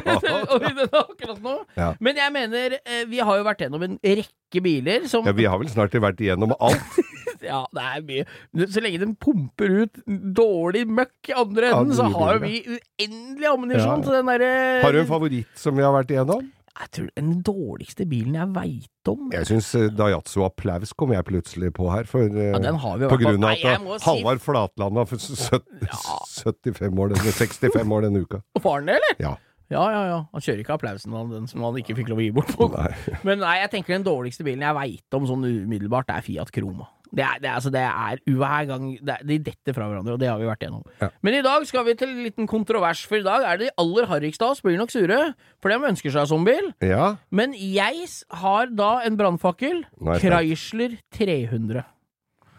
akkurat 1.03 1.41
nå. 1.45 1.59
Ja. 1.77 1.91
Men 2.01 2.17
jeg 2.17 2.33
mener, 2.33 2.79
eh, 2.87 3.05
vi 3.11 3.19
har 3.21 3.37
jo 3.37 3.45
vært 3.45 3.61
gjennom 3.67 3.83
en 3.85 3.99
rekke 4.01 4.61
biler 4.65 5.05
som 5.11 5.27
Ja, 5.29 5.33
vi 5.37 5.45
har 5.45 5.59
vel 5.61 5.69
snart 5.69 5.93
vært 5.93 6.21
igjennom 6.25 6.53
alt. 6.59 6.81
Ja, 7.47 7.63
det 7.75 7.85
er 7.87 8.03
mye. 8.11 8.67
Så 8.75 8.83
lenge 8.85 9.01
de 9.03 9.09
pumper 9.23 9.77
ut 9.85 10.03
dårlig 10.37 10.85
møkk 10.91 11.31
i 11.31 11.37
andre 11.39 11.71
Ja, 11.73 11.81
enden, 11.81 11.97
så 11.97 12.11
har 12.13 12.37
jo 12.37 12.45
vi 12.45 12.61
uendelig 12.77 13.49
ammunisjon 13.55 13.97
Ja. 13.97 14.03
til 14.03 14.13
den 14.19 14.27
derre 14.35 14.53
Har 14.83 14.93
du 14.93 15.01
en 15.01 15.07
favoritt 15.15 15.57
som 15.57 15.77
vi 15.79 15.83
har 15.87 15.95
vært 15.97 16.11
igjennom? 16.15 16.53
Jeg 16.77 16.91
tror 16.93 17.09
Den 17.17 17.31
dårligste 17.41 18.05
bilen 18.05 18.35
jeg 18.37 18.49
veit 18.53 19.09
om 19.09 19.31
Jeg 19.33 19.47
syns 19.49 19.71
Daihatsu 19.97 20.43
Applaus 20.45 20.93
kom 20.93 21.15
jeg 21.15 21.25
plutselig 21.25 21.71
på 21.73 21.87
her. 21.91 22.05
For, 22.05 22.21
eh, 22.29 22.51
Ja, 22.53 22.59
den 22.61 22.77
på 22.77 23.17
grunn 23.17 23.41
av 23.41 23.49
Nei, 23.49 23.63
at 23.65 23.81
må 23.81 23.97
si- 23.99 24.39
Flatland 24.45 24.95
var 24.95 25.07
for 25.07 25.17
75 25.17 26.99
år, 26.99 27.09
denne- 27.15 27.33
65 27.33 27.93
år 27.93 28.03
denne 28.03 28.21
uka. 28.27 28.43
Var 28.63 28.75
han 28.81 28.87
det, 28.87 28.95
eller? 29.01 29.17
Ja. 29.19 29.37
Ja, 29.69 29.83
ja, 29.91 30.03
ja. 30.07 30.19
Han 30.31 30.41
kjører 30.45 30.61
ikke 30.63 30.75
applausen 30.77 31.15
av 31.19 31.31
den 31.33 31.49
som 31.51 31.65
han 31.67 31.75
ikke 31.81 31.97
fikk 31.99 32.09
lov 32.13 32.21
å 32.21 32.23
gi 32.23 32.31
bort 32.37 32.53
på. 32.55 32.69
Nei. 32.71 32.93
Men 33.27 33.41
nei, 33.43 33.57
jeg 33.65 33.73
tenker 33.73 33.97
den 33.97 34.05
dårligste 34.07 34.45
bilen 34.47 34.63
jeg 34.63 34.77
veit 34.79 35.17
om 35.19 35.27
sånn 35.27 35.43
umiddelbart, 35.49 36.07
det 36.07 36.21
er 36.21 36.27
Fiat 36.29 36.53
Croma. 36.55 36.87
Det 37.15 37.23
er, 37.25 37.39
det, 37.41 37.49
er- 37.49 37.55
altså, 37.55 37.71
det 37.73 37.81
er 37.81 38.21
hver 38.27 38.67
gang 38.69 38.87
det 39.01 39.15
er, 39.15 39.23
De 39.25 39.39
detter 39.39 39.73
fra 39.77 39.87
hverandre, 39.89 40.13
og 40.17 40.19
det 40.21 40.29
har 40.29 40.39
vi 40.39 40.47
vært 40.49 40.65
gjennom. 40.67 40.83
Ja. 41.01 41.09
Men 41.23 41.35
i 41.39 41.43
dag 41.43 41.67
skal 41.67 41.85
vi 41.87 41.95
til 41.95 42.09
en 42.09 42.23
liten 42.25 42.47
kontrovers, 42.51 43.05
for 43.07 43.17
i 43.21 43.23
dag 43.27 43.45
er 43.47 43.57
det 43.61 43.69
de 43.69 43.75
aller 43.83 44.07
harrigste 44.11 44.43
av 44.45 44.51
oss 44.57 44.61
blir 44.65 44.77
nok 44.81 44.91
sure, 44.91 45.35
for 45.63 45.71
de 45.71 45.79
ønsker 45.91 46.11
seg 46.13 46.27
zombiebil. 46.29 46.73
bil. 46.81 46.89
Ja. 46.91 47.17
Men 47.31 47.53
jeg 47.55 48.07
har 48.43 48.67
da 48.75 49.01
en 49.07 49.17
brannfakkel. 49.17 49.85
Er. 50.03 50.19
Chrysler 50.21 50.99
300. 51.15 51.85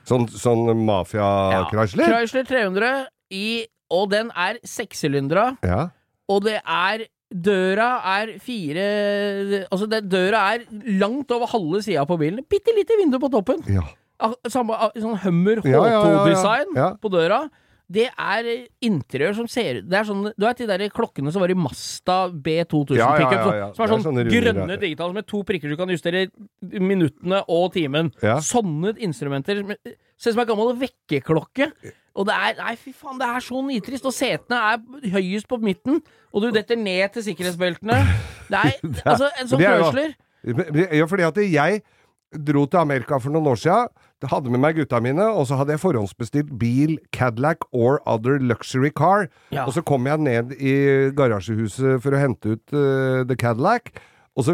Sånn, 0.08 0.28
sånn 0.32 0.72
mafia-Chrysler? 0.88 2.08
Chrysler 2.08 2.48
300 2.48 3.06
i 3.36 3.66
Og 3.90 4.10
den 4.12 4.32
er 4.36 4.58
sekssylindra, 4.68 5.58
Ja. 5.64 5.90
og 6.30 6.44
det 6.44 6.62
er 6.66 7.06
Døra 7.28 8.00
er 8.08 8.38
fire 8.40 9.66
Altså, 9.70 9.86
det, 9.90 10.08
døra 10.10 10.56
er 10.56 10.62
langt 11.00 11.30
over 11.36 11.46
halve 11.52 11.82
sida 11.84 12.06
på 12.08 12.18
bilen. 12.18 12.40
Bitte 12.48 12.72
lite 12.76 12.96
vindu 13.00 13.20
på 13.20 13.30
toppen. 13.30 13.64
ja. 13.68 13.82
Samme 14.50 14.74
sånn 14.98 15.18
Hummer 15.24 15.62
Ja, 15.64 15.82
ja, 15.86 15.88
ja. 15.94 16.04
H2-design 16.04 17.00
på 17.04 17.10
døra. 17.14 17.44
Det 17.88 18.10
er 18.20 18.48
eh, 18.52 18.64
interiør 18.84 19.32
som 19.38 19.46
ser 19.48 19.78
Det 19.88 19.96
er 19.96 20.04
sånn 20.04 20.26
Du 20.36 20.44
vet 20.44 20.58
de 20.60 20.66
der 20.68 20.82
klokkene 20.92 21.32
som 21.32 21.40
var 21.40 21.54
i 21.54 21.56
Masta 21.56 22.18
B2000 22.28 22.98
Ja, 22.98 23.14
ja, 23.16 23.22
ja, 23.22 23.30
pickup? 23.30 23.54
ja. 23.56 23.68
Som 23.78 23.84
er 23.86 23.88
sånn 23.94 24.02
er 24.02 24.04
sånn 24.04 24.18
sånne 24.18 24.34
grønne 24.34 24.78
digitale 24.82 25.16
med 25.16 25.28
to 25.30 25.40
prikker 25.48 25.72
du 25.72 25.78
kan 25.80 25.94
justere 25.94 26.26
minuttene 26.68 27.40
og 27.48 27.70
timen. 27.78 28.10
Sånne 28.44 28.92
instrumenter. 29.08 29.62
Ser 30.18 30.34
ut 30.34 30.36
som 30.36 30.44
en 30.44 30.50
gammel 30.50 30.74
vekkerklokke. 30.82 31.70
Og 32.18 32.26
det 32.28 32.34
er 32.36 32.58
Nei, 32.60 32.74
fy 32.82 32.92
faen, 32.98 33.20
det 33.22 33.28
er 33.30 33.44
så 33.46 33.62
nitrist. 33.64 34.06
Og 34.10 34.16
setene 34.18 34.58
er 34.74 35.12
høyest 35.14 35.48
på 35.48 35.60
midten, 35.62 36.02
og 36.34 36.42
du 36.44 36.50
detter 36.52 36.76
ned 36.82 37.14
til 37.14 37.24
sikkerhetsbeltene. 37.30 38.02
Det 38.50 38.58
er 38.66 38.74
Altså, 39.14 39.30
en 39.40 39.48
sånn 39.48 39.62
er 39.64 39.80
jo- 39.86 40.98
Ja, 40.98 41.06
fordi 41.08 41.24
at 41.30 41.38
jeg 41.46 41.82
dro 42.34 42.66
til 42.68 42.80
Amerika 42.82 43.20
for 43.24 43.32
noen 43.32 43.48
år 43.54 43.62
siden. 43.64 43.88
Hadde 44.26 44.50
med 44.50 44.64
meg 44.64 44.80
gutta 44.80 44.98
mine, 45.04 45.28
og 45.30 45.46
så 45.46 45.60
hadde 45.60 45.76
jeg 45.76 45.84
forhåndsbestilt 45.84 46.56
bil, 46.58 46.96
Cadillac 47.14 47.68
or 47.70 48.00
other 48.10 48.40
luxury 48.42 48.90
car. 48.90 49.28
Ja. 49.54 49.68
Og 49.68 49.76
så 49.76 49.84
kom 49.86 50.10
jeg 50.10 50.24
ned 50.26 50.56
i 50.58 50.74
garasjehuset 51.14 52.02
for 52.02 52.18
å 52.18 52.22
hente 52.24 52.56
ut 52.58 52.74
uh, 52.74 53.22
The 53.30 53.38
Cadillac. 53.38 53.94
Og 54.38 54.46
så, 54.46 54.54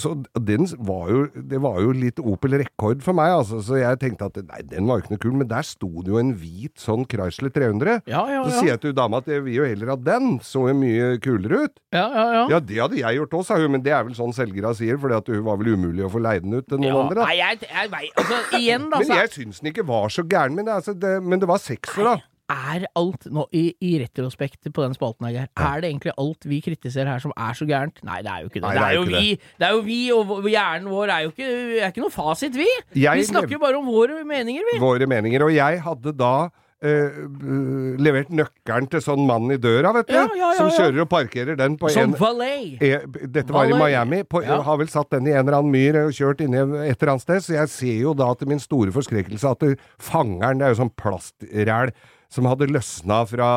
så 0.00 0.14
den 0.40 0.64
var 0.88 1.10
jo, 1.12 1.24
Det 1.50 1.58
var 1.60 1.80
jo 1.84 1.92
litt 1.92 2.20
Opel 2.20 2.56
rekord 2.62 3.02
for 3.04 3.16
meg, 3.16 3.34
altså, 3.36 3.60
så 3.64 3.76
jeg 3.80 4.00
tenkte 4.00 4.30
at 4.30 4.38
nei, 4.48 4.62
den 4.70 4.88
var 4.88 4.98
jo 4.98 5.04
ikke 5.04 5.14
noe 5.14 5.22
kul. 5.26 5.36
Men 5.42 5.50
der 5.50 5.66
sto 5.66 5.90
det 6.00 6.12
jo 6.12 6.20
en 6.20 6.32
hvit 6.40 6.80
sånn 6.80 7.04
Chrysler 7.10 7.52
300. 7.52 8.00
Ja, 8.08 8.24
ja, 8.30 8.40
ja. 8.40 8.44
Så 8.48 8.62
sier 8.62 8.72
jeg 8.74 8.82
til 8.86 8.96
dama 8.96 9.20
at 9.20 9.28
jeg 9.30 9.44
vil 9.44 9.60
jo 9.60 9.68
heller 9.68 9.92
ha 9.94 9.98
den, 10.00 10.38
så 10.44 10.66
jo 10.70 10.76
mye 10.80 11.12
kulere 11.22 11.66
ut. 11.66 11.76
Ja, 11.92 12.06
ja, 12.06 12.26
ja. 12.38 12.44
Ja, 12.54 12.62
det 12.64 12.80
hadde 12.80 13.00
jeg 13.00 13.20
gjort 13.20 13.38
òg, 13.40 13.46
sa 13.48 13.60
hun, 13.60 13.74
men 13.76 13.84
det 13.84 13.94
er 13.96 14.06
vel 14.08 14.16
sånn 14.16 14.34
selgera 14.36 14.72
sier, 14.76 14.98
for 15.00 15.12
hun 15.12 15.46
var 15.46 15.60
vel 15.60 15.74
umulig 15.76 16.06
å 16.06 16.12
få 16.12 16.22
leid 16.22 16.46
den 16.46 16.56
ut 16.56 16.68
til 16.70 16.80
noen 16.80 16.90
Ja, 16.90 16.98
andre. 17.04 17.20
Da. 17.20 17.28
Nei, 17.28 17.36
jeg, 17.40 17.60
jeg 17.68 17.90
jeg, 17.90 18.10
altså, 18.16 18.40
igjen, 18.58 18.88
da. 18.90 19.00
Men 19.02 19.14
jeg 19.20 19.32
syns 19.34 19.60
den 19.60 19.72
ikke 19.72 19.86
var 19.88 20.12
så 20.12 20.24
gæren, 20.26 20.56
men 20.56 20.68
det, 20.68 20.76
altså, 20.80 20.94
det, 20.96 21.14
men 21.24 21.42
det 21.42 21.48
var 21.50 21.62
sekser, 21.62 22.06
da. 22.06 22.16
Er 22.50 22.86
alt 22.98 23.26
nå, 23.30 23.44
i, 23.54 23.68
i 23.86 23.92
retrospekt 24.02 24.70
på 24.74 24.82
den 24.82 24.96
spalten 24.96 25.28
her, 25.28 25.46
er 25.46 25.82
det 25.82 25.90
egentlig 25.90 26.14
alt 26.18 26.46
vi 26.50 26.58
kritiserer 26.64 27.12
her 27.12 27.22
som 27.22 27.34
er 27.36 27.58
så 27.58 27.66
gærent? 27.68 28.00
Nei, 28.06 28.20
det 28.26 28.32
er 28.32 28.44
jo 28.44 28.50
ikke 28.50 28.58
det. 28.60 28.64
Nei, 28.66 28.72
det, 28.74 28.86
er 28.86 28.96
jo 28.96 29.04
ikke 29.04 29.20
vi, 29.20 29.52
det 29.60 29.68
er 29.68 29.76
jo 29.76 29.84
vi, 29.86 30.00
og 30.16 30.48
hjernen 30.50 30.88
vår 30.90 31.14
er 31.14 31.28
jo 31.28 31.34
ikke, 31.34 31.52
er 31.78 31.92
ikke 31.92 32.02
noe 32.02 32.14
fasit, 32.14 32.58
vi. 32.58 32.66
Jeg 32.98 33.22
vi 33.22 33.28
snakker 33.30 33.54
jo 33.54 33.62
bare 33.62 33.78
om 33.78 33.86
våre 33.86 34.24
meninger, 34.26 34.66
vi. 34.72 34.80
Våre 34.82 35.08
meninger. 35.10 35.46
Og 35.46 35.54
jeg 35.54 35.80
hadde 35.86 36.14
da 36.18 36.34
eh, 36.82 36.90
eh, 36.90 37.96
levert 38.02 38.34
nøkkelen 38.34 38.90
til 38.90 39.04
sånn 39.04 39.24
mann 39.30 39.46
i 39.54 39.58
døra, 39.62 39.94
vet 40.00 40.10
du. 40.10 40.16
Ja, 40.18 40.26
ja, 40.34 40.52
ja, 40.52 40.52
som 40.58 40.74
kjører 40.74 41.04
og 41.06 41.10
parkerer 41.12 41.58
den 41.60 41.78
på 41.78 41.94
Som 41.94 42.10
en 42.10 42.18
valet. 42.18 42.80
Eh, 42.82 43.04
Dette 43.30 43.54
var 43.54 43.70
i 43.70 43.76
Miami. 43.78 44.24
På. 44.26 44.42
Har 44.42 44.80
vel 44.80 44.90
satt 44.90 45.14
den 45.14 45.30
i 45.30 45.36
en 45.36 45.44
eller 45.44 45.60
annen 45.60 45.74
myr 45.74 46.02
og 46.06 46.14
kjørt 46.16 46.42
inni 46.42 46.58
et 46.58 46.96
eller 46.96 47.14
annet 47.14 47.28
sted. 47.28 47.44
Så 47.46 47.58
jeg 47.60 47.74
ser 47.78 47.98
jo 48.08 48.16
da 48.18 48.32
til 48.34 48.50
min 48.50 48.62
store 48.62 48.94
forskrekkelse 48.96 49.54
at 49.54 49.68
fangeren, 50.02 50.58
det 50.58 50.66
er 50.66 50.74
jo 50.74 50.82
sånn 50.82 50.96
plastræl 50.98 51.94
som 52.30 52.46
hadde 52.46 52.68
løsna 52.70 53.22
fra, 53.26 53.50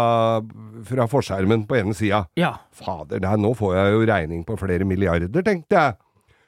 fra 0.89 1.05
forskjermen 1.09 1.67
på 1.69 1.77
ene 1.77 1.93
sida. 1.97 2.23
Ja. 2.39 2.55
Fader, 2.73 3.21
nei, 3.23 3.35
nå 3.41 3.53
får 3.57 3.75
jeg 3.77 3.93
jo 3.93 4.07
regning 4.09 4.41
på 4.47 4.57
flere 4.59 4.87
milliarder, 4.89 5.45
tenkte 5.45 5.77
jeg. 5.77 5.99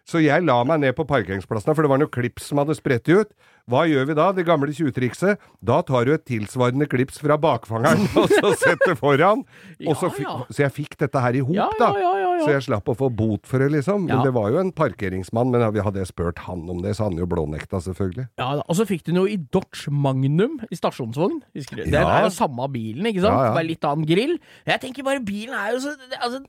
Så 0.06 0.22
jeg 0.22 0.46
la 0.46 0.60
meg 0.68 0.84
ned 0.84 0.94
på 0.98 1.06
parkeringsplassen, 1.10 1.74
for 1.74 1.86
det 1.86 1.90
var 1.90 2.02
noe 2.02 2.14
klips 2.14 2.52
som 2.52 2.62
hadde 2.62 2.78
spredt 2.78 3.10
ut. 3.10 3.32
Hva 3.66 3.82
gjør 3.90 4.04
vi 4.12 4.14
da? 4.18 4.28
Det 4.38 4.44
gamle 4.46 4.70
tjuvtrikset. 4.78 5.40
Da 5.66 5.80
tar 5.86 6.06
du 6.06 6.12
et 6.14 6.26
tilsvarende 6.30 6.86
klips 6.90 7.18
fra 7.18 7.34
bakfangeren, 7.42 8.04
og 8.22 8.30
så 8.30 8.52
setter 8.62 8.94
foran. 9.00 9.42
Og 9.88 9.96
så, 9.98 10.12
Ja, 10.22 10.36
så 10.54 10.66
jeg 10.68 10.74
fikk 10.76 10.98
dette 11.02 11.22
her 11.24 11.34
i 11.40 11.42
hop, 11.42 11.56
Ja, 11.58 11.66
da. 11.80 11.88
ja, 11.98 12.02
ja, 12.02 12.12
ja, 12.22 12.32
ja. 12.36 12.44
Så 12.46 12.52
jeg 12.54 12.66
slapp 12.68 12.92
å 12.92 12.96
få 13.00 13.10
bot 13.10 13.48
for 13.50 13.64
det, 13.64 13.72
liksom. 13.74 14.06
Men 14.06 14.22
det 14.22 14.34
var 14.36 14.52
jo 14.54 14.60
en 14.62 14.70
parkeringsmann. 14.76 15.50
Men 15.50 15.66
hadde 15.66 16.02
jeg 16.04 16.12
spurt 16.12 16.44
han 16.46 16.62
om 16.70 16.84
det, 16.86 16.94
så 16.98 17.08
hadde 17.08 17.18
han 17.18 17.24
jo 17.26 17.30
blånekta, 17.32 17.82
selvfølgelig. 17.88 18.28
Ja, 18.38 18.52
da. 18.60 18.66
Og 18.70 18.78
så 18.78 18.86
fikk 18.86 19.02
du 19.08 19.12
den 19.14 19.22
jo 19.24 19.26
i 19.34 19.40
Dodge 19.42 19.90
Magnum 19.90 20.60
i 20.70 20.78
stasjonsvogn. 20.78 21.42
Det? 21.56 21.90
Er 21.90 22.28
jo 22.28 22.34
samme 22.38 22.70
bilen, 22.74 23.10
ikke 23.10 23.24
sant? 23.26 23.34
Ja, 23.34 23.50
ja. 23.50 23.56
Bare 23.58 23.70
litt 23.72 23.88
annen 23.90 24.06
grill. 24.10 24.38
Jeg 24.70 24.84
tenker 24.84 25.08
bare 25.08 25.24
bilen 25.26 25.58
er 25.58 25.74
jo 25.74 25.82
så 25.88 25.96
altså, 26.22 26.44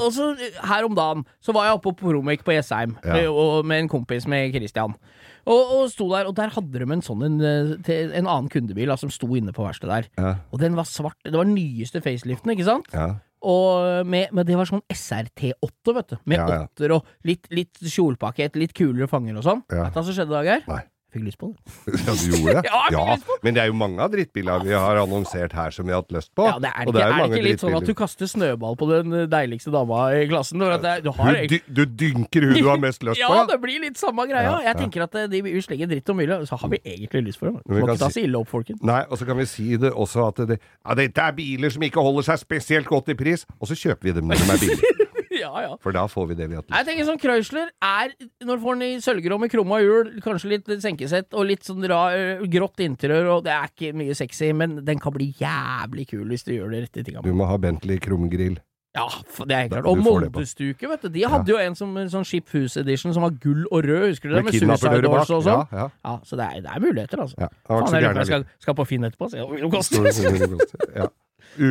Og 0.00 0.12
så 0.16 0.30
her 0.70 0.86
om 0.88 0.94
dagen 0.96 1.26
så 1.44 1.52
var 1.52 1.68
jeg 1.68 1.76
oppe 1.76 1.92
på 1.92 2.08
Promec 2.08 2.40
på 2.46 2.54
Jessheim 2.56 2.96
Ja. 3.04 3.18
med 3.62 3.84
en 3.84 3.90
kompis 3.92 4.24
med 4.30 4.54
Christian. 4.56 4.96
Og, 5.42 5.72
og 5.74 5.90
sto 5.90 6.06
der, 6.12 6.28
og 6.30 6.36
der 6.38 6.52
hadde 6.54 6.82
de 6.82 6.86
en 6.86 7.02
sånn 7.04 7.24
en, 7.26 7.40
eh, 7.42 7.92
en 8.18 8.28
annen 8.28 8.50
kundebil 8.52 8.92
da, 8.92 8.96
som 9.00 9.10
sto 9.12 9.26
inne 9.38 9.54
på 9.54 9.64
verkstedet 9.66 9.90
der. 9.90 10.08
Ja. 10.22 10.32
Og 10.54 10.62
den 10.62 10.78
var 10.78 10.86
svart. 10.88 11.18
Det 11.24 11.34
var 11.34 11.48
den 11.48 11.56
nyeste 11.58 12.02
faceliften, 12.04 12.54
ikke 12.54 12.68
sant? 12.68 12.90
Ja. 12.94 13.16
Og 13.42 14.06
med, 14.06 14.30
men 14.30 14.46
det 14.46 14.54
var 14.54 14.68
sånn 14.70 14.84
SRT8, 14.92 15.94
vet 15.96 16.12
du. 16.14 16.16
Med 16.30 16.38
Ja, 16.38 16.62
ja. 16.62 16.90
og 16.94 17.08
litt, 17.26 17.48
litt 17.50 17.80
kjolpakett, 17.82 18.54
litt 18.60 18.74
kulere 18.78 19.10
fanger 19.10 19.40
og 19.40 19.46
sånn. 19.48 19.64
Vet 19.66 19.90
du 19.90 19.98
hva 19.98 20.04
som 20.06 20.14
skjedde 20.14 20.30
i 20.30 20.36
dag 20.38 20.50
her? 20.52 20.62
Nei. 20.70 20.82
Fikk 21.12 21.24
lyst 21.26 21.36
på 21.40 21.50
det. 21.52 21.72
Ja, 22.06 22.12
du 22.16 22.24
gjorde 22.32 22.62
det? 22.62 22.70
Ja, 22.94 23.16
på 23.20 23.34
Men 23.44 23.54
det 23.56 23.60
er 23.62 23.68
jo 23.68 23.74
mange 23.76 24.00
av 24.00 24.12
drittbilene 24.14 24.64
vi 24.64 24.72
har 24.72 24.96
annonsert 25.02 25.52
her 25.56 25.70
som 25.76 25.84
vi 25.84 25.92
har 25.92 26.00
hatt 26.00 26.12
lyst 26.16 26.30
på. 26.38 26.46
Ja, 26.48 26.54
det 26.62 26.70
er, 26.72 26.86
Og 26.88 26.94
ikke, 26.94 27.02
jo 27.02 27.12
er 27.12 27.28
det 27.28 27.36
ikke 27.38 27.46
litt 27.48 27.64
sånn 27.64 27.76
at 27.76 27.88
du 27.90 27.92
kaster 27.98 28.30
snøball 28.30 28.78
på 28.80 28.88
den 28.88 29.16
deiligste 29.32 29.72
dama 29.74 30.06
i 30.16 30.22
klassen? 30.30 30.62
Det, 30.64 30.80
er- 30.94 31.04
du 31.04 31.10
har 31.18 31.38
du, 31.52 31.56
du 31.68 31.82
dynker 31.84 32.48
hun 32.48 32.56
du 32.56 32.68
har 32.70 32.80
mest 32.80 33.04
lyst 33.04 33.20
på, 33.28 33.34
ja. 33.36 33.44
det 33.52 33.58
blir 33.62 33.84
litt 33.84 34.00
samme 34.00 34.24
greia. 34.30 34.46
Ja, 34.48 34.56
Jeg 34.64 34.72
ja. 34.72 34.78
tenker 34.80 35.04
at 35.04 35.18
eh, 35.20 35.28
de 35.32 35.42
slenger 35.68 35.92
dritt 35.92 36.08
om 36.14 36.20
mye, 36.22 36.40
så 36.48 36.56
har 36.62 36.72
vi 36.72 36.80
egentlig 36.84 37.26
lyst 37.28 37.42
for 37.42 37.50
dem. 37.52 37.60
Må 37.68 37.82
ikke 37.84 37.98
ta 38.00 38.08
si- 38.08 38.20
så 38.22 38.24
ille 38.26 38.40
opp, 38.40 38.48
folkens. 38.52 38.80
Nei, 38.82 39.02
og 39.12 39.20
så 39.20 39.28
kan 39.28 39.36
vi 39.42 39.46
si 39.52 39.68
det 39.76 39.92
også 39.92 40.26
at 40.30 40.42
det, 40.48 40.58
ja, 40.64 40.96
dette 40.98 41.28
er 41.28 41.36
biler 41.36 41.72
som 41.76 41.84
ikke 41.84 42.00
holder 42.08 42.30
seg 42.32 42.40
spesielt 42.40 42.88
godt 42.88 43.12
i 43.12 43.18
pris, 43.18 43.44
og 43.60 43.68
så 43.68 43.76
kjøper 43.76 44.08
vi 44.08 44.16
dem 44.20 44.28
når 44.32 44.40
de 44.40 44.48
er 44.56 44.62
billige. 44.64 44.98
Ja, 45.46 45.52
ja. 45.64 45.76
For 45.82 45.94
da 45.96 46.06
får 46.10 46.28
vi 46.30 46.38
det 46.38 46.48
vi 46.50 46.58
har 46.58 46.62
lyst 46.62 46.70
lyst 46.70 46.78
Jeg 46.78 46.88
tenker 46.88 47.08
sånn 47.08 47.20
Chrysler 47.22 47.70
er, 47.82 48.12
når 48.46 48.58
du 48.60 48.64
får 48.66 48.78
den 48.78 48.86
i 48.88 49.04
sølvgrå 49.04 49.38
med 49.42 49.52
krumma 49.52 49.80
hjul, 49.82 50.10
kanskje 50.24 50.52
litt 50.54 50.72
senkesett 50.84 51.34
og 51.34 51.48
litt 51.50 51.66
sånn 51.66 51.86
rar, 51.90 52.44
grått 52.52 52.82
interiør, 52.84 53.30
og 53.36 53.46
det 53.46 53.54
er 53.56 53.70
ikke 53.72 53.94
mye 53.98 54.16
sexy, 54.18 54.52
men 54.56 54.80
den 54.86 55.00
kan 55.02 55.14
bli 55.16 55.32
jævlig 55.40 56.08
kul 56.12 56.28
hvis 56.30 56.46
du 56.46 56.54
gjør 56.54 56.74
de 56.74 56.84
rette 56.86 57.06
tinga. 57.06 57.24
Du 57.26 57.32
må 57.36 57.48
ha 57.50 57.58
Bentley 57.60 57.98
krumgrill. 58.02 58.60
Ja, 58.92 59.06
det 59.48 59.54
er 59.56 59.60
helt 59.62 59.72
klart. 59.72 59.86
Og 59.88 59.96
du 59.96 60.02
får 60.04 60.18
det 60.20 60.28
på. 60.34 60.40
Moldestuke, 60.42 60.88
vet 60.90 61.04
du. 61.06 61.08
De 61.14 61.22
hadde 61.24 61.48
jo 61.48 61.56
en 61.62 61.76
som 61.78 61.94
sånn 62.12 62.26
Ship 62.28 62.50
Edition 62.52 63.14
som 63.16 63.24
var 63.24 63.32
gull 63.40 63.62
og 63.70 63.86
rød, 63.88 64.04
husker 64.10 64.28
du 64.28 64.34
det? 64.34 64.42
Med 64.44 64.52
Med 64.52 64.76
Suicide. 64.82 65.00
Doors 65.06 65.32
og 65.32 65.46
sånn. 65.46 65.62
Ja, 65.72 65.78
ja. 65.78 65.86
Ja, 66.04 66.12
så 66.28 66.36
det 66.36 66.44
er, 66.44 66.60
det 66.66 66.74
er 66.74 66.84
muligheter, 66.84 67.22
altså. 67.24 67.40
ja. 67.40 67.48
Det 67.48 67.78
Faen, 67.80 67.96
jeg 68.02 68.16
jeg 68.20 68.28
skal, 68.28 68.44
skal 68.60 68.76
på 68.76 68.86
Finn 68.90 69.08
etterpå, 69.08 69.30
se 69.32 69.40
hvor 69.40 69.54
mye 69.56 69.64
det 69.64 69.72
koster. 69.72 70.04
det 70.04 70.50
det. 70.52 70.90
Ja. 70.98 71.08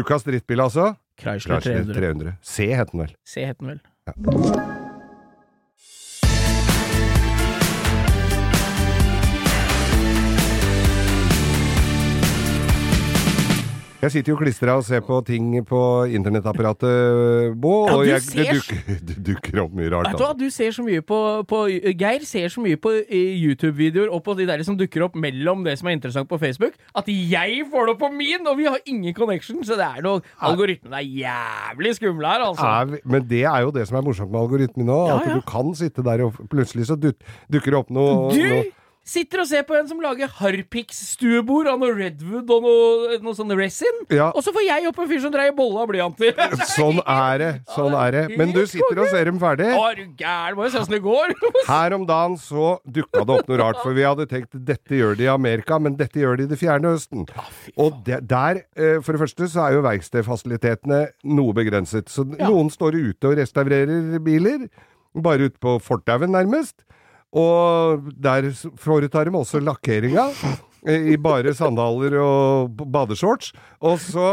Ukas 0.01 0.25
drittbil, 0.25 0.65
altså? 0.65 0.95
Chrysler 1.21 1.61
Chrysler 1.61 1.93
300. 1.93 1.93
300. 1.93 2.35
C 2.41 2.75
het 2.77 2.91
den 2.91 2.99
vel. 2.99 3.15
C 3.23 3.47
het 3.47 3.59
den 3.59 3.67
vel. 3.67 4.80
Jeg 14.01 14.13
sitter 14.15 14.31
jo 14.33 14.37
klistra 14.39 14.73
og 14.79 14.85
ser 14.85 15.03
på 15.05 15.19
ting 15.27 15.51
på 15.67 15.79
internettapparatet, 16.09 17.53
Bo, 17.61 17.73
Ja, 17.85 17.97
og 17.99 18.07
jeg, 18.07 18.23
det, 18.33 18.45
dukker, 18.57 18.79
det 19.11 19.17
dukker 19.27 19.59
opp 19.61 19.75
mye 19.77 19.91
rart. 19.93 20.09
Vet 20.09 20.17
du 20.17 20.23
hva, 20.23 20.31
Altså. 20.31 20.39
du 20.41 20.55
ser 20.55 20.73
så 20.73 20.85
mye 20.85 21.03
på, 21.05 21.19
på 21.45 21.59
Geir 21.69 22.25
ser 22.25 22.49
så 22.49 22.63
mye 22.63 22.79
på 22.81 22.95
eh, 23.03 23.35
YouTube-videoer 23.37 24.09
og 24.09 24.23
på 24.25 24.33
de 24.39 24.47
der 24.49 24.63
som 24.65 24.79
dukker 24.79 25.05
opp 25.05 25.19
mellom 25.21 25.61
det 25.67 25.77
som 25.77 25.91
er 25.91 25.99
interessant 25.99 26.29
på 26.31 26.41
Facebook, 26.41 26.79
at 26.97 27.13
jeg 27.13 27.61
får 27.69 27.87
det 27.87 27.95
opp 27.95 28.01
på 28.07 28.11
min, 28.15 28.49
og 28.49 28.57
vi 28.57 28.65
har 28.71 28.81
ingen 28.89 29.13
connection, 29.13 29.61
så 29.67 29.77
det 29.77 29.85
er 29.85 30.01
noe 30.07 30.25
Algoritmene 30.41 30.97
er 30.97 31.07
jævlig 31.21 31.95
skumle 31.99 32.33
her, 32.33 32.47
altså. 32.49 32.65
Er 32.65 33.05
men 33.05 33.29
det 33.29 33.45
er 33.45 33.61
jo 33.67 33.73
det 33.75 33.85
som 33.89 34.01
er 34.01 34.05
morsomt 34.09 34.33
med 34.33 34.41
algoritmen 34.41 34.89
nå. 34.89 34.99
Ja, 35.11 35.21
at 35.21 35.29
ja. 35.29 35.37
du 35.37 35.45
kan 35.45 35.75
sitte 35.77 36.01
der 36.05 36.25
og 36.25 36.41
plutselig 36.49 36.89
så 36.89 36.97
dut, 36.97 37.21
dukker 37.53 37.75
det 37.75 37.83
opp 37.85 37.93
noe, 37.93 38.31
Du 38.33 38.41
noe 38.41 38.69
sitter 39.03 39.41
og 39.41 39.47
ser 39.49 39.63
på 39.65 39.73
en 39.75 39.87
som 39.89 39.99
lager 40.03 40.29
Harpix-stuebord 40.37 41.67
av 41.71 41.79
noe 41.81 41.93
Redwood 41.97 42.49
og 42.53 42.63
noe, 42.65 43.17
noe 43.23 43.33
sånn 43.35 43.51
resin, 43.57 43.97
Ja. 44.13 44.27
og 44.35 44.43
så 44.45 44.53
får 44.53 44.63
jeg 44.67 44.87
opp 44.87 44.99
en 45.01 45.09
fyr 45.09 45.21
som 45.23 45.31
dreier 45.33 45.55
bolle 45.57 45.81
av 45.81 45.87
blyanter. 45.89 46.37
Sånn 46.75 47.01
er 47.09 47.37
det. 47.41 47.49
Sånn 47.73 47.95
er 47.97 48.11
det. 48.15 48.23
Men 48.37 48.53
du 48.53 48.61
sitter 48.69 49.01
og 49.01 49.09
ser 49.11 49.25
dem 49.25 49.39
ferdig. 49.41 49.71
Å, 49.73 49.81
er 49.89 49.95
du 49.95 50.21
gæren? 50.21 50.55
Må 50.59 50.67
jo 50.67 50.73
se 50.75 50.79
åssen 50.83 50.95
det 50.95 51.01
går. 51.03 51.33
Her 51.71 51.95
om 51.97 52.05
dagen 52.09 52.37
så 52.41 52.75
dukka 52.85 53.23
det 53.25 53.35
opp 53.39 53.49
noe 53.51 53.59
rart, 53.63 53.81
for 53.81 53.97
vi 53.97 54.05
hadde 54.05 54.27
tenkt 54.31 54.53
dette 54.69 54.95
gjør 55.01 55.17
de 55.19 55.25
i 55.27 55.31
Amerika, 55.33 55.79
men 55.81 55.97
dette 55.99 56.21
gjør 56.21 56.37
de 56.37 56.47
i 56.47 56.51
det 56.53 56.59
fjerne 56.61 56.93
Østen. 56.95 57.25
Og 57.81 57.97
de, 58.05 58.19
der, 58.21 58.61
eh, 58.77 58.99
for 59.01 59.17
det 59.17 59.23
første, 59.25 59.49
så 59.51 59.65
er 59.65 59.77
jo 59.79 59.83
verkstedfasilitetene 59.87 61.01
noe 61.33 61.57
begrenset. 61.57 62.09
Så 62.13 62.27
Ja. 62.37 62.47
noen 62.47 62.69
står 62.71 62.95
ute 63.01 63.27
og 63.33 63.37
restaurerer 63.41 64.19
biler, 64.23 64.69
bare 65.15 65.49
ute 65.49 65.59
på 65.59 65.79
fortauet 65.83 66.29
nærmest. 66.31 66.85
Og 67.37 68.09
der 68.19 68.49
foretar 68.81 69.29
de 69.29 69.35
også 69.39 69.61
lakkeringa. 69.63 70.27
I 70.81 71.13
bare 71.21 71.53
sandaler 71.53 72.15
og 72.19 72.79
badeshorts. 72.91 73.51
Og 73.85 73.99
så 74.01 74.31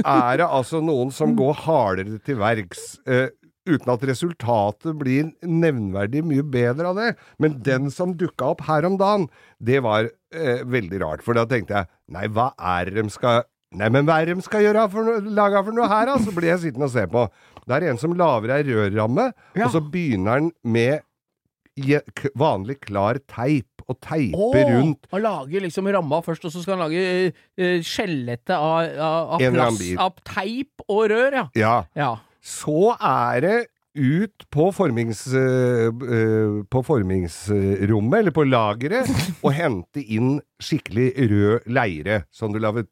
er 0.00 0.40
det 0.40 0.46
altså 0.48 0.80
noen 0.82 1.12
som 1.12 1.34
går 1.36 1.58
hardere 1.66 2.16
til 2.24 2.38
verks. 2.40 2.94
Eh, 3.06 3.28
uten 3.68 3.92
at 3.92 4.06
resultatet 4.08 4.96
blir 4.98 5.28
nevnverdig 5.44 6.22
mye 6.26 6.42
bedre 6.42 6.88
av 6.90 6.96
det. 6.98 7.10
Men 7.38 7.58
den 7.62 7.90
som 7.92 8.16
dukka 8.18 8.54
opp 8.54 8.64
her 8.66 8.88
om 8.88 8.96
dagen, 8.98 9.28
det 9.60 9.82
var 9.84 10.08
eh, 10.32 10.64
veldig 10.64 11.02
rart. 11.04 11.22
For 11.26 11.36
da 11.36 11.44
tenkte 11.46 11.82
jeg 11.82 11.90
nei, 12.16 12.26
hva 12.32 12.48
er 12.58 12.90
det 12.90 13.04
de 13.04 13.12
skal 13.14 13.44
Nei, 13.70 13.86
men 13.86 14.02
hva 14.02 14.16
er 14.18 14.26
det 14.26 14.34
de 14.34 14.42
skal 14.42 14.64
gjøre 14.64 14.88
for 14.90 15.06
noe, 15.06 15.20
lage 15.30 15.60
for 15.62 15.76
noe 15.76 15.86
her, 15.86 16.08
da? 16.08 16.16
Så 16.18 16.32
blir 16.34 16.48
jeg 16.48 16.58
sittende 16.64 16.88
og 16.88 16.90
se 16.90 17.04
på. 17.06 17.20
Det 17.70 17.76
er 17.76 17.84
en 17.92 18.00
som 18.02 18.16
lager 18.18 18.50
ei 18.56 18.64
rørramme, 18.66 19.28
Ja. 19.54 19.68
og 19.68 19.70
så 19.76 19.78
begynner 19.92 20.32
han 20.40 20.48
med 20.66 21.04
k- 22.16 22.32
vanlig 22.38 22.80
klar 22.86 23.20
teip. 23.30 23.66
Og 23.90 23.96
teiper 23.98 24.38
oh, 24.38 24.54
rundt 24.54 25.08
Han 25.10 25.24
lager 25.24 25.64
liksom 25.64 25.88
ramma 25.90 26.20
først, 26.22 26.44
og 26.46 26.52
så 26.54 26.60
skal 26.62 26.76
han 26.76 26.84
lage 26.84 27.32
uh, 27.32 27.80
skjelettet 27.82 28.54
av, 28.54 28.86
av, 29.02 29.32
av 29.40 29.78
bil. 29.80 29.96
av 29.98 30.14
teip 30.22 30.84
og 30.86 31.08
rør, 31.10 31.40
ja. 31.40 31.44
Ja. 31.58 31.74
ja. 31.98 32.12
Så 32.38 32.92
er 32.94 33.42
det 33.42 33.58
ut 33.98 34.44
på, 34.54 34.68
formings, 34.72 35.24
eh, 35.34 35.90
på 36.70 36.82
formingsrommet, 36.86 38.18
eller 38.20 38.34
på 38.34 38.44
lageret, 38.46 39.10
og 39.44 39.54
hente 39.56 40.02
inn 40.04 40.36
skikkelig 40.62 41.08
rød 41.32 41.66
leire, 41.74 42.22
som 42.30 42.54
du 42.54 42.60
lager 42.62 42.86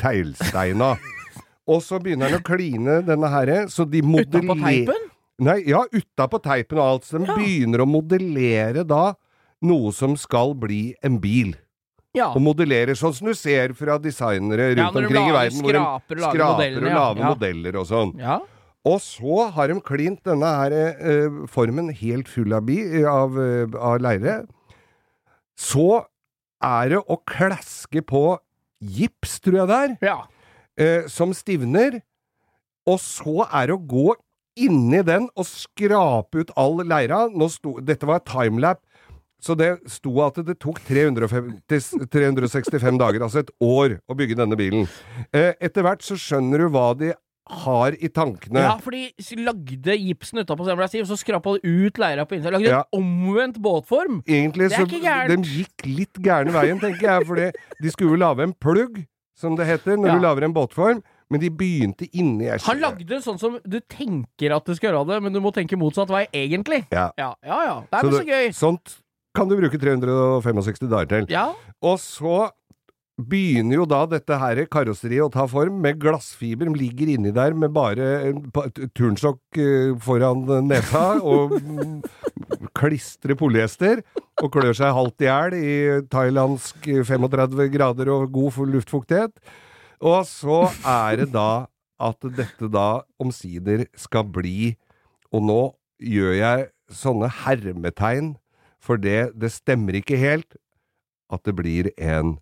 teglstein 0.00 0.82
av. 0.82 0.98
Og 1.70 1.84
så 1.86 2.00
begynner 2.02 2.32
han 2.32 2.40
å 2.40 2.42
kline 2.42 2.98
denne 3.06 3.28
herre, 3.30 3.58
så 3.70 3.84
de 3.86 4.00
Utapå 4.02 4.16
modellerer 4.16 4.64
teipen? 4.64 5.08
Nei, 5.40 5.58
ja, 5.70 5.80
utapå 5.96 6.40
teipen 6.44 6.78
og 6.78 6.84
alt. 6.84 7.08
Så 7.08 7.18
de 7.18 7.26
Ja. 7.30 7.36
begynner 7.38 7.80
å 7.84 7.88
modellere 7.88 8.84
da 8.86 9.14
noe 9.62 9.92
som 9.92 10.16
skal 10.16 10.54
bli 10.54 10.94
en 11.02 11.18
bil. 11.20 11.54
Ja. 12.16 12.32
Og 12.34 12.42
modellerer 12.42 12.96
sånn 12.98 13.14
som 13.14 13.28
du 13.30 13.34
ser 13.38 13.72
fra 13.78 13.96
designere 14.02 14.72
rundt 14.74 14.82
Ja, 14.82 14.88
omkring 14.90 15.28
i 15.28 15.34
verden, 15.36 15.60
hvor 15.62 15.72
de 15.72 15.78
skraper 15.78 16.16
lager 16.18 16.40
skraper 16.40 16.76
og 16.76 16.96
lager 16.98 17.24
modeller 17.30 17.76
og 17.78 17.86
sånn. 17.86 18.18
ja. 18.18 18.40
Og 18.82 18.96
så 19.04 19.50
har 19.52 19.68
de 19.68 19.74
klint 19.84 20.22
denne 20.24 20.48
her 20.56 20.72
uh, 20.72 21.46
formen 21.46 21.90
helt 21.92 22.26
full 22.32 22.50
av, 22.56 22.64
bi, 22.64 22.78
av, 23.04 23.36
uh, 23.36 23.66
av 23.76 24.00
leire. 24.00 24.46
Så 25.54 26.04
er 26.64 26.88
det 26.94 27.00
å 27.04 27.18
klaske 27.28 28.00
på 28.00 28.38
gips, 28.80 29.38
tror 29.44 29.58
jeg 29.60 29.68
det 29.68 29.78
er, 29.84 29.96
ja. 30.08 30.16
eh, 30.80 31.02
som 31.12 31.34
stivner. 31.36 32.00
Og 32.88 32.98
så 33.04 33.44
er 33.52 33.68
det 33.68 33.76
å 33.76 33.86
gå 33.86 34.14
inni 34.56 35.02
den 35.06 35.28
og 35.36 35.46
skrape 35.46 36.42
ut 36.44 36.50
all 36.56 36.82
leira. 36.84 37.26
Sto, 37.50 37.78
dette 37.80 38.06
var 38.08 38.20
timelap. 38.20 38.80
Så 39.40 39.56
det 39.56 39.78
sto 39.88 40.12
at 40.20 40.36
det 40.44 40.58
tok 40.60 40.82
350, 40.84 42.04
365 42.12 42.98
dager, 43.00 43.22
altså 43.24 43.40
et 43.40 43.50
år, 43.64 43.94
å 44.04 44.16
bygge 44.18 44.36
denne 44.36 44.56
bilen. 44.58 44.84
Eh, 45.32 45.54
etter 45.64 45.82
hvert 45.86 46.04
så 46.04 46.18
skjønner 46.20 46.58
du 46.60 46.68
hva 46.74 46.90
de 47.00 47.14
har 47.64 47.96
i 47.98 48.10
tankene. 48.12 48.60
Ja, 48.62 48.74
for 48.78 48.92
de 48.94 49.08
lagde 49.40 49.96
gipsen 49.98 50.42
utapå 50.44 50.66
og 50.68 51.08
så 51.08 51.16
skrapa 51.18 51.56
de 51.56 51.72
ut 51.88 51.98
leira 51.98 52.26
på 52.28 52.36
innsida. 52.36 52.52
Lagde 52.52 52.68
Ja. 52.68 52.84
en 52.92 53.00
omvendt 53.00 53.56
båtform! 53.58 54.20
Egentlig 54.28 54.68
Det 54.68 54.76
er 54.78 54.84
så 54.84 54.86
ikke 54.86 55.02
gærent. 55.02 55.42
de 55.42 55.48
gikk 55.64 55.86
litt 55.86 56.14
gærne 56.20 56.52
veien, 56.52 56.78
tenker 56.78 57.00
jeg. 57.08 57.26
For 57.26 57.34
de 57.80 57.90
skulle 57.90 58.18
lage 58.20 58.42
en 58.42 58.52
plugg, 58.52 59.06
som 59.34 59.56
det 59.56 59.66
heter, 59.66 59.96
når 59.96 60.06
Ja. 60.06 60.14
du 60.14 60.20
lager 60.20 60.44
en 60.44 60.52
båtform. 60.54 61.02
Men 61.30 61.42
de 61.44 61.50
begynte 61.54 62.08
inni 62.10 62.48
jeg 62.48 62.64
Han 62.66 62.80
lagde 62.82 63.06
det 63.06 63.20
sånn 63.22 63.38
som 63.38 63.58
du 63.62 63.78
tenker 63.86 64.56
at 64.56 64.66
du 64.66 64.74
skal 64.74 64.90
gjøre 64.90 65.06
det, 65.12 65.20
men 65.22 65.34
du 65.34 65.38
må 65.42 65.52
tenke 65.54 65.78
motsatt 65.78 66.10
vei, 66.10 66.24
egentlig. 66.34 66.82
Ja. 66.90 67.10
Ja, 67.20 67.34
ja. 67.46 67.60
ja. 67.68 67.76
Det 67.86 68.00
er 68.00 68.02
Så 68.02 68.10
vel 68.10 68.18
så 68.18 68.26
gøy. 68.26 68.54
Sånt 68.58 68.96
kan 69.36 69.46
du 69.46 69.54
bruke 69.60 69.78
365 69.78 70.88
dager 70.90 71.12
til. 71.12 71.28
Ja. 71.30 71.52
Og 71.86 72.00
så 72.02 72.48
begynner 73.20 73.80
jo 73.80 73.86
da 73.88 74.00
dette 74.08 74.36
her 74.40 74.62
karosseriet 74.72 75.26
å 75.26 75.32
ta 75.32 75.44
form 75.50 75.80
med 75.84 76.00
glassfiber. 76.02 76.70
Ligger 76.74 77.12
inni 77.14 77.32
der 77.36 77.54
med 77.54 77.74
bare 77.76 78.32
turnstokk 78.96 79.60
eh, 79.60 79.94
foran 80.02 80.46
nesa 80.66 81.20
og 81.20 81.54
klistrer 82.80 83.38
polyester. 83.38 84.02
Og 84.40 84.50
klør 84.54 84.74
seg 84.76 84.94
halvt 84.96 85.22
i 85.22 85.28
hjel 85.28 85.58
i 85.60 85.74
thailandsk 86.10 86.90
35 87.06 87.66
grader 87.74 88.10
og 88.14 88.30
god 88.34 88.62
luftfuktighet. 88.74 89.36
Og 90.00 90.24
så 90.28 90.62
er 90.88 91.20
det 91.20 91.30
da 91.34 91.66
at 92.00 92.28
dette 92.36 92.70
da 92.72 93.02
omsider 93.20 93.84
skal 94.00 94.24
bli 94.32 94.74
Og 95.34 95.42
nå 95.44 95.60
gjør 96.00 96.32
jeg 96.38 96.68
sånne 96.90 97.28
hermetegn, 97.44 98.32
for 98.82 98.98
det, 98.98 99.30
det 99.38 99.52
stemmer 99.54 99.94
ikke 100.00 100.16
helt 100.18 100.56
at 101.30 101.44
det 101.46 101.52
blir 101.54 101.90
en 102.00 102.38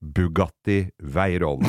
Bugatti 0.00 0.86
Veyron. 1.02 1.66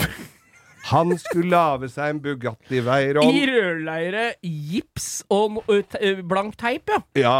Han 0.93 1.11
skulle 1.19 1.51
lage 1.51 1.89
seg 1.91 2.13
en 2.13 2.21
Bugatti 2.23 2.79
Veyron. 2.85 3.27
I 3.35 3.41
rødleire, 3.49 4.27
gips 4.45 5.09
og 5.33 5.59
ø, 5.67 5.81
blank 6.23 6.55
teip, 6.61 6.87
ja. 6.87 7.01
Ja. 7.19 7.35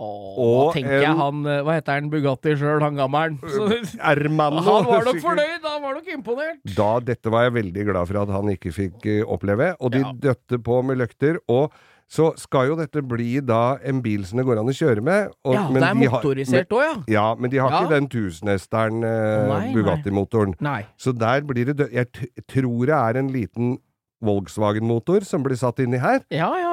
Åh, 0.00 0.38
Og 0.40 0.72
tenker 0.74 1.02
jeg 1.04 1.12
han 1.18 1.42
Hva 1.44 1.74
heter 1.76 1.98
han 1.98 2.08
Bugatti 2.12 2.54
sjøl, 2.56 2.80
han 2.80 2.96
gammelen? 2.96 3.36
Ermanno. 4.12 4.62
Han 4.64 4.88
var 4.88 5.04
nok 5.04 5.20
fornøyd, 5.20 5.60
han 5.66 5.82
var 5.84 5.94
nok 5.98 6.08
imponert. 6.14 6.60
Da, 6.76 6.90
dette 7.04 7.30
var 7.34 7.44
jeg 7.48 7.52
veldig 7.58 7.84
glad 7.92 8.08
for 8.08 8.22
at 8.22 8.32
han 8.32 8.48
ikke 8.54 8.72
fikk 8.72 9.06
eh, 9.06 9.22
oppleve. 9.28 9.74
Og 9.80 9.92
de 9.92 10.00
Ja. 10.00 10.12
døtte 10.30 10.58
på 10.64 10.80
med 10.84 10.98
løkter. 11.02 11.36
Og 11.52 11.70
så 12.10 12.32
skal 12.40 12.66
jo 12.72 12.74
dette 12.80 13.02
bli 13.06 13.38
da 13.44 13.76
en 13.86 14.00
bil 14.02 14.24
som 14.26 14.40
det 14.40 14.46
går 14.48 14.58
an 14.58 14.66
å 14.72 14.74
kjøre 14.74 15.02
med. 15.04 15.28
og- 15.44 15.54
Ja, 15.54 15.68
men 15.68 15.82
det 15.82 15.90
er 15.90 16.10
motorisert 16.10 16.72
òg, 16.74 16.82
ja. 16.82 16.94
Ja, 17.06 17.34
men 17.38 17.50
de 17.50 17.58
har 17.58 17.70
Ja. 17.70 17.82
ikke 17.84 17.90
den 17.90 18.08
tusenhesteren 18.08 19.04
eh. 19.04 19.70
Bugatti-motoren. 19.76 20.56
Så 20.98 21.12
der 21.16 21.42
blir 21.42 21.66
det 21.74 21.92
Jeg 21.92 22.08
tror 22.48 22.86
det 22.86 22.96
er 22.96 23.18
en 23.20 23.28
liten 23.28 23.78
Volkswagen-motor 24.22 25.24
som 25.24 25.42
blir 25.42 25.56
satt 25.56 25.78
inni 25.80 25.98
her. 26.00 26.20
Ja, 26.30 26.50
ja, 26.60 26.69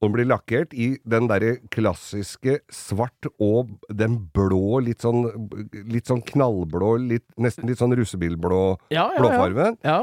den 0.00 0.14
blir 0.14 0.28
lakkert 0.28 0.72
i 0.72 0.94
den 1.04 1.26
derre 1.28 1.58
klassiske 1.72 2.60
svart 2.72 3.28
og 3.36 3.74
den 3.92 4.16
blå, 4.32 4.80
litt 4.84 5.04
sånn, 5.04 5.26
litt 5.92 6.08
sånn 6.08 6.22
knallblå, 6.24 6.94
litt, 7.10 7.26
nesten 7.36 7.68
litt 7.68 7.80
sånn 7.82 7.92
russebilblå 7.98 8.62
ja, 8.94 9.10
ja, 9.12 9.20
blåfarven. 9.20 9.76
ja. 9.84 10.02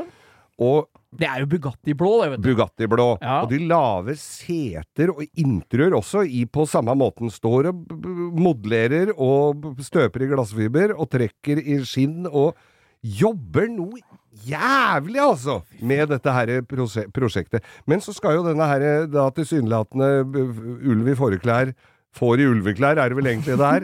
Og 0.58 0.88
Det 1.18 1.28
er 1.30 1.40
jo 1.44 1.48
Bugatti-blå, 1.50 2.12
det, 2.20 2.30
vet 2.32 2.42
du. 2.42 2.48
Bugatti-blå. 2.50 3.06
Ja. 3.22 3.36
Og 3.46 3.52
de 3.52 3.60
lave 3.70 4.16
seter 4.20 5.14
og 5.14 5.22
interiør 5.40 5.96
også 6.02 6.24
i 6.26 6.44
på 6.50 6.66
samme 6.68 6.94
måten. 6.98 7.30
Står 7.32 7.70
og 7.70 7.94
modellerer 8.38 9.14
og 9.14 9.78
støper 9.86 10.26
i 10.26 10.30
glassfiber 10.34 10.94
og 10.98 11.08
trekker 11.14 11.62
i 11.62 11.78
skinn 11.88 12.26
og 12.28 12.58
jobber 13.02 13.70
noe 13.72 14.02
jævlig, 14.46 15.20
altså, 15.24 15.62
med 15.82 16.08
dette 16.12 16.32
her 16.34 16.62
prosjektet. 16.68 17.64
Men 17.88 18.02
så 18.04 18.14
skal 18.14 18.36
jo 18.38 18.46
denne 18.48 18.68
her 18.70 19.06
da 19.12 19.30
tilsynelatende 19.36 20.10
b- 20.32 20.48
ulv 20.92 21.08
i 21.14 21.16
fåreklær 21.20 21.74
Får 22.18 22.40
i 22.42 22.46
ulveklær, 22.50 22.98
er 22.98 23.10
det 23.12 23.18
vel 23.18 23.28
egentlig 23.30 23.58
det 23.60 23.68
her. 23.68 23.84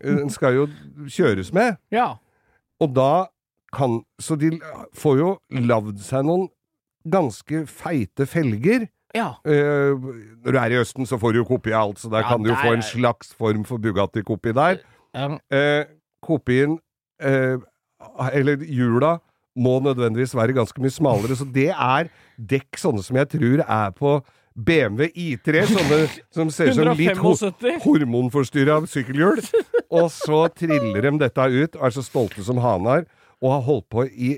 Den 0.00 0.30
skal 0.36 0.54
jo 0.54 0.66
kjøres 1.12 1.50
med. 1.52 1.74
Ja. 1.92 2.14
Og 2.80 2.94
da 2.96 3.26
kan 3.74 3.98
Så 4.22 4.36
de 4.40 4.52
får 4.96 5.18
jo 5.18 5.32
lagd 5.50 5.98
seg 6.00 6.24
noen 6.24 6.46
ganske 7.10 7.66
feite 7.68 8.24
felger. 8.26 8.86
Ja. 9.14 9.34
Uh, 9.44 9.98
når 10.46 10.52
du 10.56 10.58
er 10.62 10.72
i 10.72 10.78
Østen, 10.80 11.04
så 11.06 11.18
får 11.20 11.32
du 11.34 11.42
jo 11.42 11.44
kopi 11.50 11.74
av 11.74 11.90
alt, 11.90 12.00
så 12.00 12.08
der 12.08 12.24
Ja, 12.24 12.30
kan 12.30 12.42
du 12.42 12.48
jo 12.50 12.56
få 12.62 12.72
en 12.78 12.82
slags 12.86 13.34
form 13.36 13.64
for 13.68 13.78
Bugatti-kopi 13.82 14.54
der. 14.56 14.80
Eh, 15.52 15.84
kopien 16.22 16.78
uh, 17.24 17.58
Eller 18.32 18.56
hjula 18.64 19.18
må 19.56 19.78
nødvendigvis 19.84 20.34
være 20.36 20.56
ganske 20.56 20.82
mye 20.84 20.92
smalere, 20.94 21.36
så 21.38 21.46
det 21.48 21.70
er 21.72 22.10
dekk 22.36 22.80
sånne 22.80 23.04
som 23.04 23.16
jeg 23.16 23.30
tror 23.32 23.62
er 23.64 23.94
på 23.96 24.16
BMW 24.56 25.10
I3, 25.12 25.66
sånne 25.68 26.00
som 26.32 26.50
ser 26.52 26.70
ut 26.72 26.78
som 26.78 26.90
litt 26.96 27.20
ho 27.20 27.32
175. 27.36 27.80
hormonforstyrra 27.84 28.78
sykkelhjul. 28.88 29.42
Og 29.96 30.08
så 30.12 30.46
triller 30.56 31.08
de 31.10 31.12
dette 31.20 31.48
ut, 31.52 31.76
og 31.76 31.86
er 31.88 31.94
så 31.96 32.04
stolte 32.04 32.44
som 32.46 32.60
haner, 32.64 33.04
og 33.42 33.52
har 33.52 33.64
holdt 33.68 33.88
på 33.92 34.06
i 34.08 34.36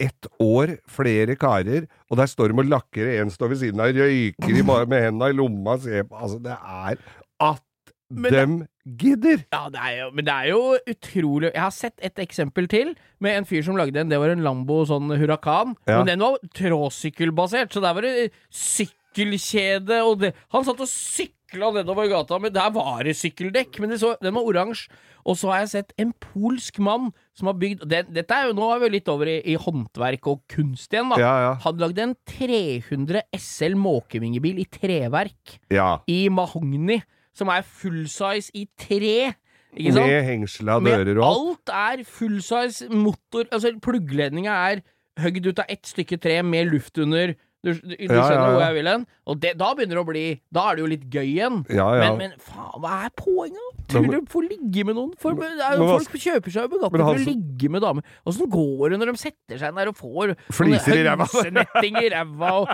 ett 0.00 0.28
år, 0.40 0.76
flere 0.88 1.34
karer, 1.36 1.88
og 2.08 2.20
der 2.20 2.30
står 2.30 2.52
de 2.52 2.62
og 2.62 2.68
lakker, 2.70 3.08
en 3.18 3.32
står 3.34 3.50
ved 3.52 3.60
siden 3.64 3.82
av, 3.82 3.92
røyker 3.96 4.60
med 4.86 5.00
hendene 5.02 5.32
i 5.32 5.36
lomma, 5.36 5.74
Se 5.82 6.04
på 6.06 6.16
Altså, 6.16 6.38
det 6.44 6.54
er 6.54 7.00
at 7.42 7.64
Men 8.08 8.32
dem 8.32 8.54
gidder! 9.00 9.44
Ja, 9.52 9.64
det 9.74 9.80
er 9.84 9.94
jo, 10.00 10.08
men 10.16 10.24
det 10.28 10.34
er 10.34 10.48
jo 10.52 10.60
utrolig 10.88 11.50
Jeg 11.52 11.60
har 11.62 11.74
sett 11.74 11.98
et 12.04 12.18
eksempel 12.24 12.68
til 12.70 12.94
med 13.20 13.36
en 13.36 13.46
fyr 13.48 13.62
som 13.66 13.76
lagde 13.78 14.00
en. 14.00 14.08
Det 14.10 14.18
var 14.22 14.32
en 14.32 14.44
Lambo 14.46 14.80
sånn 14.88 15.10
Huracan. 15.18 15.74
Ja. 15.88 15.98
Men 16.00 16.06
den 16.14 16.22
var 16.24 16.38
tråsykkelbasert, 16.56 17.72
så 17.74 17.82
der 17.84 17.96
var 17.98 18.06
det 18.06 18.30
sykkelkjede 18.54 20.00
og 20.06 20.20
det 20.22 20.32
Han 20.54 20.64
satt 20.66 20.80
og 20.84 20.88
sykla 20.90 21.70
nedover 21.74 22.08
gata, 22.10 22.38
men 22.42 22.52
der 22.54 22.70
var 22.74 23.02
det 23.06 23.16
sykkeldekk. 23.18 23.78
Men 23.82 23.90
det 23.94 24.00
så, 24.02 24.14
den 24.22 24.36
var 24.36 24.46
oransje. 24.48 24.88
Og 25.28 25.36
så 25.36 25.50
har 25.52 25.64
jeg 25.64 25.70
sett 25.74 25.90
en 26.00 26.12
polsk 26.22 26.78
mann 26.80 27.10
som 27.36 27.50
har 27.50 27.56
bygd 27.60 27.82
det, 27.90 28.04
Dette 28.16 28.32
er 28.32 28.46
jo 28.48 28.54
Nå 28.56 28.68
er 28.72 28.78
vi 28.84 28.88
litt 28.94 29.08
over 29.12 29.28
i, 29.28 29.38
i 29.52 29.56
håndverk 29.60 30.28
og 30.30 30.40
kunst 30.48 30.94
igjen, 30.94 31.10
da. 31.12 31.18
Ja, 31.20 31.32
ja. 31.44 31.50
Han 31.66 31.82
lagde 31.82 32.04
en 32.06 32.14
300 32.30 33.24
SL 33.36 33.76
måkevingebil 33.76 34.62
i 34.62 34.68
treverk 34.72 35.58
Ja. 35.74 35.98
i 36.08 36.28
mahogni, 36.32 37.02
som 37.38 37.50
er 37.54 37.62
full 37.62 38.04
size 38.10 38.50
i 38.58 38.66
tre. 38.78 39.32
Ikke 39.78 39.94
sant? 39.94 40.08
Med 40.10 40.24
hengsla 40.26 40.78
dører 40.82 41.18
og 41.20 41.26
alt. 41.28 41.72
alt 41.72 41.74
er 42.00 42.06
full 42.08 42.38
size 42.42 42.88
motor 42.90 43.44
Altså, 43.52 43.74
pluggledninga 43.84 44.54
er 44.72 44.80
høgd 45.22 45.50
ut 45.50 45.60
av 45.62 45.70
ett 45.70 45.86
stykke 45.86 46.18
tre 46.22 46.40
med 46.46 46.72
luft 46.72 46.98
under. 46.98 47.34
Du, 47.66 47.72
du, 47.74 47.90
du 47.90 47.94
Ja, 48.06 48.14
ja, 48.14 48.22
skjønner 48.22 48.44
ja. 48.44 48.50
hvor 48.54 48.62
jeg 48.62 48.74
vil 48.78 48.88
hen? 48.92 49.04
Og 49.26 49.40
det, 49.42 49.50
da 49.58 49.72
begynner 49.74 49.98
det 49.98 50.02
å 50.04 50.06
bli 50.08 50.24
Da 50.54 50.62
er 50.70 50.78
det 50.78 50.84
jo 50.84 50.90
litt 50.94 51.06
gøy 51.10 51.26
igjen. 51.26 51.56
Ja, 51.74 51.88
ja. 51.98 52.04
Men, 52.06 52.20
men 52.22 52.36
faen, 52.42 52.76
hva 52.84 53.00
er 53.08 53.14
poenget? 53.18 53.67
Tror 53.88 54.06
du 54.12 54.26
får 54.28 54.44
ligge 54.48 54.84
med 54.84 54.96
noen? 54.98 55.12
For, 55.20 55.36
men, 55.38 55.54
er 55.58 55.78
Men 55.80 55.90
folk 55.94 56.16
kjøper 56.20 56.52
seg 56.54 56.66
jo 56.66 56.70
Bugatti 56.74 56.98
Men 56.98 57.04
for 57.06 57.20
å 57.20 57.24
ligge 57.24 57.70
med 57.72 57.84
damer. 57.84 58.06
Åssen 58.28 58.50
går 58.52 58.92
det 58.92 58.98
når 59.00 59.12
de 59.12 59.20
setter 59.22 59.60
seg 59.62 59.78
der 59.78 59.90
og 59.92 59.96
får 59.98 60.34
Fliser 60.54 61.00
i 61.00 61.04
ræva. 61.06 61.26
hønsenetting 61.32 61.98
i 62.02 62.10
ræva 62.12 62.52
og 62.60 62.72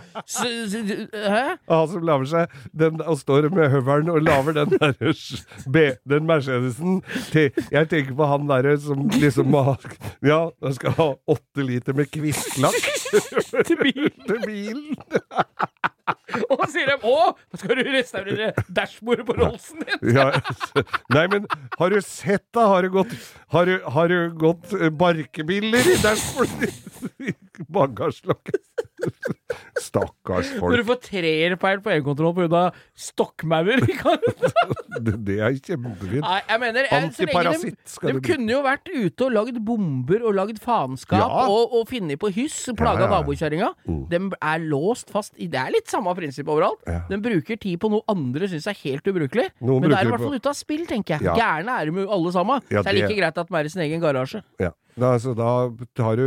Hæ? 1.15 1.45
Han 1.71 1.89
som 1.93 2.07
laver 2.09 2.29
seg 2.31 2.57
den, 2.75 3.01
og 3.05 3.19
står 3.21 3.49
med 3.55 3.71
høvelen 3.75 4.11
og 4.13 4.23
lager 4.27 4.59
den 4.61 4.75
der 4.75 4.99
B, 5.71 5.85
den 6.11 6.27
Mercedesen 6.29 7.01
til 7.31 7.51
Jeg 7.73 7.91
tenker 7.93 8.17
på 8.19 8.29
han 8.29 8.49
derre 8.51 8.77
som 8.83 9.07
liksom 9.15 9.51
må 9.55 9.65
ha 9.71 9.77
Ja, 10.25 10.41
han 10.65 10.77
skal 10.77 10.97
ha 10.99 11.09
åtte 11.31 11.67
liter 11.67 11.97
med 11.97 12.11
kvistlakk 12.13 12.81
Til 13.69 13.77
bilen. 13.79 14.11
til 14.29 14.41
bilen. 14.47 14.97
Og 16.51 16.59
så 16.65 16.67
sier 16.75 16.91
de 16.91 16.97
'Å, 17.01 17.33
skal 17.57 17.79
du 17.81 17.91
restaurere 17.95 18.51
dashbordet 18.77 19.25
på 19.29 19.37
Rollsen 19.39 19.81
din?' 19.87 20.17
Ja, 20.17 20.27
nei, 21.15 21.27
men 21.33 21.47
har 21.79 21.95
du 21.95 22.01
sett 22.05 22.45
da? 22.53 22.67
Har 22.75 22.83
du 22.85 22.91
gått, 22.93 23.15
har 23.55 23.65
du, 23.71 23.79
har 23.97 24.09
du 24.13 24.19
gått 24.37 24.75
barkebiller 25.01 25.93
i 25.95 25.97
dashbordet 26.03 26.69
i 26.69 26.73
bagasjelokket? 27.69 28.61
Stakkars 29.85 30.49
Når 30.57 30.81
du 30.81 30.85
får 30.89 30.99
treerpeil 31.05 31.81
på 31.85 31.93
egenkontroll 31.93 32.35
pga. 32.39 32.63
stokkmaurer. 32.97 33.83
Det, 34.95 35.17
det 35.27 35.35
er 35.43 35.57
kjempefint. 35.59 36.23
Nei, 36.23 36.37
jeg 36.47 36.61
mener 36.63 36.87
Antiparasitt 36.95 37.97
de, 37.99 38.13
de 38.15 38.21
kunne 38.23 38.53
jo 38.53 38.61
vært 38.63 38.87
ute 38.93 39.27
og 39.27 39.33
lagd 39.35 39.57
bomber 39.67 40.23
og 40.29 40.37
lagd 40.39 40.61
faenskap 40.63 41.19
Ja. 41.19 41.27
og, 41.51 41.75
og 41.75 41.89
funnet 41.91 42.21
på 42.23 42.31
hyss, 42.37 42.61
plaga 42.79 43.03
Ja, 43.03 43.09
ja, 43.09 43.17
nabokjerringa. 43.17 43.71
Mm. 43.91 43.99
De 44.13 44.21
er 44.39 44.63
låst 44.71 45.11
fast 45.11 45.35
i 45.43 45.49
Det 45.51 45.59
er 45.61 45.75
litt 45.75 45.91
samme 45.91 46.15
prinsipp 46.15 46.47
overalt. 46.55 46.79
Ja. 46.87 47.01
De 47.11 47.19
bruker 47.27 47.59
tid 47.59 47.81
på 47.83 47.91
noe 47.91 48.07
andre 48.15 48.47
syns 48.53 48.71
er 48.71 48.79
helt 48.85 49.11
ubrukelig. 49.11 49.49
Noen 49.59 49.83
Men 49.83 49.97
da 49.97 49.99
er 49.99 50.07
i 50.07 50.15
hvert 50.15 50.25
fall 50.29 50.39
ute 50.39 50.55
av 50.55 50.59
spill, 50.63 50.87
tenker 50.89 51.19
jeg. 51.19 51.35
Gærne 51.43 51.75
er 51.83 51.91
de 51.91 52.05
jo 52.07 52.09
alle 52.15 52.35
sammen. 52.39 52.63
Så 52.71 52.87
det 52.87 52.95
er 52.95 53.01
like 53.03 53.19
greit 53.19 53.43
at 53.43 53.51
de 53.51 53.59
er 53.61 53.67
i 53.67 53.75
sin 53.75 53.85
egen 53.89 54.07
garasje. 54.07 54.45
Ja. 54.63 54.71
Da, 54.95 55.19
så 55.19 55.35
da 55.35 55.51
tar 55.99 56.17
du 56.17 56.27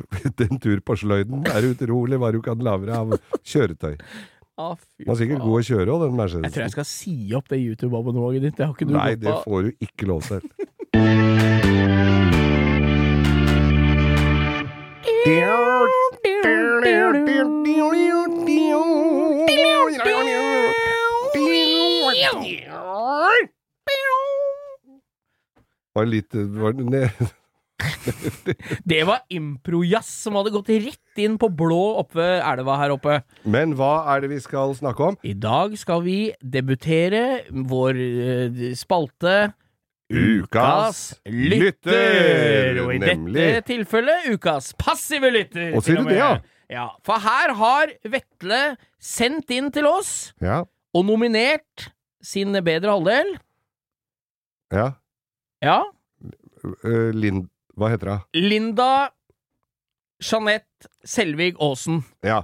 en 0.48 0.58
tur 0.58 0.80
på 0.82 0.96
sløyden. 0.98 1.44
Det 1.46 1.54
er 1.54 1.68
utrolig 1.70 2.18
hva 2.18 2.32
du 2.34 2.40
kan 2.42 2.58
lagre 2.64 2.96
av 2.98 3.14
kjøretøy. 3.46 3.94
Ah, 4.58 4.74
fy 4.74 5.04
Den 5.04 5.12
er 5.14 5.18
sikkert 5.20 5.44
god 5.44 5.54
å 5.54 5.66
kjøre 5.68 5.92
òg, 5.94 6.00
den 6.02 6.18
Jeg 6.48 6.52
tror 6.56 6.64
jeg 6.64 6.74
skal 6.74 6.86
si 6.90 7.12
opp 7.38 7.46
det 7.52 7.60
YouTube-abonnementet 7.62 8.42
ditt. 8.42 8.56
Det 8.58 8.66
har 8.66 8.74
ikke 8.74 8.88
du 8.90 8.96
Nei, 8.96 9.14
det 9.14 9.34
får 9.44 9.68
du 9.68 9.70
ikke 9.86 10.10
lov 10.10 10.26
til. 10.26 10.42
Var 25.94 26.06
litt 26.06 26.34
var 26.34 26.72
ned. 26.82 27.28
Det 28.88 29.00
var 29.06 29.20
improjazz 29.30 30.08
som 30.24 30.36
hadde 30.38 30.50
gått 30.54 30.70
rett 30.72 31.20
inn 31.22 31.36
på 31.40 31.48
blå 31.54 31.78
oppe 32.00 32.24
elva 32.42 32.76
her 32.80 32.94
oppe. 32.96 33.20
Men 33.46 33.74
hva 33.78 33.92
er 34.14 34.24
det 34.24 34.32
vi 34.32 34.40
skal 34.42 34.74
snakke 34.78 35.12
om? 35.12 35.18
I 35.26 35.34
dag 35.38 35.76
skal 35.78 36.02
vi 36.06 36.18
debutere 36.42 37.22
vår 37.50 38.00
eh, 38.02 38.60
spalte 38.78 39.52
Ukas 40.08 41.18
lytter! 41.28 42.78
Og 42.86 42.94
i 42.94 43.00
Nemlig. 43.02 43.34
dette 43.36 43.66
tilfellet 43.68 44.30
ukas 44.32 44.70
passive 44.80 45.28
lytter. 45.34 45.74
Og 45.76 45.84
sier 45.84 46.00
du 46.00 46.08
det, 46.08 46.16
ja? 46.16 46.30
ja? 46.72 46.86
For 47.04 47.20
her 47.20 47.52
har 47.58 47.92
Vetle 48.08 48.62
sendt 48.98 49.52
inn 49.52 49.68
til 49.74 49.84
oss 49.90 50.32
Ja. 50.40 50.62
og 50.96 51.04
nominert 51.06 51.90
sin 52.24 52.56
bedre 52.64 52.96
halvdel. 52.96 53.36
ja. 54.72 54.88
Ja. 55.62 55.82
Uh, 56.64 57.10
Lind... 57.14 57.48
Hva 57.78 57.88
heter 57.92 58.10
hun? 58.10 58.22
Linda 58.34 58.90
Jeanette 60.22 60.88
Selvig 61.06 61.54
Aasen. 61.62 62.00
Ja. 62.26 62.42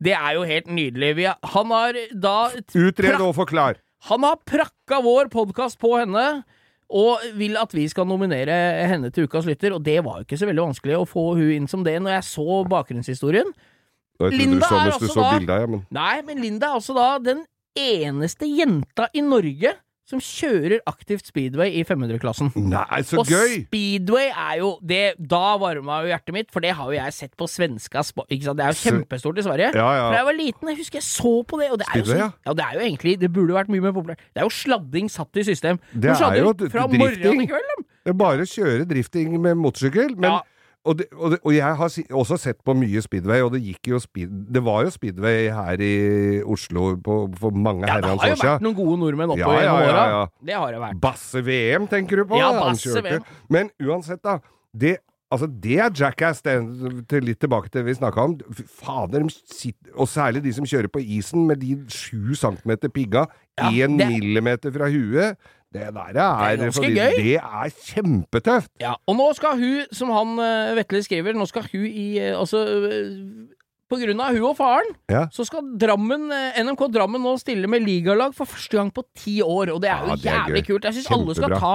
Det 0.00 0.14
er 0.16 0.38
jo 0.38 0.44
helt 0.48 0.70
nydelig. 0.72 1.10
Vi 1.18 1.26
han 1.28 1.74
har 1.74 1.98
da 2.16 2.36
Utred 2.72 3.20
og 3.20 3.34
forklar. 3.36 3.76
Han 4.08 4.24
har 4.24 4.38
prakka 4.48 5.02
vår 5.04 5.28
podkast 5.32 5.76
på 5.82 5.90
henne, 6.00 6.44
og 6.90 7.20
vil 7.36 7.58
at 7.60 7.74
vi 7.76 7.84
skal 7.92 8.08
nominere 8.08 8.54
henne 8.88 9.10
til 9.12 9.28
Ukas 9.28 9.44
lytter. 9.46 9.74
Og 9.76 9.84
det 9.84 9.98
var 10.06 10.22
jo 10.22 10.26
ikke 10.28 10.38
så 10.40 10.48
veldig 10.48 10.64
vanskelig 10.70 10.96
å 10.96 11.04
få 11.08 11.26
hun 11.36 11.52
inn 11.58 11.68
som 11.70 11.84
det 11.84 11.98
når 12.00 12.16
jeg 12.16 12.28
så 12.30 12.62
bakgrunnshistorien. 12.72 13.52
Jeg 14.20 14.36
Linda 14.40 14.66
så 14.68 14.78
er 14.80 14.90
altså 14.94 15.12
så 15.12 15.20
da- 15.20 15.28
bildet 15.38 15.60
ja, 15.62 15.68
men 15.70 15.84
Nei, 15.96 16.16
men 16.24 16.40
Linda 16.42 16.72
er 16.72 16.80
altså 16.80 16.96
da 16.96 17.10
den 17.24 17.44
eneste 17.76 18.48
jenta 18.48 19.06
i 19.16 19.22
Norge 19.24 19.76
som 20.10 20.20
kjører 20.20 20.80
aktivt 20.90 21.28
speedway 21.30 21.70
i 21.78 21.84
500-klassen. 21.86 22.50
Nei, 22.56 23.00
så 23.06 23.20
og 23.22 23.30
gøy! 23.30 23.60
speedway 23.68 24.28
er 24.34 24.58
jo 24.60 24.72
det 24.82 25.14
Da 25.30 25.56
varma 25.62 26.00
jo 26.02 26.10
hjertet 26.10 26.34
mitt, 26.34 26.50
for 26.50 26.60
det 26.64 26.72
har 26.74 26.90
jo 26.90 26.96
jeg 26.98 27.14
sett 27.16 27.36
på 27.38 27.46
svenska 27.48 28.02
ikke 28.02 28.44
sant? 28.48 28.58
Det 28.58 28.66
er 28.66 28.74
jo 28.74 28.80
kjempestort 28.90 29.38
i 29.38 29.46
Sverige. 29.46 29.70
Ja, 29.74 29.86
Da 29.86 29.96
ja. 29.96 30.06
jeg 30.18 30.26
var 30.28 30.36
liten, 30.40 30.68
jeg 30.72 30.80
husker 30.82 30.98
jeg 31.00 31.06
så 31.06 31.32
på 31.46 31.60
det, 31.62 31.70
og 31.70 31.78
det 31.80 31.86
er 31.88 31.98
jo, 32.00 32.04
Speedway, 32.04 32.26
så, 32.26 32.32
ja, 32.50 32.52
det 32.58 32.64
er 32.66 32.72
jo 32.74 32.80
egentlig 32.86 33.16
Det 33.20 33.32
burde 33.32 33.54
vært 33.56 33.70
mye 33.72 33.80
mer 33.86 33.92
populært. 33.96 34.18
Det 34.34 34.42
er 34.42 34.48
jo 34.48 34.54
sladding 34.58 35.08
satt 35.10 35.36
i 35.40 35.46
system. 35.46 35.78
Det 35.94 36.10
er 36.10 36.36
jo 36.42 36.52
d- 36.52 36.68
fra 36.72 36.86
drifting. 36.90 37.00
morgen 37.00 37.44
til 37.46 37.50
kveld. 37.54 37.84
Det 38.00 38.10
er 38.14 38.16
bare 38.16 38.46
kjøre 38.48 38.86
drifting 38.90 39.34
med 39.40 39.54
motorsykkel. 39.60 40.16
Men, 40.16 40.30
Ja. 40.30 40.40
Og, 40.84 40.96
det, 40.96 41.06
og, 41.12 41.34
det, 41.34 41.38
og 41.44 41.52
jeg 41.52 41.76
har 41.76 41.96
også 42.16 42.36
sett 42.40 42.62
på 42.64 42.72
mye 42.78 43.02
speedway, 43.04 43.42
og 43.44 43.52
det 43.52 43.60
gikk 43.66 43.90
jo 43.92 43.98
speed, 44.00 44.32
Det 44.54 44.62
var 44.64 44.86
jo 44.86 44.92
speedway 44.94 45.50
her 45.52 45.82
i 45.84 45.92
Oslo 46.40 46.94
på, 47.04 47.18
for 47.36 47.52
mange 47.52 47.84
Ja, 47.84 47.98
det 48.00 48.14
har 48.14 48.32
jo 48.32 48.38
vært 48.40 48.64
noen 48.64 48.78
gode 48.78 48.96
nordmenn 49.02 49.34
oppe 49.34 49.42
Ja, 49.42 49.50
gjennom 49.60 49.82
ja, 49.84 49.92
ja, 49.92 50.06
ja. 50.14 50.24
Det 50.48 50.56
har 50.56 50.72
det 50.72 50.80
vært. 50.86 51.02
Basse-VM, 51.04 51.90
tenker 51.92 52.22
du 52.22 52.24
på? 52.30 52.40
Ja, 52.40 52.48
Basse-VM. 52.56 53.28
Men 53.52 53.68
uansett, 53.84 54.22
da. 54.24 54.38
Det, 54.72 54.96
altså, 55.28 55.50
det 55.66 55.76
er 55.84 55.92
jackass, 56.00 56.40
det, 56.48 56.56
til 57.12 57.28
litt 57.28 57.42
tilbake 57.44 57.68
til 57.68 57.82
det 57.82 57.90
vi 57.90 57.98
snakka 58.00 58.26
om. 58.30 58.38
Fader, 58.80 59.28
og 59.92 60.08
særlig 60.08 60.46
de 60.48 60.56
som 60.56 60.68
kjører 60.68 60.88
på 60.92 61.04
isen 61.04 61.44
med 61.50 61.60
de 61.60 61.76
sju 61.92 62.32
centimeter 62.38 62.88
pigga, 62.88 63.28
Ja, 63.60 63.68
én 63.68 64.00
ja, 64.00 64.08
millimeter 64.08 64.72
fra 64.72 64.88
huet. 64.88 65.36
Det 65.72 65.86
der 65.94 66.18
er, 66.18 66.56
ganske 66.58 66.80
fordi 66.82 66.96
gøy. 66.98 67.12
Det 67.22 67.36
er 67.38 67.70
kjempetøft! 67.86 68.70
Ja, 68.82 68.96
og 69.06 69.16
nå 69.20 69.28
skal 69.38 69.54
hun, 69.60 69.84
som 69.94 70.10
han 70.10 70.32
uh, 70.42 70.74
Vetle 70.78 71.02
skriver, 71.06 71.36
nå 71.38 71.46
skal 71.46 71.62
hun 71.70 71.84
i 71.86 72.06
eh, 72.18 72.34
Altså 72.34 72.64
eh, 72.90 73.12
på 73.90 73.98
grunn 73.98 74.20
av 74.22 74.34
hun 74.34 74.48
og 74.50 74.56
faren, 74.58 74.90
Ja. 75.10 75.24
så 75.34 75.46
skal 75.46 75.66
Drammen, 75.78 76.28
eh, 76.34 76.58
NMK 76.62 76.84
Drammen 76.94 77.22
nå 77.22 77.36
stille 77.38 77.70
med 77.70 77.82
ligalag 77.86 78.34
for 78.34 78.46
første 78.50 78.78
gang 78.78 78.90
på 78.94 79.02
ti 79.18 79.40
år, 79.42 79.70
og 79.74 79.80
det 79.82 79.90
er 79.90 80.02
jo 80.04 80.10
Ja, 80.10 80.16
det 80.16 80.26
er 80.30 80.38
jævlig 80.40 80.62
gøy. 80.64 80.68
kult. 80.74 80.84
Jeg 80.90 80.94
syns 80.98 81.10
alle 81.14 81.34
skal 81.38 81.56
ta 81.58 81.74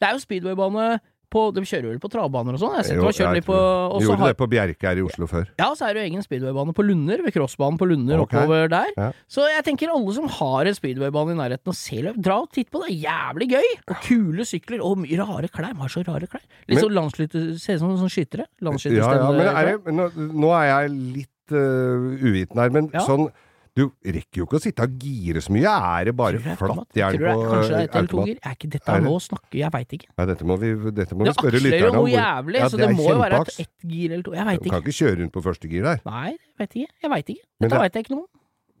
Det 0.00 0.08
er 0.08 0.12
jo 0.16 0.24
speedwaybane 0.24 0.88
på 1.34 1.42
De 1.56 1.64
kjører 1.66 1.88
vel 1.90 2.00
på 2.02 2.10
travbaner 2.12 2.56
og 2.56 2.62
sånn? 2.62 2.76
Jeg 2.78 2.96
Jo, 2.96 3.10
jeg 3.10 3.34
litt 3.40 3.46
på 3.48 3.56
så 3.58 4.00
gjorde 4.04 4.22
har- 4.22 4.32
det 4.32 4.38
på 4.38 4.48
Bjerke 4.52 4.88
her 4.88 5.00
i 5.00 5.04
Oslo 5.04 5.26
før. 5.30 5.48
Ja, 5.58 5.72
så 5.74 5.88
er 5.88 5.94
det 5.94 6.04
jo 6.04 6.08
egen 6.12 6.22
speedwaybane 6.24 6.74
på 6.76 6.86
Lunder, 6.86 7.22
ved 7.24 7.34
crossbanen 7.34 7.78
på 7.80 7.88
Lunder 7.90 8.22
okay. 8.22 8.38
oppover 8.44 8.70
der. 8.70 8.92
Ja. 8.96 9.10
Så 9.28 9.46
jeg 9.50 9.64
tenker 9.66 9.92
alle 9.92 10.14
som 10.14 10.28
har 10.28 10.70
en 10.70 10.78
speedwaybane 10.78 11.34
i 11.34 11.38
nærheten 11.42 11.72
og 11.74 11.78
ser 11.78 12.02
løp, 12.08 12.16
dra 12.22 12.40
og 12.44 12.50
titt 12.54 12.70
på 12.70 12.84
det. 12.84 12.94
Jævlig 13.02 13.50
gøy! 13.50 13.68
Og 13.90 13.96
kule 14.06 14.46
sykler, 14.48 14.80
og 14.84 14.98
mye 15.02 15.18
rare 15.18 15.48
klær. 15.50 15.74
De 15.74 15.80
har 15.82 15.88
så 15.92 16.04
rare 16.06 16.26
klær. 16.30 16.44
Litt 16.68 16.78
Men- 16.78 16.84
sånn 16.84 16.94
landsskytter... 17.00 17.58
Ser 17.58 17.74
ut 17.74 17.80
som 17.80 17.96
sånn 17.98 18.12
skyttere. 18.12 18.46
Ja, 18.60 18.70
ja, 19.14 19.32
men 19.32 19.46
er 19.48 19.78
nå, 19.92 20.10
nå 20.14 20.50
er 20.54 20.66
jeg 20.70 20.90
litt 20.90 21.52
uh, 21.52 22.14
uviten 22.24 22.56
her, 22.60 22.70
men 22.70 22.90
Ja. 22.92 23.00
sånn 23.00 23.28
Du 23.74 23.88
rekker 24.06 24.38
jo 24.38 24.44
ikke 24.46 24.58
å 24.60 24.62
sitte 24.62 24.84
og 24.86 24.92
gire 25.02 25.40
så 25.42 25.50
mye. 25.50 25.66
Er 25.66 26.04
det 26.06 26.12
bare 26.14 26.38
jeg 26.38 26.58
flatt 26.60 26.70
automat. 26.70 26.94
jern 26.94 27.16
på 27.18 27.32
Kanskje 27.50 27.70
det 27.72 27.74
er 27.74 27.82
ett 27.88 27.96
eller 27.96 28.06
to 28.06 28.18
automat? 28.18 28.28
gir. 28.28 28.36
Er 28.44 28.54
ikke 28.54 28.70
dette 28.70 28.88
Er 28.88 29.00
det- 29.00 29.08
nå 29.08 29.14
snakker 29.24 29.58
Jeg 29.58 29.70
veit 29.74 29.88
ikke. 29.96 30.06
Nei, 30.18 30.26
dette 30.30 30.44
må 30.44 30.58
vi, 30.60 30.68
dette 30.94 31.14
må 31.14 31.18
vi 31.18 31.24
Det 31.24 31.34
spørre 31.34 31.58
aksler 31.58 31.78
jo 31.80 31.90
noe 31.92 32.10
jævlig, 32.14 32.54
Ja, 32.54 32.68
så 32.68 32.76
det, 32.78 32.86
det 32.86 32.96
må 32.96 33.08
jo 33.10 33.18
være 33.18 33.40
et 33.40 33.60
ett 33.66 33.74
gir 33.82 34.12
eller 34.12 34.22
to. 34.22 34.32
Jeg 34.32 34.46
veit 34.46 34.62
Du 34.62 34.70
kan 34.70 34.80
ikke 34.82 34.94
kjøre 35.00 35.18
rundt 35.18 35.32
på 35.32 35.42
første 35.42 35.68
gir 35.68 35.82
der. 35.82 36.00
Nei, 36.06 36.30
jeg 36.30 36.38
veit 36.58 36.70
ikke. 36.70 36.92
Jeg 37.02 37.10
veit 37.10 37.26
ikke. 37.34 37.44
Dette 37.60 37.70
det- 37.74 37.80
veit 37.82 37.92
jeg 37.94 38.04
ikke 38.04 38.10
noe 38.14 38.22
om. 38.22 38.28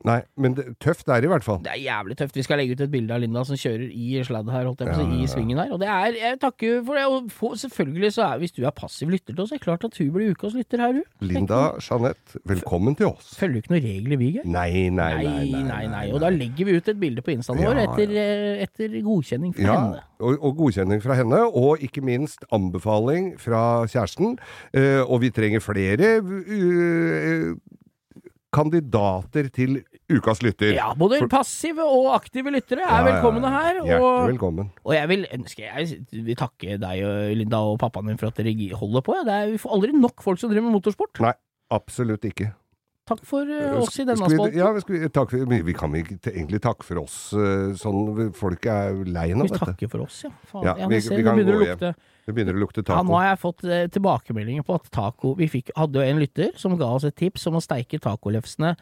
Nei, 0.04 0.18
men 0.36 0.52
det, 0.52 0.66
tøft 0.84 1.08
er 1.08 1.22
det 1.22 1.28
i 1.30 1.32
hvert 1.32 1.44
fall. 1.46 1.62
Det 1.64 1.70
er 1.72 1.78
jævlig 1.80 2.14
tøft. 2.20 2.34
Vi 2.36 2.42
skal 2.44 2.58
legge 2.60 2.74
ut 2.76 2.80
et 2.84 2.90
bilde 2.92 3.14
av 3.16 3.22
Linda 3.22 3.40
som 3.48 3.56
kjører 3.56 3.86
i 3.88 4.18
sladd 4.28 4.50
her, 4.52 4.66
holdt 4.68 4.82
jeg 4.84 4.90
på 4.90 4.92
å 4.92 4.98
si, 4.98 5.04
Ja, 5.06 5.14
ja, 5.16 5.24
i 5.24 5.30
svingen 5.32 5.60
her. 5.62 5.70
Og 5.72 5.80
det 5.80 5.88
er 5.88 6.18
Jeg 6.18 6.38
takker 6.42 6.82
for 6.84 6.98
det. 7.00 7.04
Og 7.08 7.30
for, 7.32 7.54
selvfølgelig 7.56 8.10
så 8.12 8.26
er 8.26 8.42
Hvis 8.42 8.52
du 8.52 8.60
er 8.68 8.74
passiv 8.76 9.08
lytter 9.14 9.32
til 9.32 9.40
oss, 9.46 9.54
er 9.54 9.62
det 9.62 9.64
klart 9.64 9.86
at 9.88 9.96
hun 9.96 10.10
blir 10.12 10.34
ukas 10.36 10.52
lytter 10.58 10.82
her, 10.84 10.98
hun. 10.98 11.06
Linda 11.24 11.60
Jeanette, 11.80 12.42
velkommen 12.44 12.98
til 13.00 13.08
oss. 13.14 13.30
Følger 13.40 13.56
du 13.56 13.62
ikke 13.62 13.72
noen 13.72 13.86
regler, 13.86 14.20
vi, 14.20 14.28
Geir. 14.36 14.44
Nei, 14.44 14.90
nei, 14.92 15.10
Nei, 15.24 15.62
nei, 15.70 15.84
nei. 15.94 16.04
Og 16.12 16.20
da 16.20 16.28
legger 16.34 16.68
vi 16.68 16.76
ut 16.76 16.90
et 16.92 17.00
bilde 17.00 17.24
på 17.24 17.32
instaen 17.38 17.62
vår 17.64 17.80
etter, 17.86 18.12
eh, 18.26 18.62
etter 18.66 18.98
godkjenning 19.08 19.54
fra 19.56 19.64
Ja, 19.64 19.78
henne. 19.80 20.02
og, 20.20 20.36
og 20.50 20.58
godkjenning 20.60 21.00
fra 21.04 21.16
henne, 21.16 21.40
og 21.48 21.80
ikke 21.80 22.04
minst 22.04 22.44
anbefaling 22.52 23.32
fra 23.40 23.64
kjæresten. 23.88 24.36
Uh, 24.76 25.00
og 25.08 25.22
vi 25.24 25.32
trenger 25.32 25.64
flere 25.64 26.18
uh, 26.20 27.54
kandidater 28.54 29.48
til 29.54 29.80
ukas 30.12 30.42
lytter. 30.44 30.74
Ja, 30.76 30.90
både 30.94 31.18
For- 31.22 31.28
passive 31.32 31.84
og 31.84 32.10
aktive 32.14 32.50
lyttere 32.52 32.82
er 32.84 32.90
Ja, 32.90 33.04
velkomne 33.08 33.48
her. 33.48 33.80
Hjertelig 33.80 34.00
Og, 34.00 34.28
velkommen. 34.32 34.70
og 34.84 34.92
jeg 34.94 35.08
vil 35.08 35.26
ønske 35.32 35.62
Jeg 35.64 36.06
vil 36.24 36.36
takke 36.36 36.78
deg 36.80 37.04
og 37.04 37.36
Linda 37.36 37.56
og 37.58 37.78
pappaen 37.80 38.06
din 38.08 38.18
for 38.18 38.26
at 38.28 38.34
dere 38.36 38.76
holder 38.76 39.00
på. 39.02 39.16
Det 39.24 39.32
er, 39.32 39.46
vi 39.52 39.58
får 39.58 39.72
aldri 39.72 39.92
nok 39.92 40.22
folk 40.22 40.38
som 40.38 40.50
driver 40.50 40.68
med 40.70 40.76
motorsport. 40.82 41.20
Nei, 41.20 41.32
absolutt 41.70 42.20
ikke. 42.24 42.52
Takk 43.06 43.20
for 43.28 43.42
eh, 43.44 43.74
oss 43.76 43.98
i 44.00 44.04
denne 44.04 44.16
vi- 44.28 44.34
spalten. 44.36 44.56
Ja, 44.56 44.72
vi, 44.72 45.08
takk 45.12 45.28
for, 45.30 45.44
vi 45.44 45.60
vi 45.60 45.72
kan 45.76 45.92
ikke 45.92 46.32
egentlig 46.32 46.60
takke 46.64 46.82
for 46.84 47.00
oss 47.02 47.34
eh, 47.34 47.74
sånn 47.76 48.32
Folk 48.32 48.64
er 48.64 48.94
lei 49.04 49.28
nå, 49.34 49.44
Vi 49.44 49.48
vet 49.52 49.60
du. 49.60 49.66
takker 49.66 49.90
for 49.90 50.00
oss, 50.06 50.22
ja. 50.24 50.30
Faen, 50.48 50.64
Ja, 50.64 50.86
vi- 50.88 51.00
ser 51.00 51.16
vi 51.16 51.22
kan 51.22 51.36
gå 51.36 51.44
lukte. 51.44 51.94
Det 52.24 52.34
begynner 52.34 52.54
å 52.56 52.60
lukte 52.64 52.80
Ja, 52.88 53.02
nå 53.02 53.12
har 53.20 53.36
jeg 53.36 53.40
fått 53.42 53.64
eh, 53.68 53.86
tilbakemeldinger 53.88 54.64
på 54.64 54.74
at 54.76 54.90
taco 54.90 55.34
Vi 55.36 55.46
fikk, 55.48 55.68
hadde 55.76 55.92
jo 55.96 56.00
en 56.00 56.18
lytter 56.18 56.56
som 56.56 56.78
ga 56.78 56.86
oss 56.94 57.04
et 57.04 57.14
tips 57.14 57.46
om 57.46 57.56
å 57.56 57.60
steike 57.60 58.00
tacolefsene 58.00 58.74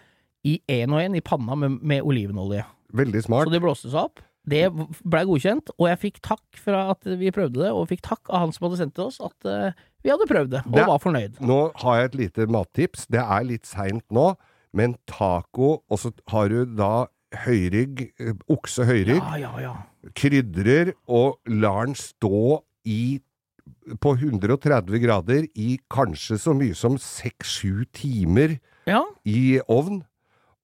i 0.44 0.56
én 0.70 0.90
og 0.92 1.00
én 1.02 1.16
i 1.16 1.22
panna 1.24 1.54
med, 1.58 1.78
med 1.82 2.02
olivenolje. 2.02 2.64
Veldig 2.92 3.22
smart. 3.24 3.48
Så 3.48 3.54
det 3.54 3.62
blåste 3.62 3.90
seg 3.92 4.00
opp. 4.08 4.22
Det 4.42 4.64
blei 5.06 5.22
godkjent, 5.28 5.70
og 5.78 5.86
jeg 5.86 5.98
fikk 6.02 6.16
takk 6.26 6.58
for 6.58 6.74
at 6.74 7.06
vi 7.20 7.30
prøvde 7.30 7.60
det, 7.62 7.68
og 7.70 7.86
fikk 7.92 8.02
takk 8.02 8.26
av 8.28 8.42
han 8.42 8.52
som 8.54 8.66
hadde 8.66 8.80
sendt 8.80 8.96
til 8.96 9.04
oss 9.06 9.20
at 9.22 9.46
uh, 9.46 9.70
vi 10.02 10.10
hadde 10.10 10.26
prøvd 10.26 10.50
det, 10.56 10.62
og 10.66 10.74
Det- 10.80 10.86
var 10.88 10.98
fornøyd. 10.98 11.38
Nå 11.46 11.58
har 11.84 12.00
jeg 12.00 12.04
et 12.10 12.16
lite 12.24 12.46
mattips. 12.50 13.06
Det 13.06 13.22
er 13.22 13.46
litt 13.46 13.66
seint 13.70 14.02
nå, 14.10 14.32
men 14.74 14.96
taco, 15.06 15.84
og 15.86 15.98
så 16.02 16.10
har 16.34 16.48
du 16.50 16.64
da 16.74 17.06
høyrygg, 17.46 18.02
eh, 18.20 18.34
okse 18.50 18.84
høyrygg, 18.84 19.22
Ja, 19.22 19.36
ja, 19.38 19.52
ja. 19.62 19.74
krydrer 20.18 20.92
og 21.06 21.38
lar 21.46 21.86
den 21.86 21.94
stå 21.94 22.62
i 22.84 23.20
på 24.02 24.16
130 24.18 24.98
grader 25.00 25.46
i 25.54 25.78
kanskje 25.88 26.34
så 26.42 26.52
mye 26.58 26.74
som 26.74 26.96
6-7 26.98 27.84
timer 27.94 28.58
Ja, 28.90 29.04
i 29.24 29.60
ovn. 29.70 30.02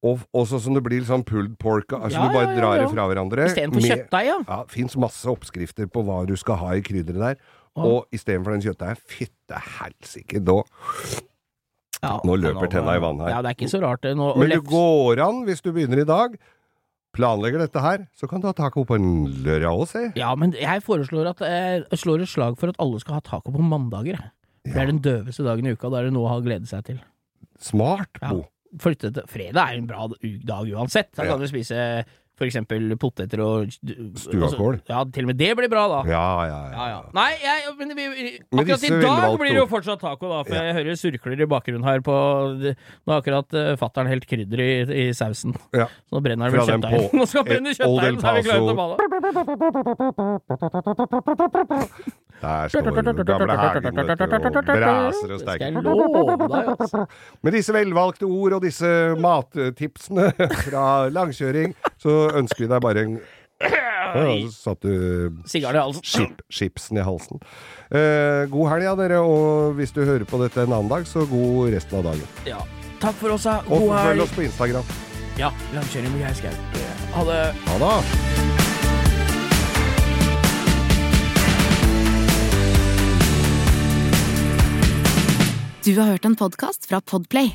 Og, 0.07 0.21
også 0.31 0.61
som 0.63 0.77
det 0.77 0.85
blir 0.87 1.03
sånn 1.03 1.25
pulled 1.27 1.57
pork, 1.59 1.91
altså 1.97 2.21
Ja, 2.21 2.27
du 2.29 2.37
bare 2.37 2.45
ja, 2.47 2.53
ja, 2.53 2.59
drar 2.61 2.77
ja. 2.77 2.83
det 2.85 2.91
fra 2.93 3.07
hverandre. 3.11 3.47
Istedenfor 3.51 3.83
kjøttdeig, 3.83 4.27
ja. 4.29 4.37
Ja, 4.47 4.59
det 4.63 4.75
fins 4.77 4.95
masse 5.01 5.31
oppskrifter 5.33 5.89
på 5.91 6.05
hva 6.07 6.21
du 6.29 6.37
skal 6.39 6.61
ha 6.61 6.77
i 6.79 6.85
krydderet 6.87 7.25
der. 7.25 7.41
Ah. 7.75 7.83
Og 7.89 8.15
istedenfor 8.15 8.55
den 8.55 8.63
kjøttdeigen, 8.63 9.01
fytte 9.11 9.59
helsike, 9.79 10.43
da 10.47 10.61
ja. 11.99 12.13
Nå 12.23 12.37
løper 12.39 12.71
tenna 12.71 12.95
i 12.95 13.03
vann 13.03 13.19
her. 13.25 13.33
Ja, 13.33 13.41
det 13.43 13.51
er 13.51 13.57
ikke 13.59 13.71
så 13.73 13.81
rart 13.83 14.05
det. 14.07 14.13
Nå, 14.19 14.31
Men 14.39 14.53
det 14.53 14.61
går 14.69 15.19
an, 15.25 15.43
hvis 15.49 15.63
du 15.65 15.73
begynner 15.75 16.05
i 16.05 16.07
dag, 16.07 16.37
planlegger 17.17 17.65
dette 17.65 17.83
her, 17.83 18.05
så 18.15 18.29
kan 18.31 18.43
du 18.43 18.47
ha 18.47 18.55
taco 18.55 18.85
på 18.87 18.95
en 18.99 19.09
lørdag 19.43 19.73
òg, 19.73 19.87
si. 19.91 20.05
Ja, 20.21 20.31
men 20.39 20.55
jeg 20.55 20.85
foreslår 20.87 21.33
at 21.33 21.43
eh, 21.43 21.81
jeg 21.83 22.03
slår 22.05 22.23
et 22.23 22.31
slag 22.31 22.59
for 22.61 22.71
at 22.71 22.79
alle 22.83 23.01
skal 23.03 23.19
ha 23.19 23.25
taco 23.27 23.51
på 23.55 23.65
mandager. 23.67 24.21
Det 24.69 24.77
er 24.79 24.93
den 24.93 25.03
døveste 25.03 25.43
dagen 25.47 25.67
i 25.67 25.75
uka. 25.75 25.91
Da 25.91 26.03
er 26.03 26.09
det 26.09 26.15
noe 26.15 26.29
å 26.29 26.37
ha 26.37 26.39
glede 26.45 26.71
seg 26.71 26.87
til. 26.87 27.03
Smart, 27.59 28.21
Ja. 28.23 28.31
Bo. 28.37 28.47
Fredag 28.79 29.63
er 29.73 29.79
en 29.79 29.87
bra 29.89 30.07
dag 30.49 30.73
uansett. 30.75 31.13
Da 31.17 31.27
kan 31.29 31.41
du 31.41 31.49
spise 31.51 32.05
for 32.39 32.47
eksempel 32.47 32.95
poteter 33.01 33.41
og 33.43 33.73
Stuakål. 33.73 34.79
Altså, 34.79 34.93
ja, 34.93 35.03
til 35.15 35.27
og 35.27 35.31
med 35.33 35.39
det 35.41 35.51
blir 35.59 35.71
bra, 35.73 35.85
da. 35.91 36.01
Ja, 36.09 36.27
ja, 36.47 36.59
ja. 36.69 36.79
Ja, 36.79 36.87
ja. 36.93 37.01
Nei, 37.17 37.33
jeg, 37.43 37.75
men 37.81 37.95
vi, 37.99 38.05
akkurat 38.55 38.87
i 38.87 38.93
dag 39.03 39.39
blir 39.41 39.53
det 39.53 39.61
jo 39.61 39.67
fortsatt 39.71 40.01
taco, 40.03 40.31
da. 40.31 40.39
For 40.47 40.55
jeg 40.59 40.77
hører 40.79 41.01
surkler 41.01 41.43
i 41.43 41.51
bakgrunnen 41.51 41.87
her 41.89 42.01
på 42.05 42.15
Nå 42.59 43.11
har 43.11 43.19
akkurat 43.21 43.49
uh, 43.57 43.73
fatter'n 43.81 44.11
helt 44.11 44.27
krydder 44.29 44.59
i, 44.63 44.71
i 45.09 45.13
sausen. 45.17 45.53
Ja. 45.77 45.87
Så 46.07 46.13
nå 46.17 46.23
brenner 46.25 46.45
han 46.47 46.55
vel 46.55 46.63
kjøttdeigen. 46.69 47.11
Nå 47.19 47.25
skal 47.29 47.39
han 47.43 47.49
brenne 47.51 47.71
kjøttdeigen, 47.75 48.21
så 48.23 48.27
er 48.31 48.35
vi 48.39 48.43
klare 48.47 48.63
til 48.63 48.73
å 48.73 48.79
bade. 48.79 48.95
Der 52.39 52.69
står 52.71 53.27
gamle 53.27 53.57
Hagen 53.59 53.87
og 53.87 53.95
braser 54.69 55.33
og 55.35 55.41
steker. 55.43 55.71
Med 57.43 57.53
disse 57.57 57.75
velvalgte 57.75 58.27
ord 58.29 58.53
og 58.59 58.63
disse 58.63 58.91
mattipsene 59.19 60.31
fra 60.69 61.09
langkjøring, 61.11 61.75
så 61.99 62.28
ønsker 62.37 62.65
vi 62.67 62.71
deg 62.71 62.81
bare 62.85 63.05
en 63.07 63.19
ja, 63.59 64.23
Så 64.49 64.71
satt 64.71 64.85
du 64.87 65.41
Sigaren 65.51 65.77
i 65.77 65.83
halsen. 65.83 66.37
skipsen 66.49 67.01
i 67.01 67.05
halsen. 67.05 67.41
Eh, 67.91 68.47
god 68.53 68.71
helg, 68.73 68.85
ja, 68.87 68.95
dere. 68.99 69.19
Og 69.25 69.75
hvis 69.79 69.93
du 69.93 70.05
hører 70.05 70.25
på 70.29 70.39
dette 70.43 70.63
en 70.63 70.73
annen 70.73 70.89
dag, 70.93 71.07
så 71.11 71.27
god 71.29 71.73
resten 71.75 71.99
av 71.99 72.11
dagen. 72.13 72.27
Ja. 72.47 72.63
Takk 73.03 73.15
for 73.21 73.35
oss, 73.37 73.45
da. 73.47 73.61
Og 73.71 73.91
følg 73.95 74.23
oss 74.25 74.35
på 74.35 74.47
Instagram. 74.47 74.87
Ja, 75.39 75.53
langkjøring 75.75 76.11
med 76.17 76.25
Geir 76.27 76.35
Skau. 76.35 76.55
Ha 77.15 77.25
det. 77.29 77.43
Ha 77.69 77.79
det! 77.85 79.09
Du 85.85 85.95
har 86.01 86.11
hørt 86.11 86.25
en 86.25 86.37
podkast 86.37 86.87
fra 86.91 87.01
Podplay. 87.01 87.55